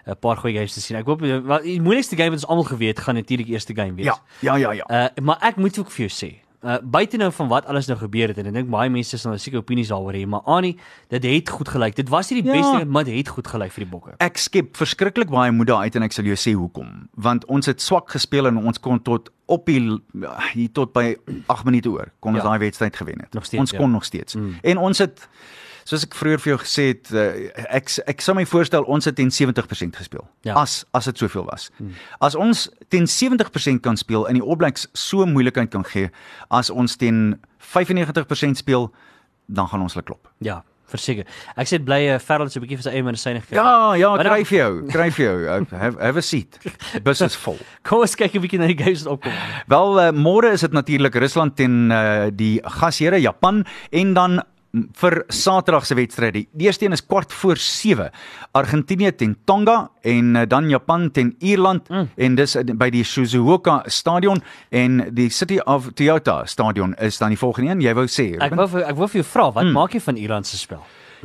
'n 0.06 0.16
paar 0.20 0.36
goeie 0.36 0.54
games 0.54 0.74
te 0.74 0.80
sien. 0.80 0.96
Ek 0.96 1.06
hoop 1.06 1.20
wel 1.20 1.62
die 1.62 1.80
moeilikste 1.80 2.16
game 2.16 2.30
wat 2.30 2.38
ons 2.42 2.46
almal 2.46 2.64
geweet 2.64 2.98
gaan 3.00 3.14
natuurlik 3.14 3.48
eerste 3.48 3.74
game 3.74 3.94
wees. 3.94 4.04
Ja, 4.06 4.18
ja, 4.40 4.56
ja, 4.56 4.72
ja. 4.72 4.84
Uh 5.18 5.24
maar 5.24 5.38
ek 5.40 5.56
moet 5.56 5.78
ook 5.78 5.90
vir 5.90 6.08
jou 6.08 6.10
sê, 6.30 6.43
uh 6.64 6.78
buite 6.82 7.16
nou 7.20 7.30
van 7.36 7.48
wat 7.48 7.66
alles 7.68 7.86
nou 7.90 7.98
gebeur 8.00 8.28
het 8.32 8.38
en 8.40 8.46
ek 8.46 8.54
dink 8.56 8.70
baie 8.72 8.88
mense 8.90 9.18
sal 9.20 9.34
nou 9.34 9.38
seker 9.42 9.60
opinies 9.60 9.90
daaroor 9.92 10.16
hê, 10.16 10.22
maar 10.26 10.40
Annie, 10.48 10.78
dit 11.12 11.24
het 11.28 11.50
goed 11.52 11.68
gelyk. 11.68 11.94
Dit 11.98 12.08
was 12.08 12.30
nie 12.30 12.40
die 12.42 12.50
Ja. 12.52 12.56
beste, 12.56 12.86
maar 12.88 13.04
dit 13.04 13.14
het 13.18 13.28
goed 13.28 13.46
gelyk 13.46 13.72
vir 13.72 13.84
die 13.84 13.90
bokke. 13.90 14.14
Ek 14.18 14.38
skep 14.40 14.76
verskriklik 14.76 15.28
baie 15.28 15.52
moed 15.52 15.70
uit 15.70 15.96
en 15.96 16.02
ek 16.02 16.12
sal 16.16 16.24
jou 16.24 16.36
sê 16.36 16.54
hoekom. 16.56 17.08
Want 17.14 17.44
ons 17.52 17.66
het 17.66 17.82
swak 17.82 18.10
gespeel 18.10 18.46
en 18.46 18.56
ons 18.56 18.80
kon 18.80 18.98
tot 19.02 19.28
op 19.46 19.66
die 19.66 20.00
hier 20.54 20.72
tot 20.72 20.92
by 20.92 21.16
8 21.52 21.64
minute 21.68 21.90
oor 21.90 22.08
kon 22.20 22.34
ons 22.34 22.42
Ja. 22.42 22.48
daai 22.48 22.58
wedstryd 22.58 22.96
gewen 22.96 23.20
het. 23.20 23.44
Steeds, 23.44 23.60
ons 23.60 23.70
ja. 23.70 23.78
kon 23.78 23.90
nog 23.90 24.04
steeds. 24.04 24.34
Mm. 24.34 24.54
En 24.62 24.78
ons 24.78 24.98
het 24.98 25.28
soos 25.84 26.04
ek 26.06 26.16
vroeër 26.16 26.42
vir 26.42 26.52
jou 26.54 26.58
gesê 26.62 26.86
het, 26.92 27.12
uh, 27.12 27.28
ek 27.76 27.92
ek 28.10 28.24
sou 28.24 28.34
my 28.36 28.44
voorstel 28.48 28.86
ons 28.90 29.08
het 29.08 29.16
teen 29.16 29.32
70% 29.32 29.96
gespeel. 30.00 30.26
Ja. 30.48 30.56
As 30.60 30.82
as 30.96 31.08
dit 31.10 31.18
soveel 31.18 31.46
was. 31.50 31.70
Mm. 31.78 31.94
As 32.24 32.34
ons 32.34 32.68
teen 32.88 33.08
70% 33.10 33.82
kan 33.84 33.96
speel 34.00 34.28
en 34.28 34.38
die 34.38 34.44
All 34.44 34.56
Blacks 34.60 34.88
so 34.92 35.26
moeilikheid 35.26 35.72
kan 35.74 35.84
gee, 35.84 36.10
as 36.50 36.70
ons 36.70 36.96
teen 36.96 37.36
95% 37.74 38.60
speel, 38.60 38.90
dan 39.46 39.68
gaan 39.68 39.84
ons 39.84 39.96
hulle 39.96 40.06
klop. 40.06 40.30
Ja, 40.44 40.62
verseker. 40.90 41.28
Ek 41.58 41.68
sê 41.68 41.80
bly 41.82 42.00
uh, 42.14 42.18
Ferrell 42.22 42.50
so 42.52 42.60
'n 42.60 42.64
bietjie 42.64 42.78
vir 42.80 42.86
sy 42.86 42.94
eie 42.94 43.04
medisyne 43.04 43.42
gekry. 43.42 43.58
Ja, 43.58 43.94
ja, 43.98 44.14
kry 44.20 44.40
vir 44.44 44.58
jou, 44.58 44.72
kry 44.92 45.08
vir 45.10 45.24
jou. 45.24 45.36
Have 45.72 46.00
have 46.00 46.20
a 46.20 46.24
seat. 46.24 46.58
Die 46.92 47.02
bus 47.04 47.20
is 47.24 47.36
vol. 47.44 47.58
Kom 47.86 48.04
ons 48.04 48.16
kyk 48.16 48.36
'n 48.36 48.44
bietjie 48.44 48.60
na 48.62 48.70
die 48.70 48.78
games 48.78 49.04
wat 49.04 49.18
opkom. 49.18 49.36
Wel 49.68 50.00
uh, 50.00 50.10
môre 50.12 50.52
is 50.54 50.64
dit 50.64 50.72
natuurlik 50.72 51.16
Rusland 51.16 51.56
teen 51.56 51.90
uh, 51.90 52.30
die 52.30 52.60
gasheere 52.80 53.20
Japan 53.20 53.64
en 53.92 54.14
dan 54.14 54.42
vir 55.00 55.24
Saterdag 55.28 55.86
se 55.86 55.94
wedstryde. 55.94 56.44
Die 56.52 56.66
eerste 56.66 56.84
een 56.84 56.92
is 56.92 57.04
kwart 57.06 57.32
voor 57.32 57.56
7. 57.56 58.10
Argentinië 58.52 59.12
teen 59.16 59.36
Tonga 59.44 59.90
en 60.02 60.34
uh, 60.34 60.42
dan 60.48 60.68
Japan 60.68 61.10
teen 61.10 61.34
Ierland 61.38 61.88
mm. 61.88 62.08
en 62.16 62.34
dis 62.34 62.56
uh, 62.56 62.64
by 62.74 62.90
die 62.90 63.04
Shizuoka 63.04 63.82
stadion 63.86 64.42
en 64.70 65.00
die 65.14 65.28
City 65.30 65.60
of 65.64 65.92
Toyota 65.94 66.42
stadion 66.46 66.94
is 66.98 67.18
dan 67.18 67.34
die 67.34 67.38
volgende 67.38 67.70
een. 67.70 67.80
Jy 67.86 67.94
wou 67.94 68.06
sê. 68.10 68.28
Ek 68.34 68.50
Ruben? 68.50 68.56
wou 68.58 68.68
vir- 68.68 68.86
ek 68.88 68.96
wou 68.98 69.08
vir 69.08 69.20
jou 69.22 69.30
vra, 69.30 69.48
wat 69.52 69.72
maak 69.72 69.94
jy 69.94 70.00
van 70.00 70.16
Ierland 70.16 70.46
se 70.46 70.58
spel? 70.58 70.82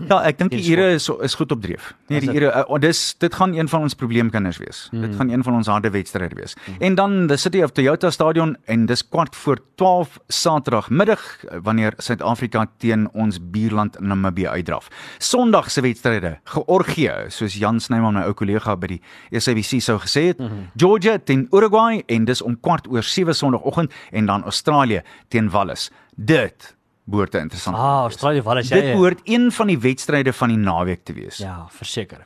Ja, 0.08 0.22
ek 0.24 0.38
dink 0.38 0.52
die 0.52 0.62
Ure 0.72 0.94
is 0.94 1.10
is 1.26 1.36
goed 1.36 1.52
op 1.52 1.62
dreef. 1.62 1.94
Nee, 2.08 2.20
die? 2.20 2.34
Ure 2.34 2.66
uh, 2.70 2.80
dis 2.80 3.16
dit 3.18 3.34
gaan 3.34 3.54
een 3.54 3.70
van 3.70 3.82
ons 3.82 3.96
probleemkinders 3.96 4.58
wees. 4.58 4.88
Mm. 4.92 5.02
Dit 5.02 5.16
gaan 5.16 5.30
een 5.30 5.44
van 5.44 5.56
ons 5.56 5.68
harde 5.68 5.90
wedstryde 5.90 6.36
wees. 6.36 6.56
Mm. 6.56 6.76
En 6.80 6.96
dan 6.96 7.28
the 7.28 7.38
City 7.38 7.62
of 7.62 7.72
Toyota 7.72 8.10
Stadion 8.10 8.58
en 8.66 8.86
dis 8.86 9.08
kwart 9.10 9.36
voor 9.36 9.60
12 9.76 10.20
Saterdagmiddag 10.28 11.46
eh, 11.46 11.58
wanneer 11.64 11.94
Suid-Afrika 11.98 12.68
teen 12.78 13.10
ons 13.14 13.40
buurland 13.52 14.00
Namibië 14.00 14.48
uitdraf. 14.48 14.88
Sondag 15.18 15.72
se 15.72 15.82
wedstryde, 15.82 16.40
Georgië, 16.44 17.14
soos 17.28 17.54
Jan 17.54 17.80
Snyman 17.80 18.20
my 18.20 18.26
ou 18.28 18.36
kollega 18.38 18.76
by 18.80 18.96
die 18.96 19.02
SABC 19.40 19.80
sou 19.84 19.98
gesê 20.00 20.30
het, 20.32 20.40
mm 20.40 20.48
-hmm. 20.48 20.70
Georgia 20.76 21.18
teen 21.18 21.48
Uruguay 21.52 22.04
en 22.06 22.26
dis 22.26 22.42
om 22.42 22.60
kwart 22.60 22.88
oor 22.88 23.04
7 23.04 23.36
Sondagoggend 23.36 23.94
en 24.12 24.26
dan 24.26 24.44
Australië 24.44 25.02
teen 25.28 25.50
Wallis. 25.50 25.92
Dit 26.16 26.76
behoort 27.10 27.34
'n 27.36 27.38
interessant 27.48 27.76
Ah, 27.78 28.02
Australië, 28.10 28.42
wat 28.42 28.58
is 28.58 28.70
jy? 28.70 28.82
Dit 28.82 28.92
behoort 28.94 29.20
een 29.24 29.52
van 29.52 29.68
die 29.68 29.78
wedstryde 29.80 30.34
van 30.34 30.48
die 30.48 30.58
naweek 30.58 31.04
te 31.04 31.14
wees. 31.14 31.38
Ja, 31.38 31.66
verseker. 31.70 32.26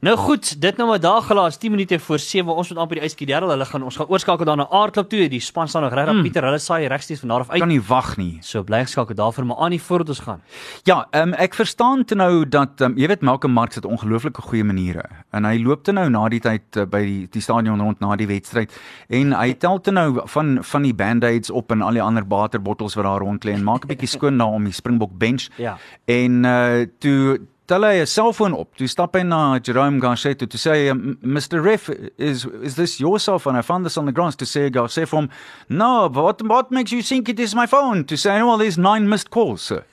Nou 0.00 0.16
goed, 0.16 0.60
dit 0.60 0.76
nou 0.76 0.88
maar 0.88 1.00
daar 1.00 1.22
gelaat 1.22 1.60
10 1.60 1.70
minute 1.70 1.98
voor 1.98 2.18
7. 2.18 2.54
Ons 2.54 2.68
moet 2.68 2.78
amper 2.78 2.98
die 2.98 3.04
yskedel. 3.04 3.48
Hulle 3.48 3.64
gaan 3.64 3.82
ons 3.82 3.96
gaan 3.96 4.06
oorskakel 4.06 4.44
dan 4.44 4.56
na 4.56 4.66
Aardklop 4.68 5.08
toe. 5.08 5.28
Die 5.28 5.40
span 5.40 5.68
staan 5.68 5.82
nog 5.82 5.94
regtig 5.94 6.14
mm. 6.14 6.22
Pieter. 6.22 6.44
Hulle 6.44 6.58
saai 6.58 6.86
regstreeks 6.86 7.20
van 7.20 7.28
daar 7.28 7.40
af 7.40 7.50
uit. 7.50 7.58
Kan 7.58 7.68
nie 7.68 7.82
wag 7.82 8.16
nie. 8.16 8.38
So 8.40 8.62
bly 8.62 8.82
geskakel 8.84 9.14
daarvoor 9.14 9.46
maar 9.46 9.56
aan 9.56 9.70
die 9.70 9.82
voordat 9.82 10.08
ons 10.08 10.18
gaan. 10.18 10.42
Ja, 10.82 11.06
ehm 11.10 11.28
um, 11.28 11.34
ek 11.34 11.54
verstaan 11.54 12.04
te 12.04 12.14
nou 12.14 12.48
dat 12.48 12.80
um, 12.80 12.96
jy 12.98 13.06
weet 13.06 13.20
Malcolm 13.20 13.52
Marx 13.52 13.74
het 13.74 13.84
ongelooflike 13.84 14.42
goeie 14.42 14.64
maniere. 14.64 15.04
En 15.30 15.44
hy 15.44 15.62
loop 15.62 15.84
te 15.84 15.92
nou 15.92 16.08
na 16.10 16.28
die 16.28 16.40
tyd 16.40 16.76
uh, 16.76 16.84
by 16.84 17.02
die 17.04 17.22
die 17.30 17.42
stadion 17.42 17.80
rond 17.80 18.00
na 18.00 18.16
die 18.16 18.28
wedstryd 18.28 18.74
en 19.08 19.32
hy 19.32 19.54
tel 19.62 19.80
te 19.80 19.94
nou 19.94 20.20
van 20.36 20.58
van 20.64 20.82
die 20.82 20.94
band-aids 20.94 21.50
op 21.50 21.72
en 21.72 21.82
al 21.82 21.96
die 21.96 22.02
ander 22.02 22.26
waterbottels 22.28 22.94
wat 22.98 23.08
daar 23.08 23.24
rond 23.24 23.44
lê 23.44 23.54
en 23.54 23.64
maak 23.64 23.84
'n 23.84 23.88
bietjie 23.94 24.08
skoon 24.08 24.38
daar 24.38 24.58
om 24.58 24.64
die 24.64 24.72
Springbok 24.72 25.18
bench. 25.18 25.48
Ja. 25.56 25.78
En 26.04 26.44
uh 26.44 26.86
toe 26.98 27.40
tel 27.66 27.84
hy 27.84 28.00
'n 28.00 28.06
selfoon 28.06 28.52
op. 28.52 28.76
Toe 28.76 28.88
stap 28.88 29.14
hy 29.16 29.22
na 29.22 29.58
Jerome 29.58 30.00
Garcia 30.00 30.34
toe 30.34 30.46
to 30.46 30.58
say 30.58 30.92
Mr 30.92 31.62
Ref 31.64 31.88
is 32.18 32.44
is 32.62 32.74
this 32.76 33.00
your 33.00 33.18
cell 33.18 33.38
phone? 33.38 33.56
I 33.56 33.62
found 33.62 33.84
this 33.84 33.96
on 33.96 34.06
the 34.06 34.12
ground 34.12 34.38
to 34.38 34.46
say 34.46 34.70
Garcia 34.70 35.06
from 35.06 35.30
No, 35.68 36.08
but 36.08 36.22
what 36.22 36.42
what 36.42 36.70
makes 36.70 36.92
you 36.92 37.02
think 37.02 37.28
it 37.28 37.40
is 37.40 37.54
my 37.54 37.66
phone? 37.66 38.04
To 38.04 38.16
say 38.16 38.42
well 38.42 38.58
there's 38.58 38.78
nine 38.78 39.08
missed 39.08 39.30
calls. 39.30 39.62
Sir. 39.62 39.84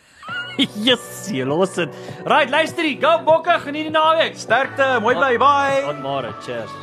yes, 0.58 1.30
jy 1.32 1.46
los 1.46 1.76
dit. 1.76 1.90
Right, 2.26 2.50
luister, 2.50 2.84
go 3.00 3.18
bokke, 3.26 3.58
geniet 3.66 3.90
die 3.90 3.96
naweek. 3.96 4.38
Sterkte, 4.38 5.00
mooi 5.02 5.16
bly, 5.16 5.38
bye. 5.42 5.82
Tot 5.88 6.02
môre, 6.04 6.34
cheers. 6.46 6.81